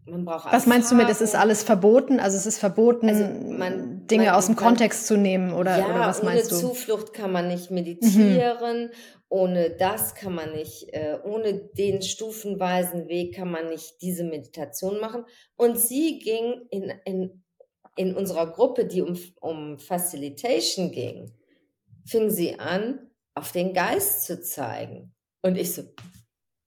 man 0.07 0.25
braucht 0.25 0.53
Was 0.53 0.67
meinst 0.67 0.91
du 0.91 0.95
mit, 0.95 1.09
es 1.09 1.21
ist 1.21 1.35
alles 1.35 1.63
verboten? 1.63 2.21
Also 2.21 2.37
es 2.37 2.47
ist 2.47 2.59
verboten, 2.59 3.09
also 3.09 3.25
man, 3.25 4.07
Dinge 4.07 4.27
man, 4.27 4.35
aus 4.35 4.47
dem 4.47 4.57
Kontext 4.57 5.07
zu 5.07 5.17
nehmen 5.17 5.53
oder, 5.53 5.79
ja, 5.79 5.87
oder 5.87 6.01
was 6.01 6.23
meinst 6.23 6.51
du? 6.51 6.57
Ohne 6.57 6.65
Zuflucht 6.65 7.13
kann 7.13 7.33
man 7.33 7.49
nicht 7.49 7.71
meditieren, 7.71 8.85
mhm. 8.85 8.91
ohne 9.29 9.71
das 9.71 10.15
kann 10.15 10.35
man 10.35 10.53
nicht, 10.53 10.93
äh, 10.93 11.19
ohne 11.25 11.55
den 11.55 12.03
stufenweisen 12.03 13.09
Weg 13.09 13.35
kann 13.35 13.51
man 13.51 13.69
nicht 13.69 14.01
diese 14.01 14.25
Meditation 14.25 15.01
machen. 15.01 15.25
Und 15.57 15.79
sie 15.79 16.21
ging 16.21 16.67
in, 16.71 16.93
in, 17.05 17.43
in 17.97 18.15
unserer 18.15 18.53
Gruppe, 18.53 18.85
die 18.87 19.03
um, 19.03 19.19
um 19.41 19.79
Facilitation 19.79 20.93
ging, 20.93 21.33
fing 22.05 22.31
sie 22.31 22.59
an, 22.59 23.11
auf 23.35 23.53
den 23.53 23.75
Geist 23.75 24.25
zu 24.25 24.41
zeigen. 24.41 25.13
Und 25.43 25.57
ich 25.57 25.75
so, 25.75 25.83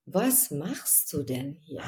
was 0.06 0.52
machst 0.52 1.12
du 1.14 1.24
denn 1.24 1.54
hier? 1.54 1.84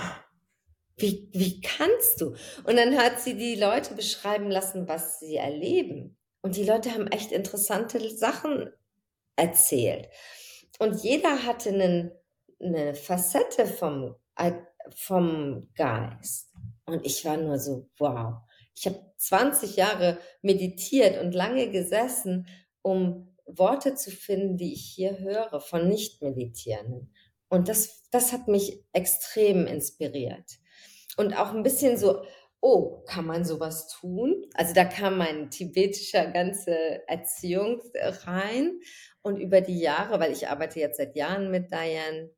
Wie, 1.01 1.29
wie 1.33 1.61
kannst 1.61 2.21
du? 2.21 2.35
Und 2.63 2.77
dann 2.77 2.97
hat 2.97 3.19
sie 3.19 3.35
die 3.35 3.55
Leute 3.55 3.95
beschreiben 3.95 4.49
lassen, 4.49 4.87
was 4.87 5.19
sie 5.19 5.35
erleben. 5.35 6.17
Und 6.41 6.55
die 6.55 6.63
Leute 6.63 6.91
haben 6.91 7.07
echt 7.07 7.31
interessante 7.31 7.99
Sachen 8.15 8.71
erzählt. 9.35 10.09
Und 10.79 11.03
jeder 11.03 11.43
hatte 11.43 11.69
einen, 11.69 12.11
eine 12.59 12.95
Facette 12.95 13.65
vom, 13.65 14.15
vom 14.95 15.69
Geist. 15.75 16.53
Und 16.85 17.05
ich 17.05 17.23
war 17.25 17.37
nur 17.37 17.57
so, 17.59 17.89
wow. 17.97 18.41
Ich 18.75 18.85
habe 18.85 18.99
20 19.17 19.75
Jahre 19.75 20.17
meditiert 20.41 21.21
und 21.21 21.33
lange 21.33 21.69
gesessen, 21.69 22.47
um 22.81 23.35
Worte 23.45 23.95
zu 23.95 24.11
finden, 24.11 24.57
die 24.57 24.73
ich 24.73 24.85
hier 24.85 25.19
höre 25.19 25.59
von 25.59 25.87
Nicht-Meditierenden. 25.87 27.13
Und 27.49 27.67
das, 27.67 28.09
das 28.11 28.31
hat 28.31 28.47
mich 28.47 28.83
extrem 28.93 29.67
inspiriert. 29.67 30.59
Und 31.17 31.33
auch 31.37 31.53
ein 31.53 31.63
bisschen 31.63 31.97
so, 31.97 32.23
oh, 32.61 33.03
kann 33.05 33.25
man 33.25 33.43
sowas 33.43 33.87
tun? 33.87 34.45
Also 34.53 34.73
da 34.73 34.85
kam 34.85 35.17
mein 35.17 35.49
tibetischer 35.49 36.27
ganze 36.27 37.07
Erziehung 37.07 37.81
rein. 38.25 38.79
Und 39.21 39.37
über 39.37 39.61
die 39.61 39.79
Jahre, 39.79 40.19
weil 40.19 40.31
ich 40.31 40.47
arbeite 40.47 40.79
jetzt 40.79 40.97
seit 40.97 41.15
Jahren 41.15 41.51
mit 41.51 41.71
Diane, 41.71 42.29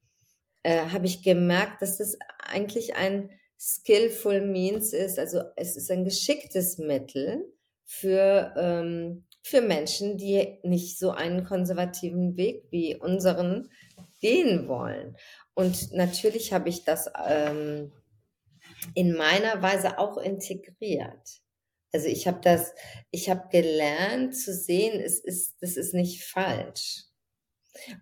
äh, 0.63 0.87
habe 0.87 1.05
ich 1.05 1.23
gemerkt, 1.23 1.81
dass 1.81 1.97
das 1.97 2.17
eigentlich 2.39 2.95
ein 2.95 3.29
skillful 3.59 4.41
means 4.41 4.93
ist. 4.93 5.19
Also 5.19 5.41
es 5.55 5.77
ist 5.77 5.91
ein 5.91 6.03
geschicktes 6.03 6.77
Mittel 6.77 7.45
für 7.85 8.53
ähm, 8.57 9.25
für 9.43 9.61
Menschen, 9.61 10.17
die 10.17 10.57
nicht 10.63 10.97
so 10.97 11.11
einen 11.11 11.43
konservativen 11.43 12.37
Weg 12.37 12.63
wie 12.71 12.95
unseren 12.95 13.69
gehen 14.19 14.69
wollen. 14.69 15.17
Und 15.53 15.91
natürlich 15.91 16.53
habe 16.53 16.69
ich 16.69 16.85
das 16.85 17.11
ähm, 17.27 17.91
in 18.93 19.13
meiner 19.15 19.61
Weise 19.61 19.97
auch 19.99 20.17
integriert. 20.17 21.41
Also 21.91 22.07
ich 22.07 22.27
habe 22.27 22.39
das, 22.41 22.73
ich 23.11 23.29
habe 23.29 23.49
gelernt 23.51 24.35
zu 24.35 24.53
sehen, 24.53 24.99
es 24.99 25.19
ist, 25.19 25.61
das 25.61 25.77
ist 25.77 25.93
nicht 25.93 26.23
falsch. 26.23 27.03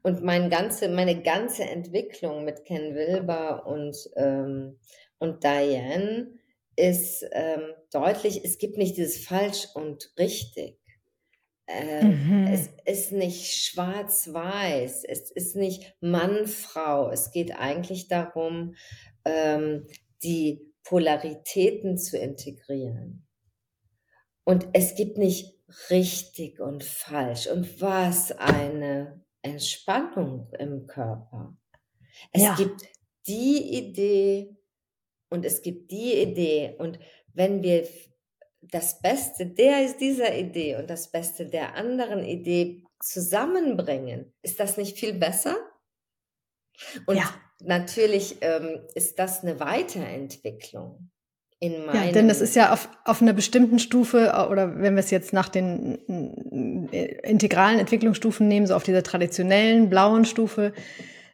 Und 0.03 0.23
mein 0.23 0.49
ganze, 0.49 0.89
meine 0.89 1.21
ganze 1.21 1.63
Entwicklung 1.63 2.43
mit 2.43 2.65
Ken 2.65 2.95
Wilber 2.95 3.65
und, 3.65 3.95
ähm, 4.15 4.79
und 5.17 5.43
Diane 5.43 6.33
ist 6.75 7.25
ähm, 7.31 7.73
deutlich, 7.91 8.43
es 8.43 8.57
gibt 8.57 8.77
nicht 8.77 8.97
dieses 8.97 9.25
falsch 9.25 9.67
und 9.73 10.13
richtig. 10.17 10.77
Äh, 11.67 12.03
mhm. 12.03 12.47
Es 12.47 12.69
ist 12.85 13.11
nicht 13.11 13.63
schwarz-weiß, 13.63 15.03
es 15.05 15.31
ist 15.31 15.55
nicht 15.55 15.95
Mann-Frau. 16.01 17.09
Es 17.09 17.31
geht 17.31 17.55
eigentlich 17.55 18.07
darum, 18.07 18.75
ähm, 19.25 19.87
die 20.23 20.70
Polaritäten 20.83 21.97
zu 21.97 22.17
integrieren. 22.17 23.27
Und 24.43 24.67
es 24.73 24.95
gibt 24.95 25.17
nicht 25.17 25.55
richtig 25.89 26.59
und 26.59 26.83
falsch. 26.83 27.47
Und 27.47 27.81
was 27.81 28.31
eine 28.31 29.23
Entspannung 29.41 30.51
im 30.59 30.87
Körper. 30.87 31.55
Es 32.31 32.43
ja. 32.43 32.55
gibt 32.55 32.81
die 33.27 33.77
Idee 33.77 34.57
und 35.29 35.45
es 35.45 35.61
gibt 35.61 35.91
die 35.91 36.21
Idee. 36.21 36.75
Und 36.77 36.99
wenn 37.33 37.63
wir 37.63 37.87
das 38.61 39.01
Beste 39.01 39.47
der 39.47 39.85
ist 39.85 39.99
dieser 39.99 40.37
Idee 40.37 40.75
und 40.75 40.89
das 40.89 41.09
Beste 41.11 41.47
der 41.47 41.75
anderen 41.75 42.23
Idee 42.23 42.83
zusammenbringen, 42.99 44.33
ist 44.41 44.59
das 44.59 44.77
nicht 44.77 44.97
viel 44.97 45.13
besser? 45.13 45.55
Und 47.05 47.17
ja. 47.17 47.33
Natürlich 47.63 48.37
ähm, 48.41 48.81
ist 48.95 49.19
das 49.19 49.43
eine 49.43 49.59
Weiterentwicklung. 49.59 51.09
In 51.59 51.85
meinem 51.85 52.07
ja, 52.07 52.11
denn 52.11 52.27
das 52.27 52.41
ist 52.41 52.55
ja 52.55 52.73
auf, 52.73 52.89
auf 53.05 53.21
einer 53.21 53.33
bestimmten 53.33 53.77
Stufe, 53.77 54.33
oder 54.49 54.79
wenn 54.79 54.95
wir 54.95 54.99
es 54.99 55.11
jetzt 55.11 55.31
nach 55.31 55.47
den 55.47 56.89
äh, 56.91 57.29
integralen 57.29 57.77
Entwicklungsstufen 57.79 58.47
nehmen, 58.47 58.65
so 58.65 58.73
auf 58.73 58.81
dieser 58.81 59.03
traditionellen 59.03 59.87
blauen 59.87 60.25
Stufe, 60.25 60.73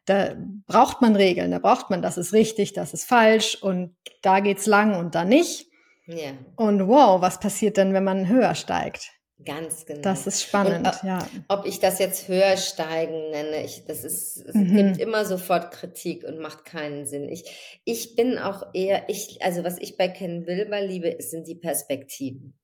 da 0.05 0.35
braucht 0.65 1.01
man 1.01 1.15
Regeln, 1.15 1.51
da 1.51 1.59
braucht 1.59 1.89
man, 1.89 2.01
das 2.01 2.17
ist 2.17 2.33
richtig, 2.33 2.73
das 2.73 2.93
ist 2.93 3.05
falsch 3.05 3.55
und 3.61 3.95
da 4.21 4.41
geht's 4.41 4.65
lang 4.65 4.95
und 4.95 5.15
da 5.15 5.23
nicht. 5.23 5.67
Ja. 6.07 6.31
Und 6.55 6.87
wow, 6.87 7.21
was 7.21 7.39
passiert 7.39 7.77
denn, 7.77 7.93
wenn 7.93 8.03
man 8.03 8.27
höher 8.27 8.55
steigt? 8.55 9.11
Ganz 9.45 9.85
genau. 9.85 10.01
Das 10.01 10.25
ist 10.25 10.41
spannend, 10.41 10.87
ob, 10.87 11.03
ja. 11.03 11.29
Ob 11.47 11.65
ich 11.67 11.79
das 11.79 11.99
jetzt 11.99 12.27
höher 12.27 12.57
steigen 12.57 13.29
nenne, 13.29 13.63
ich, 13.63 13.85
das 13.85 14.03
ist, 14.03 14.37
es 14.37 14.55
mhm. 14.55 14.75
gibt 14.75 14.97
immer 14.97 15.25
sofort 15.25 15.71
Kritik 15.71 16.23
und 16.23 16.39
macht 16.39 16.65
keinen 16.65 17.05
Sinn. 17.05 17.29
Ich, 17.29 17.81
ich 17.85 18.15
bin 18.15 18.39
auch 18.39 18.73
eher, 18.73 19.07
ich, 19.09 19.43
also 19.43 19.63
was 19.63 19.77
ich 19.77 19.95
bei 19.95 20.07
Ken 20.07 20.47
Wilber 20.47 20.81
liebe, 20.81 21.17
sind 21.19 21.47
die 21.47 21.55
Perspektiven. 21.55 22.57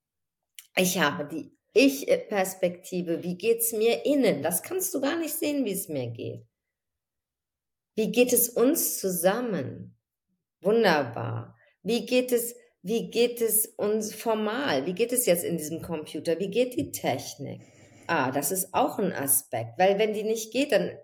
Ich 0.75 0.99
habe 0.99 1.25
die 1.25 1.55
Ich-Perspektive. 1.73 3.21
Wie 3.21 3.37
geht's 3.37 3.71
mir 3.71 4.03
innen? 4.05 4.41
Das 4.41 4.63
kannst 4.63 4.93
du 4.95 5.01
gar 5.01 5.17
nicht 5.17 5.35
sehen, 5.35 5.65
wie 5.65 5.73
es 5.73 5.89
mir 5.89 6.07
geht. 6.07 6.43
Wie 7.95 8.11
geht 8.11 8.33
es 8.33 8.49
uns 8.49 8.99
zusammen? 8.99 9.95
Wunderbar. 10.61 11.55
Wie 11.83 12.07
geht 12.07 12.31
es 12.31 12.55
wie 12.83 13.09
geht 13.09 13.41
es 13.41 13.65
uns 13.65 14.13
formal? 14.13 14.85
Wie 14.85 14.93
geht 14.93 15.13
es 15.13 15.25
jetzt 15.25 15.45
in 15.45 15.57
diesem 15.57 15.81
Computer? 15.81 16.37
Wie 16.39 16.49
geht 16.49 16.75
die 16.75 16.91
Technik? 16.91 17.61
Ah, 18.07 18.31
das 18.31 18.51
ist 18.51 18.73
auch 18.73 18.99
ein 18.99 19.13
Aspekt, 19.13 19.79
weil 19.79 19.97
wenn 19.97 20.13
die 20.13 20.23
nicht 20.23 20.51
geht, 20.51 20.73
dann 20.73 20.89
äh, 20.89 20.97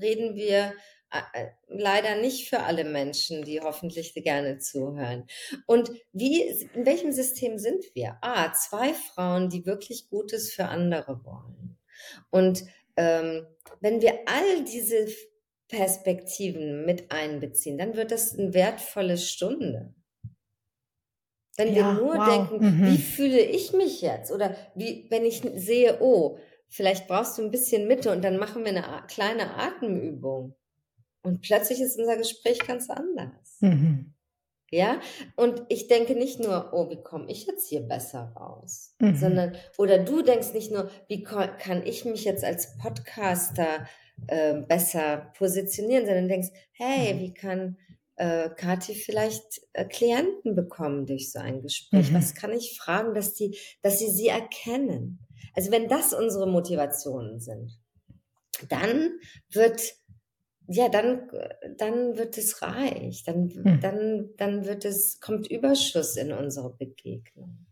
reden 0.00 0.34
wir 0.34 0.72
äh, 1.10 1.48
leider 1.68 2.16
nicht 2.16 2.48
für 2.48 2.60
alle 2.60 2.84
Menschen, 2.84 3.44
die 3.44 3.60
hoffentlich 3.60 4.14
gerne 4.14 4.58
zuhören. 4.58 5.26
Und 5.66 5.90
wie, 6.12 6.42
in 6.74 6.86
welchem 6.86 7.12
System 7.12 7.58
sind 7.58 7.84
wir? 7.94 8.16
Ah, 8.22 8.54
zwei 8.54 8.94
Frauen, 8.94 9.50
die 9.50 9.66
wirklich 9.66 10.08
Gutes 10.08 10.52
für 10.54 10.64
andere 10.64 11.22
wollen. 11.24 11.76
Und 12.30 12.64
ähm, 12.96 13.46
wenn 13.80 14.00
wir 14.00 14.20
all 14.24 14.64
diese 14.64 15.06
Perspektiven 15.68 16.86
mit 16.86 17.12
einbeziehen, 17.12 17.76
dann 17.76 17.94
wird 17.94 18.10
das 18.10 18.38
eine 18.38 18.54
wertvolle 18.54 19.18
Stunde. 19.18 19.94
Wenn 21.56 21.74
ja, 21.74 21.74
wir 21.74 21.92
nur 21.94 22.16
wow. 22.16 22.28
denken, 22.28 22.64
mhm. 22.64 22.86
wie 22.86 22.98
fühle 22.98 23.40
ich 23.40 23.72
mich 23.72 24.02
jetzt? 24.02 24.30
Oder 24.30 24.54
wie, 24.74 25.06
wenn 25.10 25.24
ich 25.24 25.42
sehe, 25.54 25.98
oh, 26.00 26.38
vielleicht 26.68 27.08
brauchst 27.08 27.38
du 27.38 27.42
ein 27.42 27.50
bisschen 27.50 27.88
Mitte 27.88 28.10
und 28.12 28.22
dann 28.22 28.36
machen 28.36 28.64
wir 28.64 28.70
eine 28.70 28.84
kleine 29.08 29.54
Atemübung. 29.56 30.54
Und 31.22 31.40
plötzlich 31.42 31.80
ist 31.80 31.98
unser 31.98 32.16
Gespräch 32.16 32.58
ganz 32.66 32.88
anders. 32.90 33.56
Mhm. 33.60 34.12
Ja, 34.70 35.00
und 35.36 35.62
ich 35.68 35.86
denke 35.86 36.14
nicht 36.16 36.40
nur, 36.40 36.72
oh, 36.72 36.90
wie 36.90 37.00
komme 37.00 37.30
ich 37.30 37.46
jetzt 37.46 37.68
hier 37.68 37.82
besser 37.82 38.32
raus, 38.36 38.94
mhm. 38.98 39.16
sondern, 39.16 39.56
oder 39.78 39.98
du 39.98 40.22
denkst 40.22 40.54
nicht 40.54 40.72
nur, 40.72 40.90
wie 41.06 41.22
kann 41.22 41.86
ich 41.86 42.04
mich 42.04 42.24
jetzt 42.24 42.44
als 42.44 42.76
Podcaster 42.76 43.86
äh, 44.26 44.54
besser 44.54 45.32
positionieren, 45.38 46.04
sondern 46.04 46.28
denkst, 46.28 46.48
hey, 46.72 47.14
mhm. 47.14 47.20
wie 47.20 47.34
kann 47.34 47.78
äh, 48.16 48.50
Kathi 48.50 48.94
vielleicht 48.94 49.62
äh, 49.72 49.84
Klienten 49.84 50.54
bekommen 50.54 51.06
durch 51.06 51.32
so 51.32 51.38
ein 51.38 51.62
Gespräch? 51.62 52.10
Mhm. 52.10 52.16
Was 52.16 52.34
kann 52.34 52.52
ich 52.52 52.78
fragen, 52.78 53.14
dass 53.14 53.34
die, 53.34 53.58
dass 53.82 53.98
sie 53.98 54.10
sie 54.10 54.28
erkennen? 54.28 55.20
Also 55.54 55.70
wenn 55.70 55.88
das 55.88 56.12
unsere 56.12 56.46
Motivationen 56.46 57.40
sind, 57.40 57.78
dann 58.68 59.18
wird 59.50 59.80
ja, 60.68 60.88
dann, 60.88 61.30
dann 61.78 62.16
wird 62.16 62.36
es 62.38 62.60
reich, 62.60 63.22
dann, 63.24 63.44
mhm. 63.44 63.80
dann, 63.80 64.30
dann 64.36 64.66
wird 64.66 64.84
es, 64.84 65.20
kommt 65.20 65.48
Überschuss 65.48 66.16
in 66.16 66.32
unsere 66.32 66.74
Begegnung. 66.74 67.66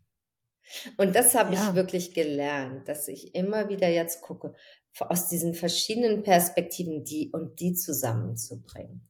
Und 0.96 1.14
das 1.14 1.34
habe 1.34 1.54
ja. 1.54 1.68
ich 1.68 1.74
wirklich 1.74 2.14
gelernt, 2.14 2.88
dass 2.88 3.08
ich 3.08 3.34
immer 3.34 3.68
wieder 3.68 3.88
jetzt 3.88 4.22
gucke, 4.22 4.54
aus 4.98 5.28
diesen 5.28 5.54
verschiedenen 5.54 6.22
Perspektiven 6.22 7.04
die 7.04 7.30
und 7.32 7.58
die 7.60 7.74
zusammenzubringen. 7.74 9.08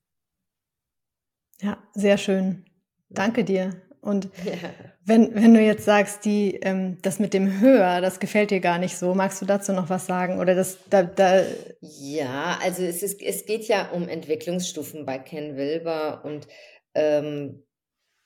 Ja, 1.61 1.79
sehr 1.95 2.19
schön. 2.19 2.65
Danke 3.09 3.45
dir. 3.45 3.71
Und 4.01 4.27
ja. 4.45 4.53
wenn, 5.05 5.35
wenn 5.35 5.55
du 5.55 5.61
jetzt 5.61 5.87
sagst, 5.87 6.25
die, 6.25 6.57
ähm, 6.57 6.99
das 7.01 7.19
mit 7.19 7.33
dem 7.33 7.61
Höher, 7.61 8.01
das 8.03 8.21
gefällt 8.21 8.51
dir 8.51 8.61
gar 8.61 8.79
nicht 8.79 8.99
so, 8.99 9.15
magst 9.15 9.41
du 9.41 9.47
dazu 9.47 9.73
noch 9.73 9.89
was 9.89 10.07
sagen? 10.07 10.41
Oder 10.41 10.55
das 10.55 10.79
da, 10.91 11.03
da 11.03 11.43
Ja, 11.81 12.59
also 12.63 12.83
es, 12.83 13.03
ist, 13.03 13.23
es 13.23 13.47
geht 13.47 13.67
ja 13.67 13.91
um 13.93 14.09
Entwicklungsstufen 14.09 15.07
bei 15.07 15.19
Ken 15.19 15.57
Wilber 15.57 16.23
und 16.25 16.47
ähm, 16.95 17.65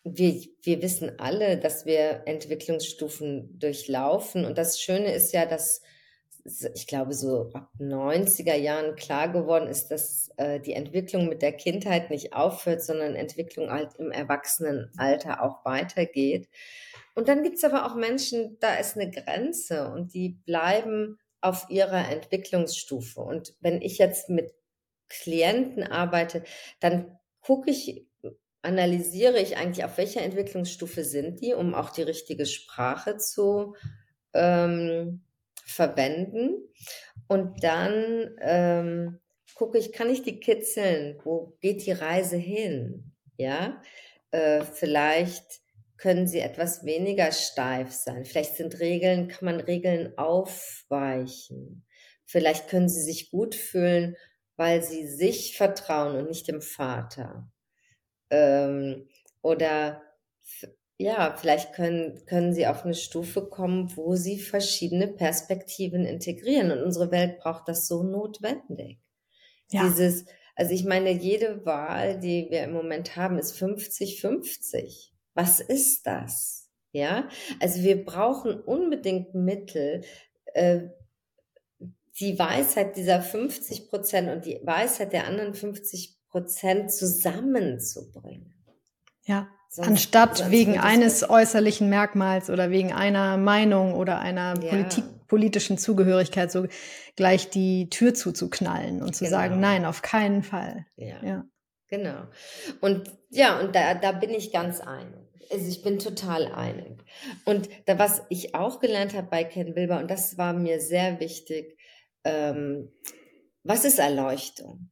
wir, 0.03 0.43
wir 0.62 0.83
wissen 0.83 1.12
alle, 1.18 1.59
dass 1.59 1.87
wir 1.87 2.22
Entwicklungsstufen 2.26 3.59
durchlaufen. 3.59 4.45
Und 4.45 4.59
das 4.59 4.81
Schöne 4.81 5.12
ist 5.12 5.33
ja, 5.33 5.47
dass 5.47 5.83
ich 6.75 6.87
glaube, 6.87 7.13
so 7.15 7.51
ab 7.53 7.71
90er 7.79 8.55
Jahren 8.55 8.97
klar 8.97 9.29
geworden 9.29 9.69
ist, 9.69 9.89
dass 9.89 10.31
äh, 10.37 10.61
die 10.61 10.73
Entwicklung 10.73 11.29
mit 11.29 11.43
der 11.43 11.53
Kindheit 11.53 12.11
nicht 12.11 12.33
aufhört, 12.33 12.83
sondern 12.83 13.15
Entwicklung 13.15 13.71
halt 13.71 13.95
im 13.99 14.11
Erwachsenenalter 14.11 15.43
auch 15.43 15.65
weitergeht. 15.65 16.49
Und 17.15 17.29
dann 17.29 17.43
gibt 17.43 17.57
es 17.57 17.65
aber 17.65 17.87
auch 17.87 17.95
Menschen, 17.95 18.59
da 18.61 18.75
ist 18.75 18.97
eine 18.97 19.11
Grenze 19.11 19.91
und 19.91 20.15
die 20.15 20.41
bleiben 20.47 21.19
auf 21.41 21.67
ihrer 21.69 22.11
Entwicklungsstufe. 22.11 23.21
Und 23.21 23.55
wenn 23.61 23.83
ich 23.83 23.99
jetzt 23.99 24.29
mit 24.29 24.53
Klienten 25.09 25.83
arbeite, 25.83 26.45
dann 26.81 27.19
gucke 27.41 27.71
ich, 27.71 28.07
analysiere 28.63 29.39
ich 29.39 29.57
eigentlich, 29.57 29.85
auf 29.85 29.99
welcher 29.99 30.23
Entwicklungsstufe 30.23 31.05
sind 31.05 31.41
die, 31.41 31.55
um 31.55 31.75
auch 31.75 31.91
die 31.91 32.03
richtige 32.03 32.47
Sprache 32.47 33.17
zu 33.17 33.75
ähm, 34.35 35.23
verwenden. 35.69 36.57
Und 37.29 37.62
dann 37.62 38.37
ähm, 38.41 39.21
gucke 39.55 39.79
ich, 39.79 39.93
kann 39.93 40.11
ich 40.11 40.23
die 40.23 40.41
kitzeln? 40.41 41.21
Wo 41.25 41.57
geht 41.61 41.85
die 41.87 41.93
Reise 41.93 42.37
hin? 42.37 43.12
Ja, 43.37 43.83
äh, 44.31 44.62
vielleicht 44.62 45.61
können 45.97 46.27
sie 46.27 46.41
etwas 46.41 46.85
weniger 46.85 47.33
steif 47.33 47.93
sein. 47.93 48.25
Vielleicht 48.25 48.57
sind 48.57 48.79
Regeln, 48.79 49.29
kann 49.29 49.45
man 49.45 49.61
Regeln 49.61 50.16
aufweichen. 50.16 51.85
Vielleicht 52.25 52.69
können 52.69 52.89
sie 52.89 53.03
sich 53.03 53.31
gut 53.31 53.55
fühlen, 53.55 54.16
weil 54.57 54.83
sie 54.83 55.09
sich 55.09 55.57
vertrauen 55.57 56.16
und 56.16 56.29
nicht 56.29 56.49
dem 56.49 56.62
Vater. 56.62 57.51
Ähm, 58.31 59.09
oder 59.43 60.03
ja, 60.99 61.37
vielleicht 61.37 61.75
können, 61.75 62.21
können 62.27 62.53
sie 62.53 62.67
auf 62.67 62.85
eine 62.85 62.95
Stufe 62.95 63.49
kommen, 63.49 63.97
wo 63.97 64.17
sie 64.17 64.41
verschiedene 64.41 65.07
Perspektiven 65.07 66.05
integrieren. 66.05 66.73
Und 66.73 66.83
unsere 66.83 67.13
Welt 67.13 67.39
braucht 67.39 67.69
das 67.69 67.87
so 67.87 68.03
notwendig. 68.03 68.99
Ja. 69.71 69.85
Dieses, 69.85 70.27
also 70.57 70.73
ich 70.73 70.85
meine, 70.85 71.13
jede 71.13 71.65
Wahl, 71.65 72.19
die 72.19 72.49
wir 72.51 72.65
im 72.65 72.73
Moment 72.73 73.15
haben, 73.15 73.39
ist 73.39 73.55
50-50. 73.55 75.13
Was 75.35 75.61
ist 75.61 76.05
das? 76.05 76.69
Ja, 76.91 77.29
also 77.61 77.83
wir 77.83 78.05
brauchen 78.05 78.61
unbedingt 78.61 79.35
Mittel, 79.35 80.03
äh, 80.55 80.89
die 82.19 82.37
Weisheit 82.37 82.97
dieser 82.97 83.23
50 83.23 83.89
Prozent 83.89 84.31
und 84.31 84.47
die 84.47 84.59
Weisheit 84.65 85.13
der 85.13 85.29
anderen 85.29 85.55
50 85.55 86.17
Prozent 86.29 86.93
zusammenzubringen. 86.93 88.53
Ja, 89.27 89.49
Sonst, 89.69 89.89
Anstatt 89.89 90.39
sonst 90.39 90.51
wegen 90.51 90.79
eines 90.79 91.29
äußerlichen 91.29 91.91
Merkmals 91.91 92.49
oder 92.49 92.71
wegen 92.71 92.93
einer 92.93 93.37
Meinung 93.37 93.95
oder 93.95 94.19
einer 94.19 94.55
ja. 94.62 94.71
Politik, 94.71 95.05
politischen 95.29 95.77
Zugehörigkeit 95.77 96.51
so 96.51 96.66
gleich 97.16 97.51
die 97.51 97.91
Tür 97.91 98.14
zuzuknallen 98.14 99.03
und 99.03 99.14
zu 99.14 99.25
genau. 99.25 99.37
sagen, 99.37 99.61
nein, 99.61 99.85
auf 99.85 100.01
keinen 100.01 100.43
Fall. 100.43 100.87
Ja. 100.97 101.23
ja. 101.23 101.45
Genau. 101.89 102.23
Und 102.81 103.11
ja, 103.31 103.61
und 103.61 103.75
da, 103.75 103.95
da 103.95 104.12
bin 104.12 104.31
ich 104.31 104.53
ganz 104.53 104.81
einig. 104.81 105.29
Also 105.51 105.69
ich 105.69 105.83
bin 105.83 105.99
total 105.99 106.47
einig. 106.47 107.05
Und 107.45 107.69
da, 107.87 107.99
was 107.99 108.23
ich 108.31 108.55
auch 108.55 108.81
gelernt 108.81 109.14
habe 109.14 109.29
bei 109.29 109.45
Ken 109.45 109.75
Wilber, 109.77 109.99
und 109.99 110.11
das 110.11 110.39
war 110.39 110.53
mir 110.53 110.81
sehr 110.81 111.21
wichtig, 111.21 111.79
ähm, 112.25 112.93
was 113.62 113.85
ist 113.85 113.99
Erleuchtung? 113.99 114.91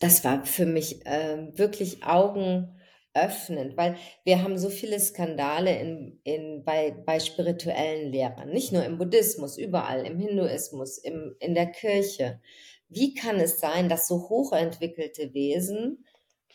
Das 0.00 0.24
war 0.24 0.44
für 0.44 0.66
mich 0.66 1.00
ähm, 1.04 1.56
wirklich 1.58 2.04
Augen 2.04 2.77
öffnend, 3.14 3.76
weil 3.76 3.96
wir 4.24 4.42
haben 4.42 4.58
so 4.58 4.68
viele 4.68 5.00
Skandale 5.00 5.78
in, 5.78 6.20
in, 6.24 6.64
bei, 6.64 6.90
bei 6.90 7.20
spirituellen 7.20 8.12
Lehrern, 8.12 8.50
nicht 8.50 8.72
nur 8.72 8.84
im 8.84 8.98
Buddhismus, 8.98 9.58
überall, 9.58 10.06
im 10.06 10.18
Hinduismus, 10.18 10.98
im, 10.98 11.34
in 11.40 11.54
der 11.54 11.66
Kirche. 11.66 12.40
Wie 12.88 13.14
kann 13.14 13.36
es 13.36 13.60
sein, 13.60 13.88
dass 13.88 14.08
so 14.08 14.28
hochentwickelte 14.28 15.34
Wesen 15.34 16.04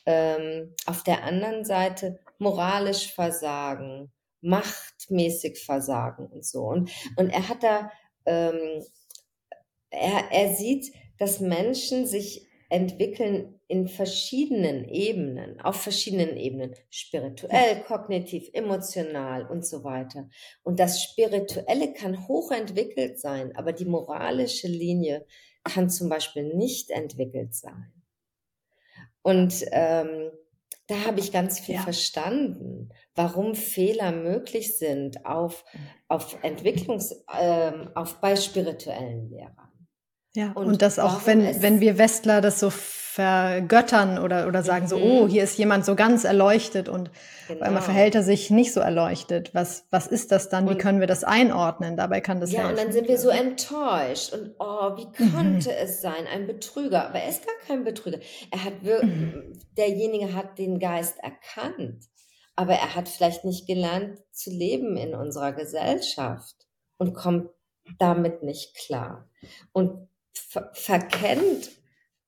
ähm, 0.05 0.73
auf 0.85 1.03
der 1.03 1.23
anderen 1.23 1.65
Seite 1.65 2.19
moralisch 2.37 3.13
versagen, 3.13 4.11
machtmäßig 4.41 5.63
versagen 5.63 6.27
und 6.27 6.45
so? 6.45 6.63
Und, 6.63 6.91
und 7.17 7.29
er 7.29 7.49
hat 7.49 7.63
da, 7.63 7.91
ähm, 8.25 8.83
er, 9.89 10.31
er 10.31 10.55
sieht, 10.55 10.93
dass 11.19 11.39
Menschen 11.39 12.07
sich 12.07 12.47
entwickeln 12.69 13.59
in 13.67 13.87
verschiedenen 13.87 14.87
Ebenen, 14.87 15.59
auf 15.61 15.81
verschiedenen 15.81 16.37
Ebenen, 16.37 16.75
spirituell, 16.89 17.81
kognitiv, 17.87 18.49
emotional 18.53 19.47
und 19.47 19.65
so 19.65 19.83
weiter. 19.83 20.29
Und 20.63 20.79
das 20.79 21.01
Spirituelle 21.01 21.93
kann 21.93 22.27
hochentwickelt 22.27 23.19
sein, 23.19 23.55
aber 23.55 23.73
die 23.73 23.85
moralische 23.85 24.67
Linie 24.67 25.25
kann 25.63 25.89
zum 25.89 26.09
Beispiel 26.09 26.53
nicht 26.55 26.89
entwickelt 26.89 27.55
sein. 27.55 27.93
Und 29.21 29.65
ähm, 29.71 30.31
da 30.87 31.05
habe 31.05 31.21
ich 31.21 31.31
ganz 31.31 31.59
viel 31.59 31.75
ja. 31.75 31.81
verstanden, 31.81 32.89
warum 33.15 33.55
Fehler 33.55 34.11
möglich 34.11 34.77
sind 34.77 35.25
auf, 35.25 35.63
auf 36.09 36.37
Entwicklungs, 36.43 37.23
ähm, 37.39 37.89
auf 37.95 38.19
bei 38.19 38.35
spirituellen 38.35 39.29
Lehrern. 39.29 39.87
Ja, 40.35 40.51
und, 40.53 40.65
und 40.65 40.81
das 40.81 40.99
auch, 40.99 41.25
wenn, 41.25 41.61
wenn 41.61 41.79
wir 41.79 41.97
Westler 41.97 42.41
das 42.41 42.59
so 42.59 42.69
vergöttern 43.13 44.17
oder, 44.17 44.47
oder 44.47 44.63
sagen 44.63 44.85
mhm. 44.85 44.89
so, 44.89 44.97
oh, 44.97 45.27
hier 45.27 45.43
ist 45.43 45.55
jemand 45.59 45.85
so 45.85 45.93
ganz 45.93 46.23
erleuchtet 46.23 46.89
und 46.89 47.11
genau. 47.47 47.59
auf 47.59 47.67
einmal 47.67 47.81
genau. 47.81 47.93
verhält 47.93 48.15
er 48.15 48.23
sich 48.23 48.49
nicht 48.49 48.73
so 48.73 48.79
erleuchtet. 48.79 49.53
Was, 49.53 49.85
was 49.91 50.07
ist 50.07 50.31
das 50.31 50.49
dann? 50.49 50.67
Und, 50.67 50.73
wie 50.73 50.77
können 50.79 50.99
wir 50.99 51.05
das 51.05 51.23
einordnen? 51.23 51.95
Dabei 51.95 52.21
kann 52.21 52.41
das 52.41 52.51
Ja, 52.51 52.61
helfen. 52.61 52.71
und 52.71 52.79
dann 52.79 52.91
sind 52.91 53.07
wir 53.07 53.19
so 53.19 53.29
enttäuscht 53.29 54.33
und 54.33 54.55
oh, 54.57 54.97
wie 54.97 55.11
könnte 55.11 55.69
mhm. 55.69 55.75
es 55.83 56.01
sein? 56.01 56.25
Ein 56.25 56.47
Betrüger. 56.47 57.07
Aber 57.07 57.19
er 57.19 57.29
ist 57.29 57.45
gar 57.45 57.53
kein 57.67 57.83
Betrüger. 57.83 58.17
Er 58.49 58.63
hat 58.63 58.83
wirklich, 58.83 59.11
mhm. 59.11 59.59
derjenige 59.77 60.33
hat 60.33 60.57
den 60.57 60.79
Geist 60.79 61.17
erkannt. 61.19 62.05
Aber 62.55 62.73
er 62.73 62.95
hat 62.95 63.07
vielleicht 63.07 63.45
nicht 63.45 63.67
gelernt 63.67 64.17
zu 64.31 64.49
leben 64.49 64.97
in 64.97 65.13
unserer 65.13 65.51
Gesellschaft 65.51 66.55
und 66.97 67.13
kommt 67.13 67.51
damit 67.99 68.41
nicht 68.41 68.75
klar. 68.75 69.29
Und 69.71 70.07
ver 70.33 70.71
verkennt 70.73 71.69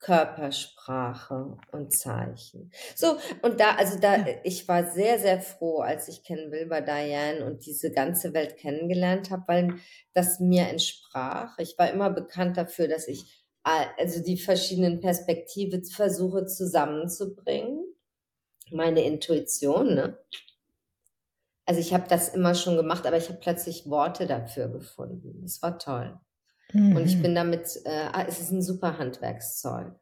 Körpersprache 0.06 1.58
und 1.72 1.92
Zeichen. 1.92 2.72
So, 2.96 3.18
und 3.42 3.60
da, 3.60 3.72
also 3.76 3.98
da, 3.98 4.24
ich 4.44 4.68
war 4.68 4.92
sehr, 4.92 5.18
sehr 5.18 5.42
froh, 5.42 5.80
als 5.80 6.08
ich 6.08 6.22
Ken 6.22 6.52
Wilber 6.52 6.82
Diane 6.82 7.44
und 7.44 7.66
diese 7.66 7.92
ganze 7.92 8.32
Welt 8.36 8.58
kennengelernt 8.58 9.32
habe, 9.32 9.44
weil 9.48 9.76
das 10.14 10.40
mir 10.40 10.68
entsprach. 10.70 11.58
Ich 11.58 11.80
war 11.80 11.90
immer 11.90 12.12
bekannt 12.12 12.56
dafür, 12.56 12.88
dass 12.88 13.08
ich 13.08 13.26
also 13.64 14.22
die 14.22 14.38
verschiedenen 14.38 15.00
Perspektiven 15.00 15.84
versuche 15.84 16.46
zusammenzubringen. 16.46 17.84
Meine 18.70 19.04
Intuition, 19.04 19.96
ne? 19.96 20.20
Also 21.66 21.80
ich 21.80 21.96
habe 21.96 22.08
das 22.08 22.30
immer 22.30 22.54
schon 22.54 22.76
gemacht, 22.76 23.08
aber 23.08 23.18
ich 23.18 23.30
habe 23.30 23.40
plötzlich 23.40 23.90
Worte 23.90 24.28
dafür 24.28 24.68
gefunden. 24.68 25.42
Das 25.42 25.64
war 25.64 25.80
toll. 25.80 26.20
Mhm. 26.76 26.96
Und 26.96 27.06
ich 27.06 27.18
mhm. 27.18 27.22
bin 27.22 27.36
damit, 27.36 27.82
äh, 27.86 28.08
ah, 28.12 28.26
es 28.28 28.40
ist 28.40 28.52
ein 28.52 28.62
super 28.62 28.98
Handwerkszeug. 28.98 29.94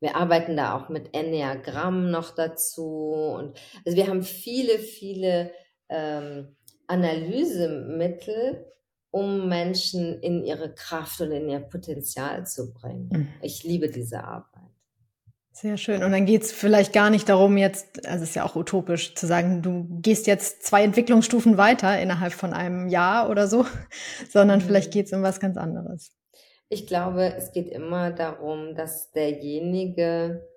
Wir 0.00 0.16
arbeiten 0.16 0.56
da 0.56 0.76
auch 0.76 0.88
mit 0.88 1.14
Enneagramm 1.14 2.10
noch 2.10 2.34
dazu. 2.34 3.12
Und 3.36 3.58
also 3.84 3.96
wir 3.96 4.06
haben 4.08 4.22
viele, 4.22 4.78
viele 4.78 5.52
ähm, 5.88 6.56
Analysemittel, 6.86 8.66
um 9.10 9.48
Menschen 9.48 10.20
in 10.20 10.44
ihre 10.44 10.74
Kraft 10.74 11.20
und 11.20 11.32
in 11.32 11.48
ihr 11.48 11.60
Potenzial 11.60 12.46
zu 12.46 12.72
bringen. 12.72 13.08
Mhm. 13.12 13.28
Ich 13.42 13.62
liebe 13.62 13.88
diese 13.88 14.24
Arbeit. 14.24 14.71
Sehr 15.52 15.76
schön. 15.76 16.02
Und 16.02 16.12
dann 16.12 16.24
geht 16.24 16.42
es 16.42 16.52
vielleicht 16.52 16.94
gar 16.94 17.10
nicht 17.10 17.28
darum, 17.28 17.58
jetzt, 17.58 18.06
also 18.06 18.24
es 18.24 18.30
ist 18.30 18.36
ja 18.36 18.44
auch 18.44 18.56
utopisch, 18.56 19.14
zu 19.14 19.26
sagen, 19.26 19.60
du 19.60 19.86
gehst 20.00 20.26
jetzt 20.26 20.64
zwei 20.64 20.82
Entwicklungsstufen 20.82 21.58
weiter 21.58 22.00
innerhalb 22.00 22.32
von 22.32 22.54
einem 22.54 22.88
Jahr 22.88 23.28
oder 23.28 23.46
so, 23.46 23.66
sondern 24.30 24.60
mhm. 24.60 24.64
vielleicht 24.64 24.92
geht 24.92 25.06
es 25.06 25.12
um 25.12 25.22
was 25.22 25.40
ganz 25.40 25.58
anderes. 25.58 26.10
Ich 26.70 26.86
glaube, 26.86 27.34
es 27.36 27.52
geht 27.52 27.68
immer 27.68 28.10
darum, 28.10 28.74
dass 28.74 29.12
derjenige 29.12 30.48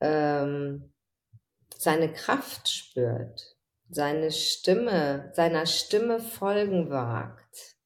ähm, 0.00 0.90
seine 1.76 2.10
Kraft 2.10 2.70
spürt, 2.70 3.56
seine 3.90 4.32
Stimme, 4.32 5.30
seiner 5.34 5.66
Stimme 5.66 6.18
folgen 6.18 6.88
wagt. 6.88 7.76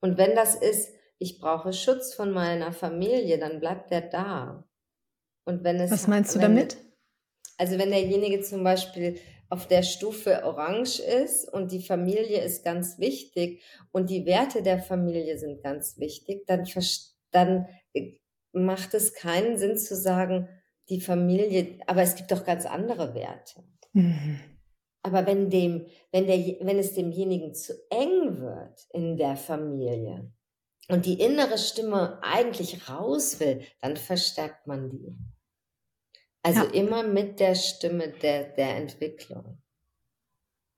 Und 0.00 0.18
wenn 0.18 0.34
das 0.36 0.54
ist, 0.54 0.92
ich 1.18 1.40
brauche 1.40 1.72
Schutz 1.72 2.14
von 2.14 2.32
meiner 2.32 2.72
Familie, 2.72 3.38
dann 3.38 3.60
bleibt 3.60 3.90
er 3.90 4.02
da. 4.02 4.64
Und 5.50 5.64
wenn 5.64 5.76
es, 5.76 5.90
Was 5.90 6.06
meinst 6.06 6.34
du 6.34 6.38
damit? 6.38 6.76
Also 7.58 7.76
wenn 7.76 7.90
derjenige 7.90 8.40
zum 8.40 8.64
Beispiel 8.64 9.18
auf 9.50 9.66
der 9.66 9.82
Stufe 9.82 10.44
Orange 10.44 11.00
ist 11.00 11.52
und 11.52 11.72
die 11.72 11.82
Familie 11.82 12.40
ist 12.40 12.64
ganz 12.64 12.98
wichtig 12.98 13.62
und 13.90 14.08
die 14.08 14.24
Werte 14.24 14.62
der 14.62 14.78
Familie 14.78 15.36
sind 15.38 15.62
ganz 15.62 15.98
wichtig, 15.98 16.46
dann, 16.46 16.64
dann 17.32 17.66
macht 18.52 18.94
es 18.94 19.12
keinen 19.12 19.58
Sinn 19.58 19.76
zu 19.76 19.96
sagen, 19.96 20.48
die 20.88 21.00
Familie, 21.00 21.78
aber 21.86 22.02
es 22.02 22.14
gibt 22.14 22.30
doch 22.32 22.44
ganz 22.44 22.64
andere 22.64 23.14
Werte. 23.14 23.64
Mhm. 23.92 24.40
Aber 25.02 25.26
wenn 25.26 25.50
dem, 25.50 25.86
wenn 26.12 26.26
der, 26.26 26.38
wenn 26.60 26.78
es 26.78 26.94
demjenigen 26.94 27.54
zu 27.54 27.74
eng 27.90 28.40
wird 28.40 28.86
in 28.92 29.16
der 29.16 29.36
Familie 29.36 30.32
und 30.88 31.06
die 31.06 31.20
innere 31.20 31.58
Stimme 31.58 32.20
eigentlich 32.22 32.88
raus 32.88 33.40
will, 33.40 33.62
dann 33.80 33.96
verstärkt 33.96 34.66
man 34.66 34.90
die. 34.90 35.16
Also 36.42 36.64
ja. 36.64 36.70
immer 36.70 37.02
mit 37.02 37.38
der 37.40 37.54
Stimme 37.54 38.08
der, 38.08 38.44
der 38.44 38.76
Entwicklung. 38.76 39.58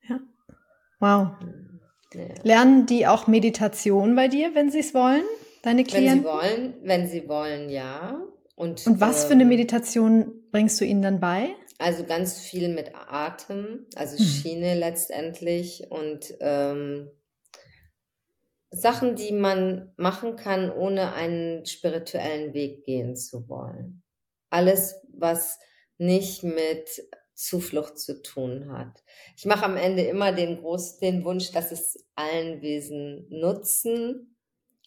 Ja. 0.09 0.21
Wow. 0.99 1.29
Ja. 2.15 2.21
Lernen 2.43 2.87
die 2.87 3.07
auch 3.07 3.27
Meditation 3.27 4.17
bei 4.17 4.29
dir, 4.29 4.55
wenn 4.55 4.71
sie 4.71 4.81
es 4.81 4.93
wollen, 4.93 5.23
deine 5.63 5.85
Klienten? 5.85 6.17
Wenn 6.17 6.19
sie 6.19 6.25
wollen, 6.25 6.75
wenn 6.83 7.09
sie 7.09 7.29
wollen, 7.29 7.69
ja. 7.71 8.21
Und, 8.55 8.87
Und 8.87 9.01
was 9.01 9.23
ähm, 9.23 9.29
für 9.29 9.35
eine 9.35 9.43
ähm, 9.43 9.49
Meditation 9.49 10.33
bringst 10.51 10.81
du 10.81 10.85
ihnen 10.85 11.03
dann 11.03 11.21
bei? 11.21 11.55
Also 11.79 12.05
ganz 12.05 12.39
viel 12.39 12.69
mit 12.69 12.93
Atem, 12.95 13.87
also 13.97 14.19
hm. 14.19 14.25
Schiene 14.25 14.75
letztendlich 14.75 15.87
und 15.91 16.35
ähm, 16.41 17.11
Sachen, 18.71 19.17
die 19.17 19.33
man 19.33 19.93
machen 19.97 20.37
kann, 20.37 20.71
ohne 20.71 21.13
einen 21.13 21.67
spirituellen 21.67 22.55
Weg 22.55 22.85
gehen 22.85 23.17
zu 23.17 23.49
wollen. 23.49 24.02
Alles, 24.53 24.97
was 25.13 25.59
nicht 25.99 26.43
mit 26.43 26.89
Zuflucht 27.35 27.99
zu 27.99 28.23
tun 28.23 28.71
hat. 28.73 29.03
Ich 29.37 29.47
mache 29.47 29.65
am 29.65 29.77
Ende 29.77 30.03
immer 30.03 30.33
den 30.33 30.59
groß, 30.59 30.99
den 30.99 31.25
Wunsch, 31.25 31.51
dass 31.53 31.73
es 31.73 32.05
allen 32.15 32.61
Wesen 32.61 33.27
nutzen. 33.31 34.37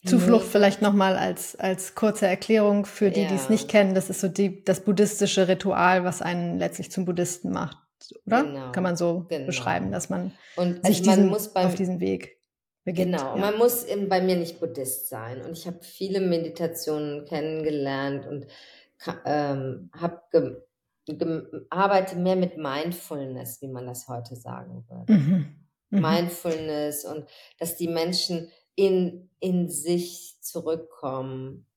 Zuflucht 0.06 0.46
vielleicht 0.46 0.82
nochmal 0.82 1.18
als, 1.18 1.56
als 1.56 1.96
kurze 1.96 2.28
Erklärung 2.28 2.86
für 2.86 3.10
die, 3.10 3.24
ja. 3.24 3.28
die 3.28 3.36
es 3.36 3.50
nicht 3.50 3.68
kennen. 3.68 3.96
Das 3.96 4.10
ist 4.10 4.22
so 4.22 4.28
die, 4.28 4.64
das 4.64 4.82
buddhistische 4.82 5.48
Ritual, 5.48 6.04
was 6.04 6.22
einen 6.22 6.60
letztlich 6.60 6.92
zum 6.92 7.06
Buddhisten 7.06 7.52
macht, 7.52 7.78
oder? 8.28 8.44
Genau. 8.44 8.72
Kann 8.72 8.84
man 8.84 8.96
so 8.96 9.26
genau. 9.28 9.48
beschreiben, 9.48 9.92
dass 9.92 10.10
man 10.10 10.32
und 10.58 10.86
sich 10.86 11.00
also 11.00 11.10
man 11.10 11.34
diesen, 11.34 11.54
beim, 11.54 11.68
auf 11.68 11.76
diesen 11.76 12.00
Weg 12.00 12.38
beginnt. 12.84 13.18
Genau, 13.18 13.36
ja. 13.36 13.42
man 13.42 13.58
muss 13.58 13.88
bei 14.08 14.22
mir 14.22 14.36
nicht 14.36 14.60
Buddhist 14.60 15.10
sein. 15.10 15.42
Und 15.42 15.58
ich 15.58 15.66
habe 15.66 15.80
viele 15.82 16.22
Meditationen 16.22 17.26
kennengelernt 17.26 18.28
und 18.28 18.46
ähm, 19.26 19.90
habe 19.94 20.66
arbeite 21.70 22.16
mehr 22.16 22.36
mit 22.36 22.58
Mindfulness, 22.58 23.62
wie 23.62 23.68
man 23.68 23.86
das 23.86 24.08
heute 24.08 24.36
sagen 24.36 24.86
würde. 24.90 25.14
Mhm. 25.14 25.56
Mhm. 25.90 26.02
Mindfulness 26.02 27.06
und 27.06 27.26
dass 27.60 27.76
die 27.78 27.88
Menschen 27.88 28.50
in, 28.76 29.30
in 29.40 29.70
sich 29.70 30.38
zurückkommen, 30.42 31.68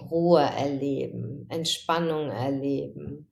Ruhe 0.00 0.40
erleben, 0.40 1.46
Entspannung 1.50 2.30
erleben, 2.30 3.28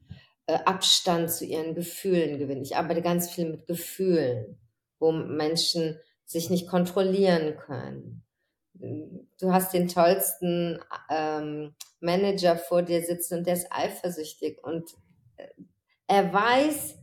äh, 0.46 0.58
Abstand 0.64 1.30
zu 1.30 1.46
ihren 1.46 1.74
Gefühlen 1.74 2.38
gewinnen. 2.38 2.62
Ich 2.62 2.76
arbeite 2.76 3.00
ganz 3.00 3.30
viel 3.30 3.50
mit 3.50 3.66
Gefühlen, 3.66 4.58
wo 4.98 5.12
Menschen 5.12 5.98
sich 6.24 6.50
nicht 6.50 6.68
kontrollieren 6.68 7.56
können. 7.56 8.24
Du 8.80 9.52
hast 9.52 9.74
den 9.74 9.88
tollsten 9.88 10.78
ähm, 11.10 11.74
Manager 12.00 12.56
vor 12.56 12.82
dir 12.82 13.02
sitzen 13.02 13.38
und 13.38 13.46
der 13.46 13.54
ist 13.54 13.68
eifersüchtig 13.70 14.62
und 14.62 14.94
er 16.08 16.32
weiß, 16.32 16.96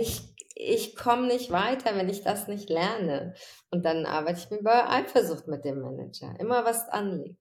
ich, 0.00 0.22
ich 0.54 0.96
komme 0.96 1.26
nicht 1.26 1.50
weiter, 1.50 1.96
wenn 1.96 2.08
ich 2.08 2.22
das 2.22 2.48
nicht 2.48 2.70
lerne. 2.70 3.34
Und 3.70 3.84
dann 3.84 4.06
arbeite 4.06 4.38
ich 4.38 4.50
mir 4.50 4.62
bei 4.62 4.88
Eifersucht 4.88 5.48
mit 5.48 5.64
dem 5.64 5.80
Manager. 5.80 6.34
Immer 6.38 6.64
was 6.64 6.88
anliegt. 6.88 7.36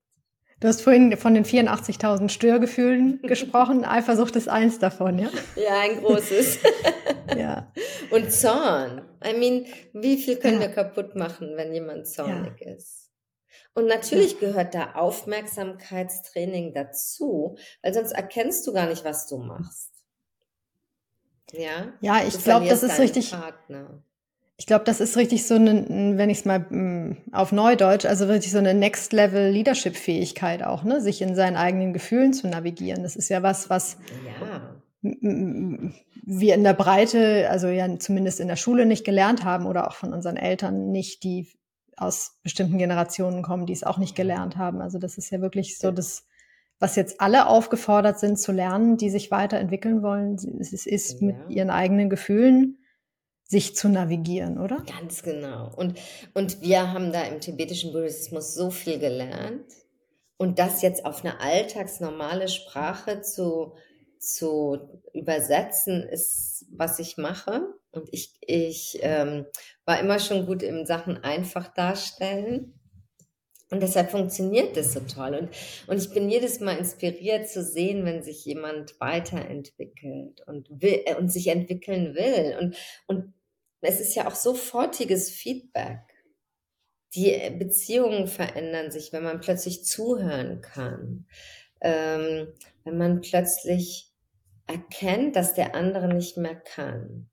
Du 0.61 0.69
hast 0.69 0.81
vorhin 0.81 1.15
von 1.17 1.33
den 1.33 1.45
84.000 1.45 2.29
Störgefühlen 2.29 3.21
gesprochen. 3.23 3.85
Eifersucht 3.85 4.35
ist 4.35 4.49
eins 4.49 4.79
davon, 4.79 5.19
ja? 5.19 5.29
Ja, 5.55 5.81
ein 5.81 6.01
großes. 6.01 6.59
ja. 7.37 7.71
Und 8.09 8.31
Zorn. 8.31 9.01
I 9.23 9.37
mean, 9.37 9.65
wie 9.93 10.17
viel 10.17 10.37
können 10.37 10.61
ja. 10.61 10.67
wir 10.67 10.69
kaputt 10.69 11.15
machen, 11.15 11.55
wenn 11.55 11.73
jemand 11.73 12.07
zornig 12.07 12.53
ja. 12.61 12.73
ist? 12.73 13.04
Und 13.75 13.87
natürlich 13.87 14.39
gehört 14.39 14.73
da 14.73 14.93
Aufmerksamkeitstraining 14.93 16.73
dazu, 16.73 17.57
weil 17.83 17.93
sonst 17.93 18.13
erkennst 18.13 18.65
du 18.65 18.73
gar 18.73 18.87
nicht, 18.87 19.03
was 19.03 19.27
du 19.27 19.37
machst. 19.37 19.91
Ja, 21.51 21.93
ja 21.99 22.21
ich 22.25 22.41
glaube, 22.41 22.67
das 22.67 22.83
ist 22.83 22.99
richtig. 22.99 23.31
Partner. 23.31 24.01
Ich 24.57 24.65
glaube, 24.65 24.85
das 24.85 25.01
ist 25.01 25.17
richtig 25.17 25.45
so 25.45 25.55
eine, 25.55 26.17
wenn 26.17 26.29
ich 26.29 26.39
es 26.39 26.45
mal 26.45 26.59
mm, 26.59 27.17
auf 27.33 27.51
Neudeutsch, 27.51 28.05
also 28.05 28.29
wirklich 28.29 28.51
so 28.51 28.57
eine 28.57 28.73
Next-Level-Leadership-Fähigkeit 28.73 30.63
auch, 30.63 30.85
ne, 30.85 31.01
sich 31.01 31.21
in 31.21 31.35
seinen 31.35 31.57
eigenen 31.57 31.91
Gefühlen 31.91 32.31
zu 32.31 32.47
navigieren. 32.47 33.03
Das 33.03 33.17
ist 33.17 33.27
ja 33.27 33.43
was, 33.43 33.69
was 33.69 33.97
ja. 34.41 34.77
wir 35.01 36.55
in 36.55 36.63
der 36.63 36.73
Breite, 36.73 37.49
also 37.49 37.67
ja 37.67 37.99
zumindest 37.99 38.39
in 38.39 38.47
der 38.47 38.55
Schule 38.55 38.85
nicht 38.85 39.03
gelernt 39.03 39.43
haben 39.43 39.65
oder 39.65 39.89
auch 39.89 39.95
von 39.95 40.13
unseren 40.13 40.37
Eltern 40.37 40.91
nicht, 40.91 41.23
die 41.23 41.49
aus 41.97 42.39
bestimmten 42.43 42.77
Generationen 42.77 43.41
kommen, 43.41 43.65
die 43.65 43.73
es 43.73 43.83
auch 43.83 43.97
nicht 43.97 44.15
gelernt 44.15 44.57
haben. 44.57 44.81
Also 44.81 44.99
das 44.99 45.17
ist 45.17 45.29
ja 45.29 45.41
wirklich 45.41 45.77
so 45.77 45.91
das 45.91 46.25
was 46.79 46.95
jetzt 46.95 47.21
alle 47.21 47.47
aufgefordert 47.47 48.19
sind 48.19 48.37
zu 48.37 48.51
lernen, 48.51 48.97
die 48.97 49.09
sich 49.09 49.31
weiterentwickeln 49.31 50.03
wollen, 50.03 50.35
es 50.59 50.73
ist 50.85 51.21
mit 51.21 51.37
ihren 51.49 51.69
eigenen 51.69 52.09
Gefühlen 52.09 52.79
sich 53.47 53.75
zu 53.75 53.89
navigieren, 53.89 54.57
oder? 54.57 54.83
Ganz 54.99 55.21
genau. 55.21 55.71
Und, 55.75 55.99
und 56.33 56.61
wir 56.61 56.91
haben 56.91 57.13
da 57.13 57.23
im 57.23 57.39
tibetischen 57.39 57.93
Buddhismus 57.93 58.55
so 58.55 58.71
viel 58.71 58.99
gelernt. 58.99 59.65
Und 60.37 60.59
das 60.59 60.81
jetzt 60.81 61.05
auf 61.05 61.23
eine 61.23 61.39
alltagsnormale 61.39 62.47
Sprache 62.47 63.21
zu, 63.21 63.75
zu 64.19 64.79
übersetzen, 65.13 66.03
ist, 66.03 66.65
was 66.71 66.99
ich 66.99 67.17
mache. 67.17 67.61
Und 67.95 68.09
ich, 68.11 68.33
ich 68.41 68.99
ähm, 69.01 69.45
war 69.85 69.99
immer 69.99 70.19
schon 70.19 70.45
gut 70.45 70.61
im 70.63 70.85
Sachen 70.85 71.23
einfach 71.23 71.73
darstellen. 71.73 72.73
Und 73.71 73.81
deshalb 73.81 74.11
funktioniert 74.11 74.77
das 74.77 74.93
so 74.93 74.99
toll. 74.99 75.35
Und, 75.35 75.49
und 75.87 75.97
ich 75.97 76.13
bin 76.13 76.29
jedes 76.29 76.59
Mal 76.59 76.77
inspiriert 76.77 77.49
zu 77.49 77.63
sehen, 77.63 78.05
wenn 78.05 78.21
sich 78.21 78.45
jemand 78.45 78.99
weiterentwickelt 78.99 80.41
und, 80.45 80.69
will, 80.69 81.01
äh, 81.05 81.15
und 81.15 81.29
sich 81.29 81.47
entwickeln 81.47 82.15
will. 82.15 82.57
Und, 82.59 82.75
und 83.07 83.33
es 83.81 83.99
ist 83.99 84.15
ja 84.15 84.27
auch 84.27 84.35
sofortiges 84.35 85.31
Feedback. 85.31 86.01
Die 87.15 87.49
Beziehungen 87.57 88.27
verändern 88.27 88.91
sich, 88.91 89.13
wenn 89.13 89.23
man 89.23 89.39
plötzlich 89.39 89.85
zuhören 89.85 90.61
kann. 90.61 91.27
Ähm, 91.81 92.47
wenn 92.83 92.97
man 92.97 93.21
plötzlich 93.21 94.11
erkennt, 94.67 95.35
dass 95.35 95.53
der 95.53 95.75
andere 95.75 96.13
nicht 96.13 96.37
mehr 96.37 96.55
kann 96.55 97.29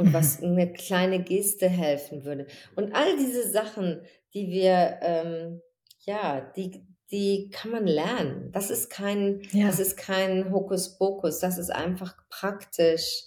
und 0.00 0.14
was 0.14 0.42
eine 0.42 0.72
kleine 0.72 1.22
Geste 1.22 1.68
helfen 1.68 2.24
würde. 2.24 2.46
Und 2.74 2.94
all 2.94 3.16
diese 3.18 3.48
Sachen, 3.50 4.00
die 4.32 4.48
wir, 4.48 4.98
ähm, 5.02 5.60
ja, 6.00 6.40
die, 6.56 6.86
die 7.10 7.50
kann 7.50 7.70
man 7.70 7.86
lernen. 7.86 8.50
Das 8.52 8.70
ist 8.70 8.88
kein, 8.88 9.42
ja. 9.52 9.66
das 9.66 9.78
ist 9.78 9.98
kein 9.98 10.50
Hokuspokus, 10.50 11.38
das 11.38 11.58
ist 11.58 11.70
einfach 11.70 12.16
praktisch 12.30 13.24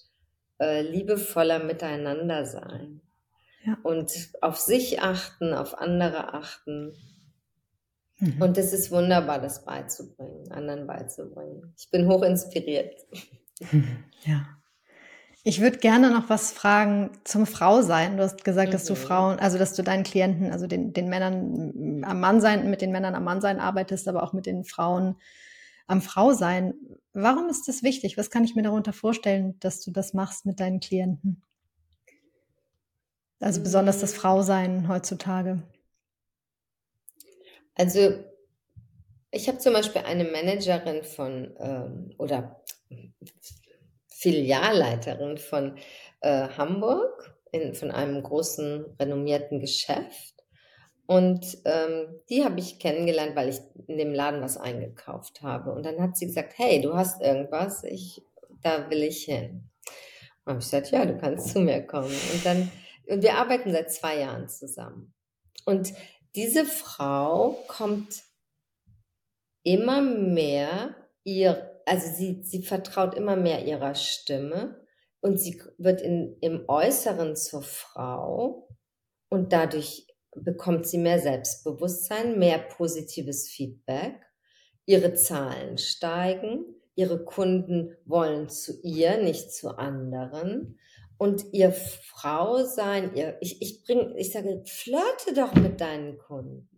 äh, 0.60 0.82
liebevoller 0.82 1.64
Miteinander 1.64 2.46
sein. 2.46 3.02
Ja. 3.64 3.78
Und 3.84 4.12
auf 4.42 4.58
sich 4.58 5.00
achten, 5.00 5.54
auf 5.54 5.78
andere 5.78 6.34
achten. 6.34 6.96
Mhm. 8.18 8.42
Und 8.42 8.58
es 8.58 8.74
ist 8.74 8.90
wunderbar, 8.92 9.40
das 9.40 9.64
beizubringen, 9.64 10.52
anderen 10.52 10.88
beizubringen. 10.88 11.74
Ich 11.78 11.92
bin 11.92 12.08
hoch 12.08 12.24
inspiriert. 12.24 13.00
Ja. 14.26 14.63
Ich 15.46 15.60
würde 15.60 15.78
gerne 15.78 16.10
noch 16.10 16.30
was 16.30 16.54
fragen 16.54 17.12
zum 17.26 17.46
Frausein. 17.46 18.16
Du 18.16 18.24
hast 18.24 18.46
gesagt, 18.46 18.70
mhm. 18.70 18.72
dass 18.72 18.86
du 18.86 18.94
mhm. 18.94 18.98
Frauen, 18.98 19.40
also 19.40 19.58
dass 19.58 19.74
du 19.74 19.84
deinen 19.84 20.04
Klienten, 20.04 20.52
also 20.52 20.68
den, 20.68 20.94
den 20.94 21.10
Männern 21.10 22.04
am 22.06 22.20
Mann 22.22 22.40
sein, 22.40 22.70
mit 22.70 22.82
den 22.82 22.92
Männern 22.92 23.14
am 23.14 23.26
Mann 23.26 23.42
sein 23.42 23.60
arbeitest, 23.60 24.08
aber 24.08 24.24
auch 24.24 24.32
mit 24.32 24.46
den 24.46 24.64
Frauen 24.64 25.18
am 25.86 26.02
Frausein. 26.02 26.74
Warum 27.12 27.50
ist 27.50 27.68
das 27.68 27.84
wichtig? 27.84 28.18
Was 28.18 28.30
kann 28.32 28.46
ich 28.46 28.56
mir 28.56 28.64
darunter 28.64 28.94
vorstellen, 28.94 29.60
dass 29.60 29.82
du 29.82 29.92
das 29.92 30.14
machst 30.14 30.46
mit 30.46 30.62
deinen 30.62 30.80
Klienten? 30.80 31.44
Also 33.42 33.62
besonders 33.62 34.00
das 34.00 34.14
mm. 34.14 34.16
Frausein 34.16 34.88
heutzutage. 34.88 35.62
Also 37.76 38.24
ich 39.32 39.50
habe 39.50 39.58
zum 39.58 39.74
Beispiel 39.74 40.04
eine 40.04 40.24
Managerin 40.24 41.04
von 41.04 41.54
ähm, 41.60 42.14
oder 42.18 42.64
Filialleiterin 44.24 45.38
von 45.38 45.78
äh, 46.22 46.48
Hamburg, 46.58 47.36
in, 47.52 47.76
von 47.76 47.92
einem 47.92 48.24
großen 48.24 48.86
renommierten 49.00 49.60
Geschäft. 49.60 50.34
Und 51.06 51.58
ähm, 51.66 52.22
die 52.30 52.46
habe 52.46 52.60
ich 52.62 52.80
kennengelernt, 52.80 53.36
weil 53.36 53.50
ich 53.50 53.60
in 53.88 53.98
dem 53.98 54.14
Laden 54.14 54.42
was 54.42 54.58
eingekauft 54.58 55.42
habe. 55.42 55.74
Und 55.74 55.86
dann 55.86 56.02
hat 56.02 56.16
sie 56.16 56.28
gesagt, 56.28 56.54
hey, 56.56 56.82
du 56.82 56.96
hast 56.96 57.22
irgendwas, 57.22 57.84
ich, 57.84 58.24
da 58.62 58.90
will 58.90 59.04
ich 59.04 59.26
hin. 59.26 59.70
Und 60.46 60.54
habe 60.54 60.60
ich 60.60 60.66
gesagt, 60.66 60.92
ja, 60.92 61.06
du 61.06 61.18
kannst 61.18 61.50
zu 61.50 61.60
mir 61.60 61.86
kommen. 61.86 62.16
Und 62.34 62.46
dann, 62.46 62.72
und 63.08 63.22
wir 63.22 63.36
arbeiten 63.36 63.74
seit 63.74 63.92
zwei 63.92 64.20
Jahren 64.20 64.48
zusammen. 64.48 65.14
Und 65.66 65.94
diese 66.36 66.64
Frau 66.64 67.62
kommt 67.68 68.24
immer 69.64 70.02
mehr 70.02 70.96
ihr 71.26 71.73
also 71.86 72.08
sie, 72.14 72.44
sie 72.44 72.64
vertraut 72.64 73.16
immer 73.16 73.36
mehr 73.36 73.66
ihrer 73.66 73.96
Stimme 73.96 74.82
und 75.22 75.40
sie 75.40 75.62
wird 75.78 76.02
in, 76.02 76.38
im 76.42 76.66
Äußeren 76.68 77.36
zur 77.36 77.62
Frau 77.62 78.68
und 79.30 79.54
dadurch 79.54 80.08
bekommt 80.36 80.88
sie 80.88 80.98
mehr 80.98 81.20
Selbstbewusstsein, 81.20 82.40
mehr 82.40 82.60
positives 82.60 83.50
Feedback. 83.50 84.16
Ihre 84.86 85.14
Zahlen 85.14 85.78
steigen, 85.78 86.66
ihre 86.96 87.24
Kunden 87.24 87.96
wollen 88.06 88.50
zu 88.50 88.80
ihr, 88.84 89.18
nicht 89.18 89.54
zu 89.54 89.78
anderen. 89.78 90.80
Und 91.18 91.46
ihr 91.54 91.72
Frau 91.72 92.64
sein, 92.64 93.16
ihr, 93.16 93.38
ich, 93.40 93.62
ich 93.62 93.84
bringe, 93.84 94.14
ich 94.18 94.32
sage, 94.32 94.64
flirte 94.66 95.34
doch 95.36 95.54
mit 95.56 95.80
deinen 95.80 96.18
Kunden. 96.18 96.70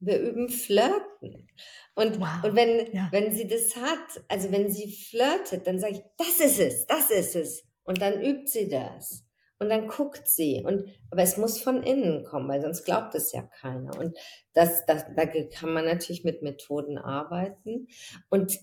Wir 0.00 0.20
üben 0.20 0.48
Flirten. 0.48 1.48
Und, 1.94 2.20
wow. 2.20 2.44
und 2.44 2.54
wenn, 2.54 2.92
ja. 2.92 3.08
wenn 3.10 3.32
sie 3.32 3.48
das 3.48 3.74
hat, 3.76 4.22
also 4.28 4.52
wenn 4.52 4.70
sie 4.70 4.92
flirtet, 4.92 5.66
dann 5.66 5.80
sage 5.80 5.94
ich, 5.94 6.02
das 6.16 6.38
ist 6.38 6.60
es, 6.60 6.86
das 6.86 7.10
ist 7.10 7.34
es. 7.34 7.64
Und 7.82 8.00
dann 8.00 8.22
übt 8.22 8.46
sie 8.46 8.68
das. 8.68 9.24
Und 9.58 9.70
dann 9.70 9.88
guckt 9.88 10.28
sie. 10.28 10.62
Und, 10.64 10.84
aber 11.10 11.22
es 11.22 11.36
muss 11.36 11.60
von 11.60 11.82
innen 11.82 12.24
kommen, 12.24 12.48
weil 12.48 12.60
sonst 12.60 12.84
glaubt 12.84 13.14
es 13.14 13.32
ja 13.32 13.42
keiner. 13.42 13.98
Und 13.98 14.16
das, 14.52 14.86
das, 14.86 15.06
da 15.16 15.26
kann 15.26 15.72
man 15.72 15.84
natürlich 15.84 16.22
mit 16.22 16.42
Methoden 16.42 16.98
arbeiten. 16.98 17.88
Und 18.28 18.58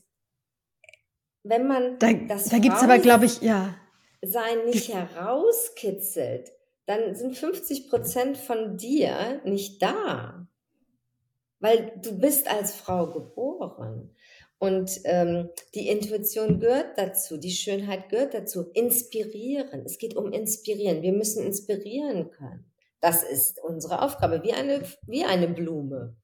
wenn 1.44 1.68
man 1.68 2.00
da, 2.00 2.14
das 2.14 2.50
da 2.50 2.60
gibt 2.60 2.76
es 2.78 2.84
aber, 2.84 3.00
glaube 3.00 3.26
ich, 3.26 3.42
ja. 3.42 3.76
Sein 4.22 4.66
nicht 4.66 4.94
herauskitzelt, 4.94 6.52
dann 6.86 7.16
sind 7.16 7.38
50 7.38 7.90
Prozent 7.90 8.38
von 8.38 8.78
dir 8.78 9.42
nicht 9.44 9.82
da. 9.82 10.48
Weil 11.66 11.94
du 12.00 12.16
bist 12.20 12.48
als 12.48 12.76
Frau 12.76 13.08
geboren. 13.08 14.12
Und 14.60 15.00
ähm, 15.06 15.50
die 15.74 15.90
Intuition 15.90 16.60
gehört 16.60 16.96
dazu, 16.96 17.38
die 17.38 17.50
Schönheit 17.50 18.10
gehört 18.10 18.36
dazu. 18.36 18.70
Inspirieren. 18.76 19.82
Es 19.84 19.98
geht 19.98 20.16
um 20.16 20.32
Inspirieren. 20.32 21.02
Wir 21.02 21.12
müssen 21.12 21.44
inspirieren 21.44 22.30
können. 22.30 22.66
Das 23.02 23.24
ist 23.24 23.60
unsere 23.64 24.04
Aufgabe, 24.04 24.44
wie 24.44 24.54
eine, 24.54 24.84
wie 25.08 25.24
eine 25.24 25.48
Blume. 25.48 26.16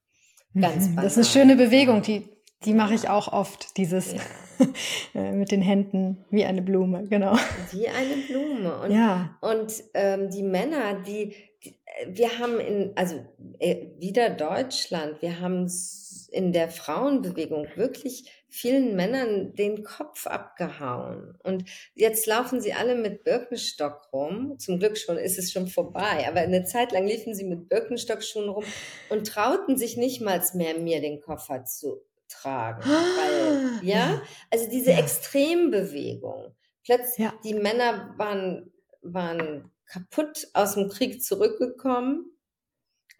Ganz 0.53 0.89
mhm. 0.89 0.97
Das 0.97 1.17
ist 1.17 1.17
eine 1.17 1.25
schöne 1.25 1.55
Bewegung, 1.55 2.03
die, 2.03 2.29
die 2.63 2.75
mache 2.75 2.93
ich 2.93 3.09
auch 3.09 3.33
oft, 3.33 3.77
dieses 3.77 4.13
ja. 4.13 4.19
Äh, 5.15 5.31
mit 5.31 5.49
den 5.49 5.63
Händen 5.63 6.23
wie 6.29 6.45
eine 6.45 6.61
Blume, 6.61 7.07
genau. 7.07 7.35
Wie 7.71 7.87
eine 7.87 8.15
Blume. 8.27 8.81
Und, 8.81 8.91
ja. 8.91 9.35
und 9.41 9.73
ähm, 9.95 10.29
die 10.29 10.43
Männer, 10.43 11.01
die, 11.01 11.33
die, 11.63 11.80
wir 12.07 12.39
haben 12.39 12.59
in, 12.59 12.91
also 12.95 13.25
äh, 13.59 13.87
wieder 13.97 14.29
Deutschland, 14.29 15.21
wir 15.21 15.39
haben 15.39 15.67
in 16.31 16.53
der 16.53 16.69
Frauenbewegung 16.69 17.67
wirklich 17.75 18.31
vielen 18.47 18.95
Männern 18.95 19.53
den 19.55 19.83
Kopf 19.83 20.27
abgehauen. 20.27 21.37
Und 21.43 21.65
jetzt 21.93 22.25
laufen 22.25 22.61
sie 22.61 22.73
alle 22.73 22.95
mit 22.95 23.23
Birkenstock 23.23 24.09
rum. 24.13 24.57
Zum 24.57 24.79
Glück 24.79 24.97
schon 24.97 25.17
ist 25.17 25.37
es 25.37 25.51
schon 25.51 25.67
vorbei. 25.67 26.25
Aber 26.27 26.39
eine 26.39 26.63
Zeit 26.63 26.91
lang 26.91 27.05
liefen 27.05 27.35
sie 27.35 27.43
mit 27.43 27.69
Birkenstockschuhen 27.69 28.49
rum 28.49 28.63
und 29.09 29.27
trauten 29.27 29.77
sich 29.77 29.97
nicht 29.97 30.21
mal 30.21 30.41
mehr, 30.53 30.77
mir 30.77 31.01
den 31.01 31.21
Koffer 31.21 31.65
zu 31.65 32.01
tragen. 32.29 32.83
Weil, 32.83 33.85
ja, 33.87 34.21
also 34.49 34.69
diese 34.69 34.91
ja. 34.91 34.99
Extrembewegung. 34.99 36.55
Plötzlich, 36.83 37.25
ja. 37.25 37.33
die 37.43 37.53
Männer 37.53 38.13
waren, 38.17 38.71
waren 39.01 39.71
kaputt 39.91 40.47
aus 40.53 40.75
dem 40.75 40.89
Krieg 40.89 41.23
zurückgekommen 41.23 42.31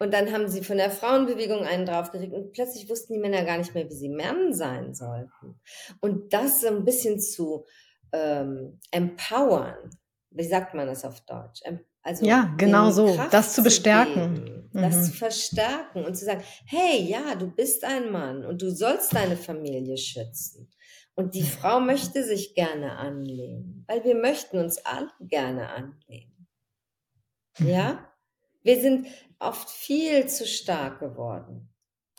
und 0.02 0.12
dann 0.12 0.32
haben 0.32 0.48
sie 0.48 0.64
von 0.64 0.78
der 0.78 0.90
Frauenbewegung 0.90 1.64
einen 1.64 1.86
draufgeregt 1.86 2.32
und 2.32 2.52
plötzlich 2.52 2.88
wussten 2.88 3.12
die 3.12 3.20
Männer 3.20 3.44
gar 3.44 3.58
nicht 3.58 3.72
mehr, 3.72 3.88
wie 3.88 3.94
sie 3.94 4.08
Mann 4.08 4.52
sein 4.52 4.94
sollten. 4.94 5.60
Und 6.00 6.32
das 6.32 6.60
so 6.62 6.66
ein 6.66 6.84
bisschen 6.84 7.20
zu 7.20 7.66
ähm, 8.12 8.80
empowern, 8.90 9.90
wie 10.30 10.44
sagt 10.44 10.74
man 10.74 10.88
das 10.88 11.04
auf 11.04 11.20
Deutsch? 11.20 11.60
Also 12.02 12.26
ja, 12.26 12.52
genau 12.56 12.90
so, 12.90 13.14
Kraft 13.14 13.32
das 13.32 13.54
zu 13.54 13.62
bestärken. 13.62 14.34
Zu 14.34 14.42
geben, 14.42 14.70
mhm. 14.72 14.82
Das 14.82 15.06
zu 15.06 15.12
verstärken 15.12 16.04
und 16.04 16.16
zu 16.16 16.24
sagen, 16.24 16.42
hey, 16.64 17.02
ja, 17.02 17.36
du 17.36 17.46
bist 17.46 17.84
ein 17.84 18.10
Mann 18.10 18.44
und 18.44 18.60
du 18.60 18.72
sollst 18.72 19.14
deine 19.14 19.36
Familie 19.36 19.96
schützen. 19.96 20.68
Und 21.14 21.34
die 21.34 21.44
Frau 21.44 21.78
möchte 21.78 22.24
sich 22.24 22.54
gerne 22.56 22.96
anlehnen, 22.96 23.84
weil 23.86 24.02
wir 24.02 24.16
möchten 24.16 24.58
uns 24.58 24.78
alle 24.78 25.10
gerne 25.20 25.68
anlehnen. 25.68 26.31
Ja? 27.58 27.92
Mhm. 27.92 27.98
Wir 28.62 28.80
sind 28.80 29.06
oft 29.38 29.70
viel 29.70 30.26
zu 30.28 30.46
stark 30.46 31.00
geworden. 31.00 31.68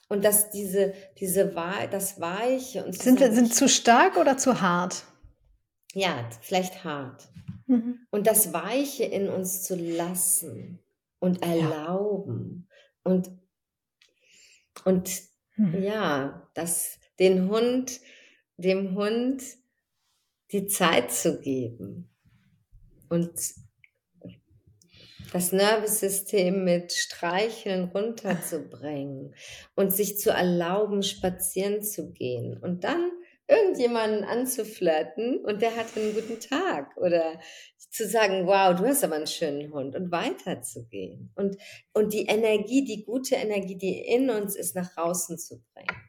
Und 0.09 0.23
dass 0.23 0.51
diese, 0.51 0.93
diese 1.17 1.55
das 1.89 2.19
Weiche 2.19 2.85
und 2.85 2.93
sind, 2.93 3.19
wir, 3.19 3.33
sind 3.33 3.53
zu 3.53 3.67
stark 3.67 4.17
oder 4.17 4.37
zu 4.37 4.61
hart? 4.61 5.05
Ja, 5.93 6.29
vielleicht 6.41 6.83
hart. 6.83 7.29
Mhm. 7.67 7.99
Und 8.11 8.27
das 8.27 8.53
Weiche 8.53 9.05
in 9.05 9.29
uns 9.29 9.63
zu 9.63 9.75
lassen 9.75 10.79
und 11.19 11.41
erlauben 11.41 12.67
ja. 13.05 13.11
und, 13.11 13.31
und 14.85 15.21
mhm. 15.55 15.81
ja, 15.81 16.47
das, 16.53 16.99
den 17.19 17.49
Hund, 17.49 18.01
dem 18.57 18.95
Hund 18.95 19.41
die 20.51 20.67
Zeit 20.67 21.11
zu 21.11 21.39
geben 21.39 22.09
und 23.09 23.31
das 25.33 25.51
Nervensystem 25.51 26.63
mit 26.63 26.93
Streicheln 26.93 27.85
runterzubringen 27.85 29.33
und 29.75 29.91
sich 29.91 30.19
zu 30.19 30.29
erlauben, 30.29 31.01
spazieren 31.01 31.81
zu 31.81 32.11
gehen 32.11 32.57
und 32.57 32.83
dann 32.83 33.11
irgendjemanden 33.47 34.23
anzuflirten 34.23 35.43
und 35.43 35.61
der 35.61 35.75
hat 35.75 35.87
einen 35.97 36.13
guten 36.13 36.39
Tag 36.39 36.95
oder 36.97 37.39
zu 37.77 38.07
sagen, 38.07 38.47
wow, 38.47 38.75
du 38.75 38.85
hast 38.85 39.03
aber 39.03 39.15
einen 39.15 39.27
schönen 39.27 39.73
Hund 39.73 39.95
und 39.95 40.11
weiterzugehen 40.11 41.31
und, 41.35 41.57
und 41.93 42.13
die 42.13 42.25
Energie, 42.27 42.85
die 42.85 43.03
gute 43.03 43.35
Energie, 43.35 43.77
die 43.77 43.99
in 43.99 44.29
uns 44.29 44.55
ist, 44.55 44.75
nach 44.75 44.93
draußen 44.93 45.37
zu 45.37 45.63
bringen. 45.73 46.01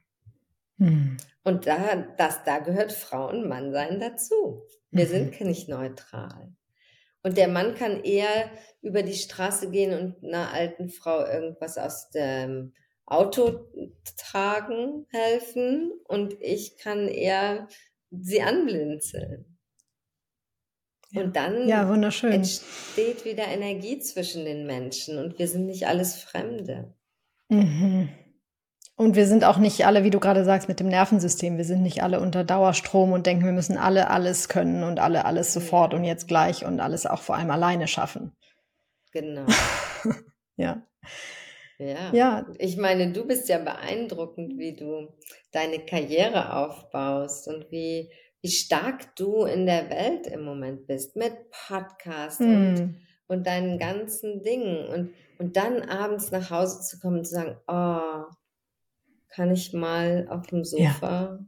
Hm. 0.79 1.17
Und 1.45 1.67
da, 1.67 1.97
das, 2.17 2.45
da 2.45 2.59
gehört 2.59 2.93
Frau 2.93 3.29
und 3.31 3.49
Mann 3.49 3.73
sein 3.73 4.01
dazu. 4.01 4.67
Wir 4.91 5.07
mhm. 5.07 5.11
sind 5.11 5.41
nicht 5.41 5.69
neutral. 5.69 6.55
Und 7.25 7.39
der 7.39 7.49
Mann 7.49 7.75
kann 7.75 8.05
eher 8.05 8.51
über 8.83 9.03
die 9.03 9.15
Straße 9.15 9.71
gehen 9.71 9.99
und 9.99 10.23
einer 10.23 10.53
alten 10.53 10.91
Frau 10.91 11.25
irgendwas 11.25 11.79
aus 11.79 12.11
dem 12.11 12.75
Auto 13.07 13.67
tragen 14.19 15.07
helfen 15.11 15.93
und 16.07 16.37
ich 16.41 16.77
kann 16.77 17.09
eher 17.09 17.67
sie 18.11 18.43
anblinzeln. 18.43 19.59
Und 21.15 21.37
dann 21.37 21.69
ja, 21.69 21.89
entsteht 21.95 23.25
wieder 23.25 23.47
Energie 23.47 23.99
zwischen 24.01 24.45
den 24.45 24.67
Menschen 24.67 25.19
und 25.19 25.39
wir 25.39 25.49
sind 25.49 25.67
nicht 25.67 25.87
alles 25.87 26.17
Fremde. 26.17 26.93
Mhm. 27.49 28.09
Und 28.97 29.17
wir 29.17 29.27
sind 29.27 29.45
auch 29.45 29.59
nicht 29.59 29.87
alle, 29.87 30.05
wie 30.05 30.11
du 30.11 30.21
gerade 30.21 30.45
sagst, 30.45 30.69
mit 30.69 30.79
dem 30.79 30.87
Nervensystem. 30.87 31.57
Wir 31.57 31.65
sind 31.65 31.83
nicht 31.83 32.03
alle 32.05 32.21
unter 32.21 32.45
Dauerstrom 32.45 33.13
und 33.13 33.27
denken, 33.27 33.45
wir 33.45 33.53
müssen 33.53 33.77
alle 33.77 34.09
alles 34.09 34.49
können 34.49 34.85
und 34.85 35.01
alle 35.01 35.25
alles 35.25 35.53
sofort 35.53 35.95
und 35.95 36.05
jetzt 36.05 36.29
gleich 36.29 36.65
und 36.65 36.79
alles 36.79 37.05
auch 37.05 37.21
vor 37.21 37.35
allem 37.35 37.51
alleine 37.51 37.89
schaffen. 37.89 38.33
Genau. 39.11 39.47
ja. 40.57 40.87
Ja. 41.79 42.13
ja. 42.13 42.47
Ich 42.59 42.77
meine, 42.77 43.13
du 43.13 43.27
bist 43.27 43.49
ja 43.49 43.59
beeindruckend, 43.59 44.59
wie 44.59 44.77
du 44.77 45.09
deine 45.51 45.81
Karriere 45.81 46.55
aufbaust 46.55 47.49
und 47.49 47.73
wie, 47.73 48.11
wie 48.43 48.51
stark 48.51 49.17
du 49.17 49.45
in 49.45 49.67
der 49.67 49.91
Welt 49.91 50.29
im 50.29 50.45
Moment 50.45 50.87
bist 50.87 51.17
mit 51.17 51.33
Podcast 51.51 52.39
hm. 52.39 52.47
und, 52.49 52.97
und 53.27 53.47
deinen 53.49 53.81
ganzen 53.81 54.45
Dingen. 54.45 54.87
Und, 54.87 55.15
und 55.41 55.57
dann 55.57 55.83
abends 55.83 56.31
nach 56.31 56.51
Hause 56.51 56.81
zu 56.83 57.01
kommen 57.01 57.19
und 57.19 57.25
zu 57.25 57.35
sagen, 57.35 57.57
oh, 57.67 58.33
kann 59.35 59.51
ich 59.51 59.73
mal 59.73 60.29
auf 60.31 60.47
dem 60.47 60.65
Sofa. 60.65 61.11
Ja. 61.11 61.39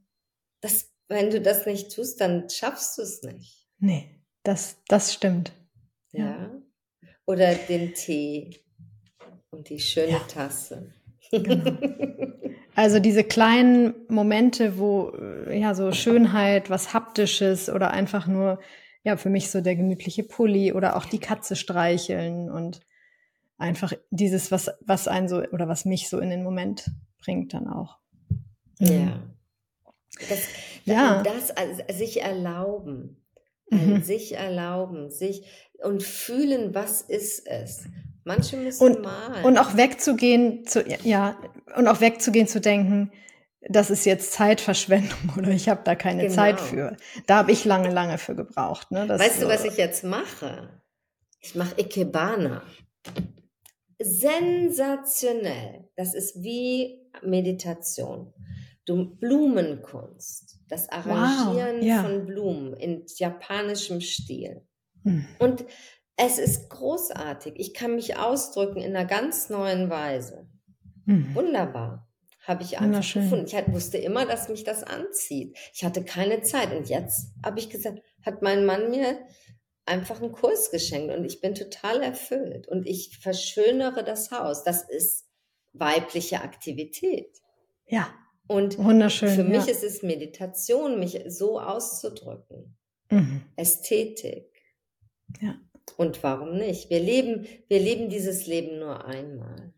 Das, 0.60 0.90
wenn 1.08 1.30
du 1.30 1.40
das 1.40 1.66
nicht 1.66 1.94
tust, 1.94 2.20
dann 2.20 2.50
schaffst 2.50 2.98
du 2.98 3.02
es 3.02 3.22
nicht. 3.22 3.68
Nee, 3.78 4.20
das, 4.42 4.78
das 4.88 5.14
stimmt. 5.14 5.52
Ja. 6.10 6.24
ja. 6.24 6.62
Oder 7.26 7.54
den 7.54 7.94
Tee 7.94 8.64
und 9.50 9.68
die 9.68 9.78
schöne 9.78 10.12
ja. 10.12 10.18
Tasse. 10.20 10.92
Genau. 11.30 11.72
Also 12.78 13.00
diese 13.00 13.24
kleinen 13.24 13.94
Momente, 14.08 14.76
wo 14.76 15.10
äh, 15.18 15.58
ja 15.58 15.74
so 15.74 15.92
Schönheit, 15.92 16.68
was 16.68 16.92
haptisches 16.92 17.70
oder 17.70 17.90
einfach 17.90 18.26
nur 18.26 18.60
ja 19.02 19.16
für 19.16 19.30
mich 19.30 19.50
so 19.50 19.62
der 19.62 19.76
gemütliche 19.76 20.24
Pulli 20.24 20.74
oder 20.74 20.94
auch 20.96 21.06
die 21.06 21.18
Katze 21.18 21.56
streicheln 21.56 22.50
und 22.50 22.80
einfach 23.56 23.94
dieses 24.10 24.52
was 24.52 24.70
was 24.82 25.08
einen 25.08 25.26
so 25.26 25.38
oder 25.38 25.68
was 25.68 25.86
mich 25.86 26.10
so 26.10 26.20
in 26.20 26.28
den 26.28 26.42
Moment 26.42 26.90
bringt 27.26 27.52
dann 27.52 27.66
auch. 27.66 27.98
Ja. 28.78 28.90
Mhm. 28.90 29.32
Das, 30.28 30.40
ja. 30.84 31.22
das 31.22 31.50
also 31.50 31.82
sich 31.92 32.22
erlauben, 32.22 33.22
mhm. 33.70 34.02
sich 34.02 34.34
erlauben, 34.34 35.10
sich 35.10 35.44
und 35.82 36.02
fühlen, 36.02 36.74
was 36.74 37.02
ist 37.02 37.46
es. 37.46 37.84
Manche 38.24 38.56
müssen 38.56 38.82
und, 38.82 39.02
malen. 39.02 39.44
Und 39.44 39.58
auch 39.58 39.76
wegzugehen, 39.76 40.66
zu, 40.66 40.82
ja, 41.04 41.36
und 41.76 41.86
auch 41.86 42.00
wegzugehen 42.00 42.48
zu 42.48 42.60
denken, 42.60 43.12
das 43.68 43.90
ist 43.90 44.06
jetzt 44.06 44.32
Zeitverschwendung 44.32 45.34
oder 45.36 45.50
ich 45.50 45.68
habe 45.68 45.82
da 45.84 45.94
keine 45.94 46.22
genau. 46.22 46.34
Zeit 46.34 46.60
für. 46.60 46.96
Da 47.26 47.36
habe 47.38 47.52
ich 47.52 47.64
lange, 47.64 47.90
lange 47.90 48.18
für 48.18 48.34
gebraucht. 48.34 48.90
Ne? 48.90 49.06
Das, 49.06 49.20
weißt 49.20 49.42
du, 49.42 49.48
was 49.48 49.64
ich 49.64 49.76
jetzt 49.76 50.02
mache? 50.04 50.80
Ich 51.40 51.54
mache 51.54 51.74
Ikebana. 51.78 52.62
Sensationell. 53.98 55.88
Das 55.96 56.14
ist 56.14 56.42
wie 56.42 57.05
Meditation. 57.22 58.32
Du, 58.84 59.16
Blumenkunst, 59.16 60.60
das 60.68 60.88
Arrangieren 60.88 61.78
wow, 61.78 61.84
ja. 61.84 62.02
von 62.02 62.26
Blumen 62.26 62.74
in 62.74 63.04
japanischem 63.16 64.00
Stil. 64.00 64.62
Hm. 65.02 65.26
Und 65.38 65.64
es 66.16 66.38
ist 66.38 66.70
großartig. 66.70 67.54
Ich 67.56 67.74
kann 67.74 67.96
mich 67.96 68.16
ausdrücken 68.16 68.80
in 68.80 68.96
einer 68.96 69.04
ganz 69.04 69.50
neuen 69.50 69.90
Weise. 69.90 70.48
Hm. 71.06 71.34
Wunderbar. 71.34 72.08
Habe 72.46 72.62
ich 72.62 72.78
einfach 72.78 73.12
gefunden. 73.12 73.46
Ich 73.46 73.72
wusste 73.72 73.98
immer, 73.98 74.24
dass 74.24 74.48
mich 74.48 74.62
das 74.62 74.84
anzieht. 74.84 75.58
Ich 75.74 75.84
hatte 75.84 76.04
keine 76.04 76.42
Zeit. 76.42 76.72
Und 76.72 76.88
jetzt 76.88 77.32
habe 77.44 77.58
ich 77.58 77.70
gesagt, 77.70 78.00
hat 78.24 78.40
mein 78.40 78.64
Mann 78.64 78.90
mir 78.90 79.18
einfach 79.84 80.20
einen 80.20 80.32
Kurs 80.32 80.70
geschenkt 80.70 81.14
und 81.14 81.24
ich 81.24 81.40
bin 81.40 81.54
total 81.54 82.02
erfüllt 82.02 82.68
und 82.68 82.86
ich 82.86 83.18
verschönere 83.18 84.04
das 84.04 84.30
Haus. 84.32 84.64
Das 84.64 84.82
ist 84.82 85.25
weibliche 85.78 86.40
Aktivität. 86.40 87.40
Ja. 87.86 88.12
Und 88.48 88.78
wunderschön. 88.78 89.34
Für 89.34 89.44
mich 89.44 89.66
ja. 89.66 89.72
ist 89.72 89.82
es 89.82 90.02
Meditation, 90.02 91.00
mich 91.00 91.20
so 91.26 91.60
auszudrücken. 91.60 92.76
Mhm. 93.10 93.42
Ästhetik. 93.56 94.52
Ja. 95.40 95.56
Und 95.96 96.22
warum 96.22 96.56
nicht? 96.56 96.90
Wir 96.90 97.00
leben, 97.00 97.46
wir 97.68 97.80
leben 97.80 98.08
dieses 98.08 98.46
Leben 98.46 98.78
nur 98.78 99.04
einmal. 99.04 99.72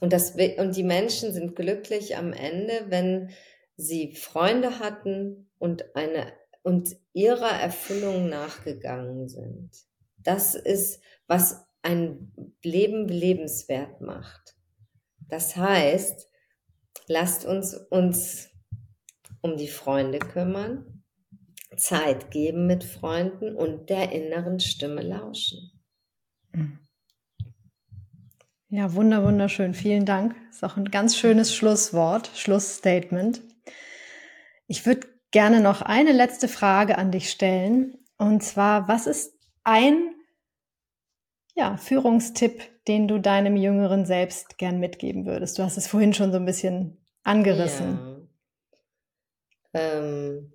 Und, 0.00 0.12
das, 0.12 0.34
und 0.58 0.76
die 0.76 0.82
Menschen 0.82 1.32
sind 1.32 1.54
glücklich 1.54 2.16
am 2.16 2.32
Ende, 2.32 2.86
wenn 2.88 3.30
sie 3.76 4.14
Freunde 4.14 4.78
hatten 4.78 5.50
und 5.58 5.94
eine 5.96 6.32
und 6.62 6.96
ihrer 7.12 7.50
Erfüllung 7.50 8.28
nachgegangen 8.28 9.28
sind. 9.28 9.70
Das 10.16 10.54
ist, 10.54 11.00
was 11.26 11.63
ein 11.84 12.32
Leben 12.62 13.08
lebenswert 13.08 14.00
macht. 14.00 14.56
Das 15.28 15.56
heißt, 15.56 16.28
lasst 17.06 17.44
uns 17.44 17.74
uns 17.74 18.50
um 19.40 19.56
die 19.56 19.68
Freunde 19.68 20.18
kümmern, 20.18 21.02
Zeit 21.76 22.30
geben 22.30 22.66
mit 22.66 22.84
Freunden 22.84 23.54
und 23.54 23.90
der 23.90 24.12
inneren 24.12 24.60
Stimme 24.60 25.02
lauschen. 25.02 25.72
Ja, 28.68 28.94
wunder, 28.94 29.22
wunderschön. 29.24 29.74
Vielen 29.74 30.06
Dank. 30.06 30.34
Ist 30.50 30.64
auch 30.64 30.76
ein 30.76 30.86
ganz 30.86 31.16
schönes 31.16 31.54
Schlusswort, 31.54 32.30
Schlussstatement. 32.34 33.42
Ich 34.66 34.86
würde 34.86 35.06
gerne 35.30 35.60
noch 35.60 35.82
eine 35.82 36.12
letzte 36.12 36.48
Frage 36.48 36.96
an 36.96 37.10
dich 37.10 37.30
stellen. 37.30 37.98
Und 38.16 38.42
zwar, 38.42 38.88
was 38.88 39.06
ist 39.06 39.34
ein 39.64 40.13
ja, 41.54 41.76
Führungstipp, 41.76 42.84
den 42.86 43.08
du 43.08 43.18
deinem 43.18 43.56
jüngeren 43.56 44.04
Selbst 44.06 44.58
gern 44.58 44.80
mitgeben 44.80 45.26
würdest? 45.26 45.58
Du 45.58 45.62
hast 45.62 45.76
es 45.76 45.86
vorhin 45.86 46.12
schon 46.12 46.32
so 46.32 46.38
ein 46.38 46.44
bisschen 46.44 46.98
angerissen. 47.22 48.28
Ja. 49.72 49.98
Ähm, 49.98 50.52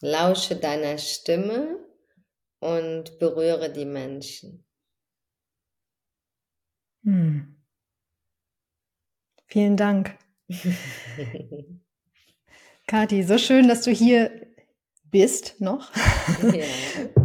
lausche 0.00 0.56
deiner 0.56 0.98
Stimme 0.98 1.78
und 2.60 3.18
berühre 3.18 3.72
die 3.72 3.84
Menschen. 3.84 4.64
Hm. 7.04 7.56
Vielen 9.46 9.76
Dank. 9.76 10.16
Kathi, 12.86 13.22
so 13.22 13.38
schön, 13.38 13.68
dass 13.68 13.82
du 13.82 13.90
hier 13.90 14.53
bist 15.14 15.60
noch. 15.60 15.92
Ja. 16.42 16.64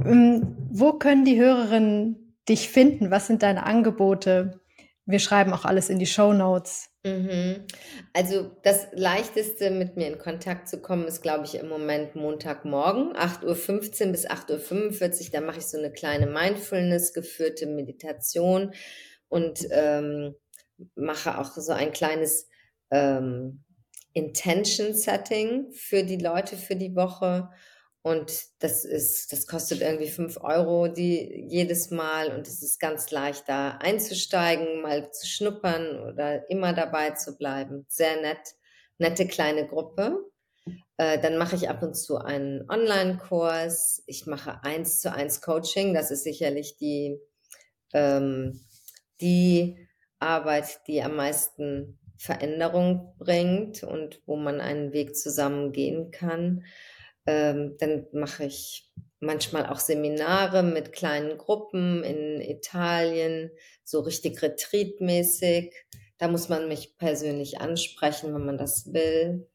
Ähm, 0.06 0.56
wo 0.72 0.94
können 0.94 1.26
die 1.26 1.38
Hörerinnen 1.38 2.38
dich 2.48 2.70
finden? 2.70 3.12
Was 3.12 3.28
sind 3.28 3.44
deine 3.44 3.66
Angebote? 3.66 4.62
Wir 5.06 5.20
schreiben 5.20 5.52
auch 5.54 5.66
alles 5.66 5.90
in 5.90 6.00
die 6.00 6.08
Show 6.08 6.32
Notes. 6.32 6.90
Mhm. 7.04 7.66
Also 8.14 8.50
das 8.64 8.88
leichteste, 8.94 9.72
mit 9.72 9.98
mir 9.98 10.08
in 10.08 10.18
Kontakt 10.18 10.70
zu 10.70 10.82
kommen, 10.82 11.06
ist, 11.06 11.22
glaube 11.22 11.46
ich, 11.46 11.56
im 11.56 11.68
Moment 11.68 12.16
Montagmorgen, 12.16 13.14
8.15 13.14 14.06
Uhr 14.06 14.12
bis 14.14 14.28
8.45 14.28 15.26
Uhr. 15.26 15.32
Da 15.34 15.42
mache 15.42 15.60
ich 15.60 15.68
so 15.68 15.78
eine 15.78 15.92
kleine 15.92 16.28
Mindfulness 16.28 17.14
geführte 17.14 17.68
Meditation 17.68 18.74
und 19.28 19.68
ähm, 19.72 20.34
mache 20.96 21.38
auch 21.38 21.52
so 21.52 21.74
ein 21.74 21.92
kleines 21.92 22.48
ähm, 22.90 23.64
Intention 24.14 24.94
Setting 24.94 25.72
für 25.74 26.04
die 26.04 26.18
Leute 26.18 26.56
für 26.56 26.76
die 26.76 26.96
Woche. 26.96 27.50
Und 28.02 28.32
das 28.60 28.86
ist, 28.86 29.34
das 29.34 29.46
kostet 29.46 29.82
irgendwie 29.82 30.10
fünf 30.10 30.38
Euro 30.42 30.88
die, 30.88 31.48
jedes 31.50 31.92
Mal 31.92 32.32
und 32.32 32.48
es 32.48 32.64
ist 32.64 32.80
ganz 32.80 33.12
leicht 33.12 33.50
da 33.50 33.72
einzusteigen, 33.72 34.82
mal 34.82 35.12
zu 35.12 35.28
schnuppern 35.28 36.00
oder 36.00 36.50
immer 36.50 36.72
dabei 36.74 37.12
zu 37.12 37.38
bleiben. 37.38 37.86
Sehr 37.90 38.22
nett, 38.22 38.56
nette 39.00 39.28
kleine 39.28 39.68
Gruppe. 39.68 40.18
Äh, 40.98 41.20
dann 41.20 41.38
mache 41.38 41.56
ich 41.56 41.70
ab 41.70 41.84
und 41.84 41.96
zu 41.96 42.18
einen 42.18 42.70
Online-Kurs. 42.70 44.04
Ich 44.06 44.26
mache 44.26 44.64
eins 44.64 45.02
zu 45.02 45.12
eins 45.12 45.42
Coaching. 45.42 45.94
Das 45.94 46.10
ist 46.10 46.24
sicherlich 46.24 46.78
die, 46.78 47.20
ähm, 47.94 48.62
die 49.20 49.88
Arbeit, 50.20 50.82
die 50.88 51.02
am 51.02 51.18
meisten 51.18 52.00
Veränderung 52.18 53.14
bringt 53.18 53.84
und 53.84 54.22
wo 54.26 54.36
man 54.36 54.60
einen 54.60 54.94
Weg 54.94 55.16
zusammen 55.16 55.72
gehen 55.72 56.12
kann. 56.12 56.66
Ähm, 57.30 57.76
dann 57.78 58.08
mache 58.12 58.46
ich 58.46 58.90
manchmal 59.20 59.68
auch 59.68 59.78
Seminare 59.78 60.64
mit 60.64 60.94
kleinen 60.94 61.38
Gruppen 61.38 62.04
in 62.04 62.42
Italien, 62.42 63.52
so 63.84 64.00
richtig 64.00 64.42
retreatmäßig. 64.42 65.76
Da 66.18 66.28
muss 66.28 66.50
man 66.50 66.68
mich 66.68 66.98
persönlich 66.98 67.62
ansprechen, 67.62 68.34
wenn 68.34 68.46
man 68.46 68.58
das 68.58 68.94
will. 68.94 69.48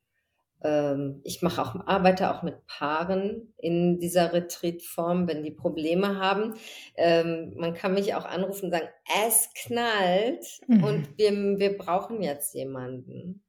Ähm, 0.62 1.20
ich 1.24 1.42
mache 1.42 1.60
auch, 1.60 1.74
arbeite 1.86 2.32
auch 2.32 2.44
mit 2.44 2.64
Paaren 2.68 3.52
in 3.58 3.98
dieser 3.98 4.32
Retreat-Form, 4.32 5.26
wenn 5.26 5.42
die 5.42 5.50
Probleme 5.50 6.20
haben. 6.20 6.54
Ähm, 6.96 7.54
man 7.56 7.74
kann 7.74 7.94
mich 7.94 8.14
auch 8.14 8.24
anrufen 8.24 8.66
und 8.66 8.70
sagen, 8.70 8.88
es 9.26 9.50
knallt 9.66 10.46
mhm. 10.68 10.84
und 10.84 11.18
wir, 11.18 11.32
wir 11.58 11.76
brauchen 11.76 12.22
jetzt 12.22 12.54
jemanden. 12.54 13.43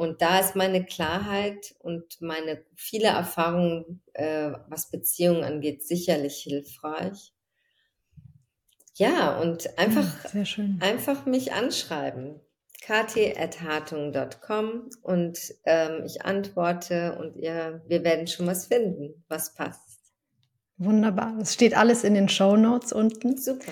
Und 0.00 0.22
da 0.22 0.38
ist 0.38 0.56
meine 0.56 0.82
Klarheit 0.82 1.74
und 1.80 2.22
meine 2.22 2.64
viele 2.74 3.08
Erfahrungen, 3.08 4.00
äh, 4.14 4.52
was 4.66 4.90
Beziehungen 4.90 5.44
angeht, 5.44 5.86
sicherlich 5.86 6.38
hilfreich. 6.38 7.34
Ja, 8.94 9.38
und 9.38 9.78
einfach, 9.78 10.32
ja, 10.32 10.44
einfach 10.80 11.26
mich 11.26 11.52
anschreiben 11.52 12.40
kt.hartung.com 12.80 14.88
und 15.02 15.38
ähm, 15.66 16.04
ich 16.06 16.24
antworte 16.24 17.18
und 17.20 17.36
ihr, 17.36 17.82
wir 17.86 18.02
werden 18.02 18.26
schon 18.26 18.46
was 18.46 18.68
finden, 18.68 19.22
was 19.28 19.52
passt. 19.52 20.00
Wunderbar. 20.78 21.36
Es 21.42 21.52
steht 21.52 21.76
alles 21.76 22.04
in 22.04 22.14
den 22.14 22.30
Show 22.30 22.56
Notes 22.56 22.94
unten. 22.94 23.36
Super. 23.36 23.70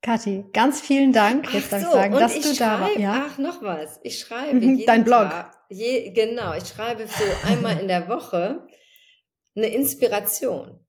Kathi, 0.00 0.44
ganz 0.52 0.80
vielen 0.80 1.12
Dank. 1.12 1.52
Jetzt 1.52 1.72
darf 1.72 1.82
so, 1.82 1.88
ich 1.88 1.92
sagen, 1.92 2.14
dass 2.14 2.36
ich 2.36 2.42
du 2.42 2.54
schreibe, 2.54 2.58
da 2.58 2.80
warst. 2.80 2.98
Ja? 2.98 3.26
Ach, 3.28 3.38
noch 3.38 3.62
was. 3.62 4.00
Ich 4.02 4.18
schreibe. 4.20 4.54
Mhm, 4.54 4.84
dein 4.86 5.04
Blog. 5.04 5.30
je, 5.68 6.10
genau, 6.12 6.54
ich 6.54 6.64
schreibe 6.64 7.06
so 7.06 7.24
einmal 7.48 7.78
in 7.80 7.88
der 7.88 8.08
Woche 8.08 8.66
eine 9.56 9.68
Inspiration. 9.68 10.80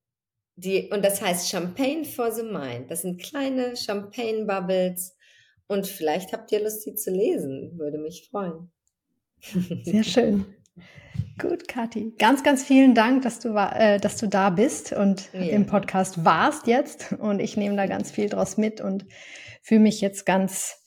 Die, 0.55 0.89
und 0.91 1.03
das 1.03 1.21
heißt 1.21 1.49
Champagne 1.49 2.03
for 2.03 2.31
the 2.31 2.43
Mind. 2.43 2.91
Das 2.91 3.01
sind 3.01 3.21
kleine 3.21 3.75
Champagne-Bubbles 3.75 5.15
und 5.67 5.87
vielleicht 5.87 6.33
habt 6.33 6.51
ihr 6.51 6.61
Lust, 6.61 6.83
sie 6.83 6.95
zu 6.95 7.11
lesen. 7.11 7.79
Würde 7.79 7.97
mich 7.97 8.27
freuen. 8.29 8.71
Sehr 9.83 10.03
schön. 10.03 10.45
Gut, 11.39 11.67
Kathi. 11.67 12.13
Ganz, 12.17 12.43
ganz 12.43 12.63
vielen 12.63 12.95
Dank, 12.95 13.23
dass 13.23 13.39
du, 13.39 13.55
äh, 13.55 13.99
dass 13.99 14.17
du 14.17 14.27
da 14.27 14.49
bist 14.49 14.93
und 14.93 15.29
ja. 15.33 15.39
im 15.39 15.65
Podcast 15.65 16.25
warst 16.25 16.67
jetzt. 16.67 17.13
Und 17.13 17.39
ich 17.39 17.57
nehme 17.57 17.75
da 17.75 17.85
ganz 17.87 18.11
viel 18.11 18.29
draus 18.29 18.57
mit 18.57 18.81
und 18.81 19.05
fühle 19.61 19.81
mich 19.81 20.01
jetzt 20.01 20.25
ganz 20.25 20.77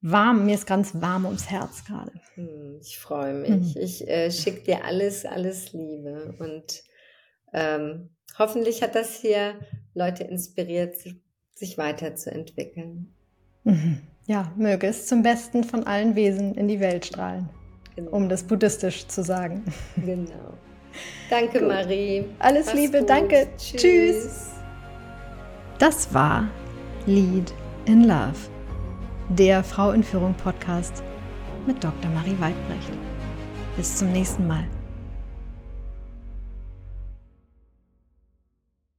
warm. 0.00 0.46
Mir 0.46 0.54
ist 0.54 0.66
ganz 0.66 0.92
warm 0.94 1.24
ums 1.24 1.50
Herz 1.50 1.84
gerade. 1.84 2.12
Hm, 2.34 2.78
ich 2.80 2.98
freue 2.98 3.34
mich. 3.34 3.74
Mhm. 3.74 3.80
Ich 3.80 4.08
äh, 4.08 4.30
schicke 4.30 4.62
dir 4.62 4.84
alles, 4.84 5.26
alles 5.26 5.72
Liebe. 5.72 6.34
Und 6.38 6.82
ähm, 7.52 8.10
hoffentlich 8.38 8.82
hat 8.82 8.94
das 8.94 9.16
hier 9.16 9.54
Leute 9.94 10.24
inspiriert, 10.24 10.96
sich 11.54 11.78
weiterzuentwickeln. 11.78 13.14
Mhm. 13.64 14.00
Ja, 14.26 14.52
möge 14.56 14.86
es 14.86 15.06
zum 15.06 15.22
Besten 15.22 15.64
von 15.64 15.84
allen 15.84 16.16
Wesen 16.16 16.54
in 16.54 16.66
die 16.66 16.80
Welt 16.80 17.04
strahlen, 17.04 17.50
genau. 17.96 18.10
um 18.10 18.28
das 18.28 18.42
buddhistisch 18.44 19.06
zu 19.06 19.22
sagen. 19.22 19.64
Genau. 19.96 20.54
Danke, 21.30 21.60
gut. 21.60 21.68
Marie. 21.68 22.24
Alles 22.38 22.66
Mach's 22.66 22.78
Liebe, 22.78 22.98
gut. 23.00 23.10
danke. 23.10 23.48
Tschüss. 23.56 23.82
Tschüss. 23.82 24.50
Das 25.78 26.14
war 26.14 26.48
Lead 27.06 27.52
in 27.86 28.04
Love, 28.04 28.36
der 29.28 29.64
Frau 29.64 29.90
in 29.90 30.02
Führung 30.02 30.34
Podcast 30.34 31.02
mit 31.66 31.82
Dr. 31.82 32.10
Marie 32.10 32.36
Weidbrecht. 32.38 32.90
Bis 33.76 33.96
zum 33.98 34.12
nächsten 34.12 34.46
Mal. 34.46 34.64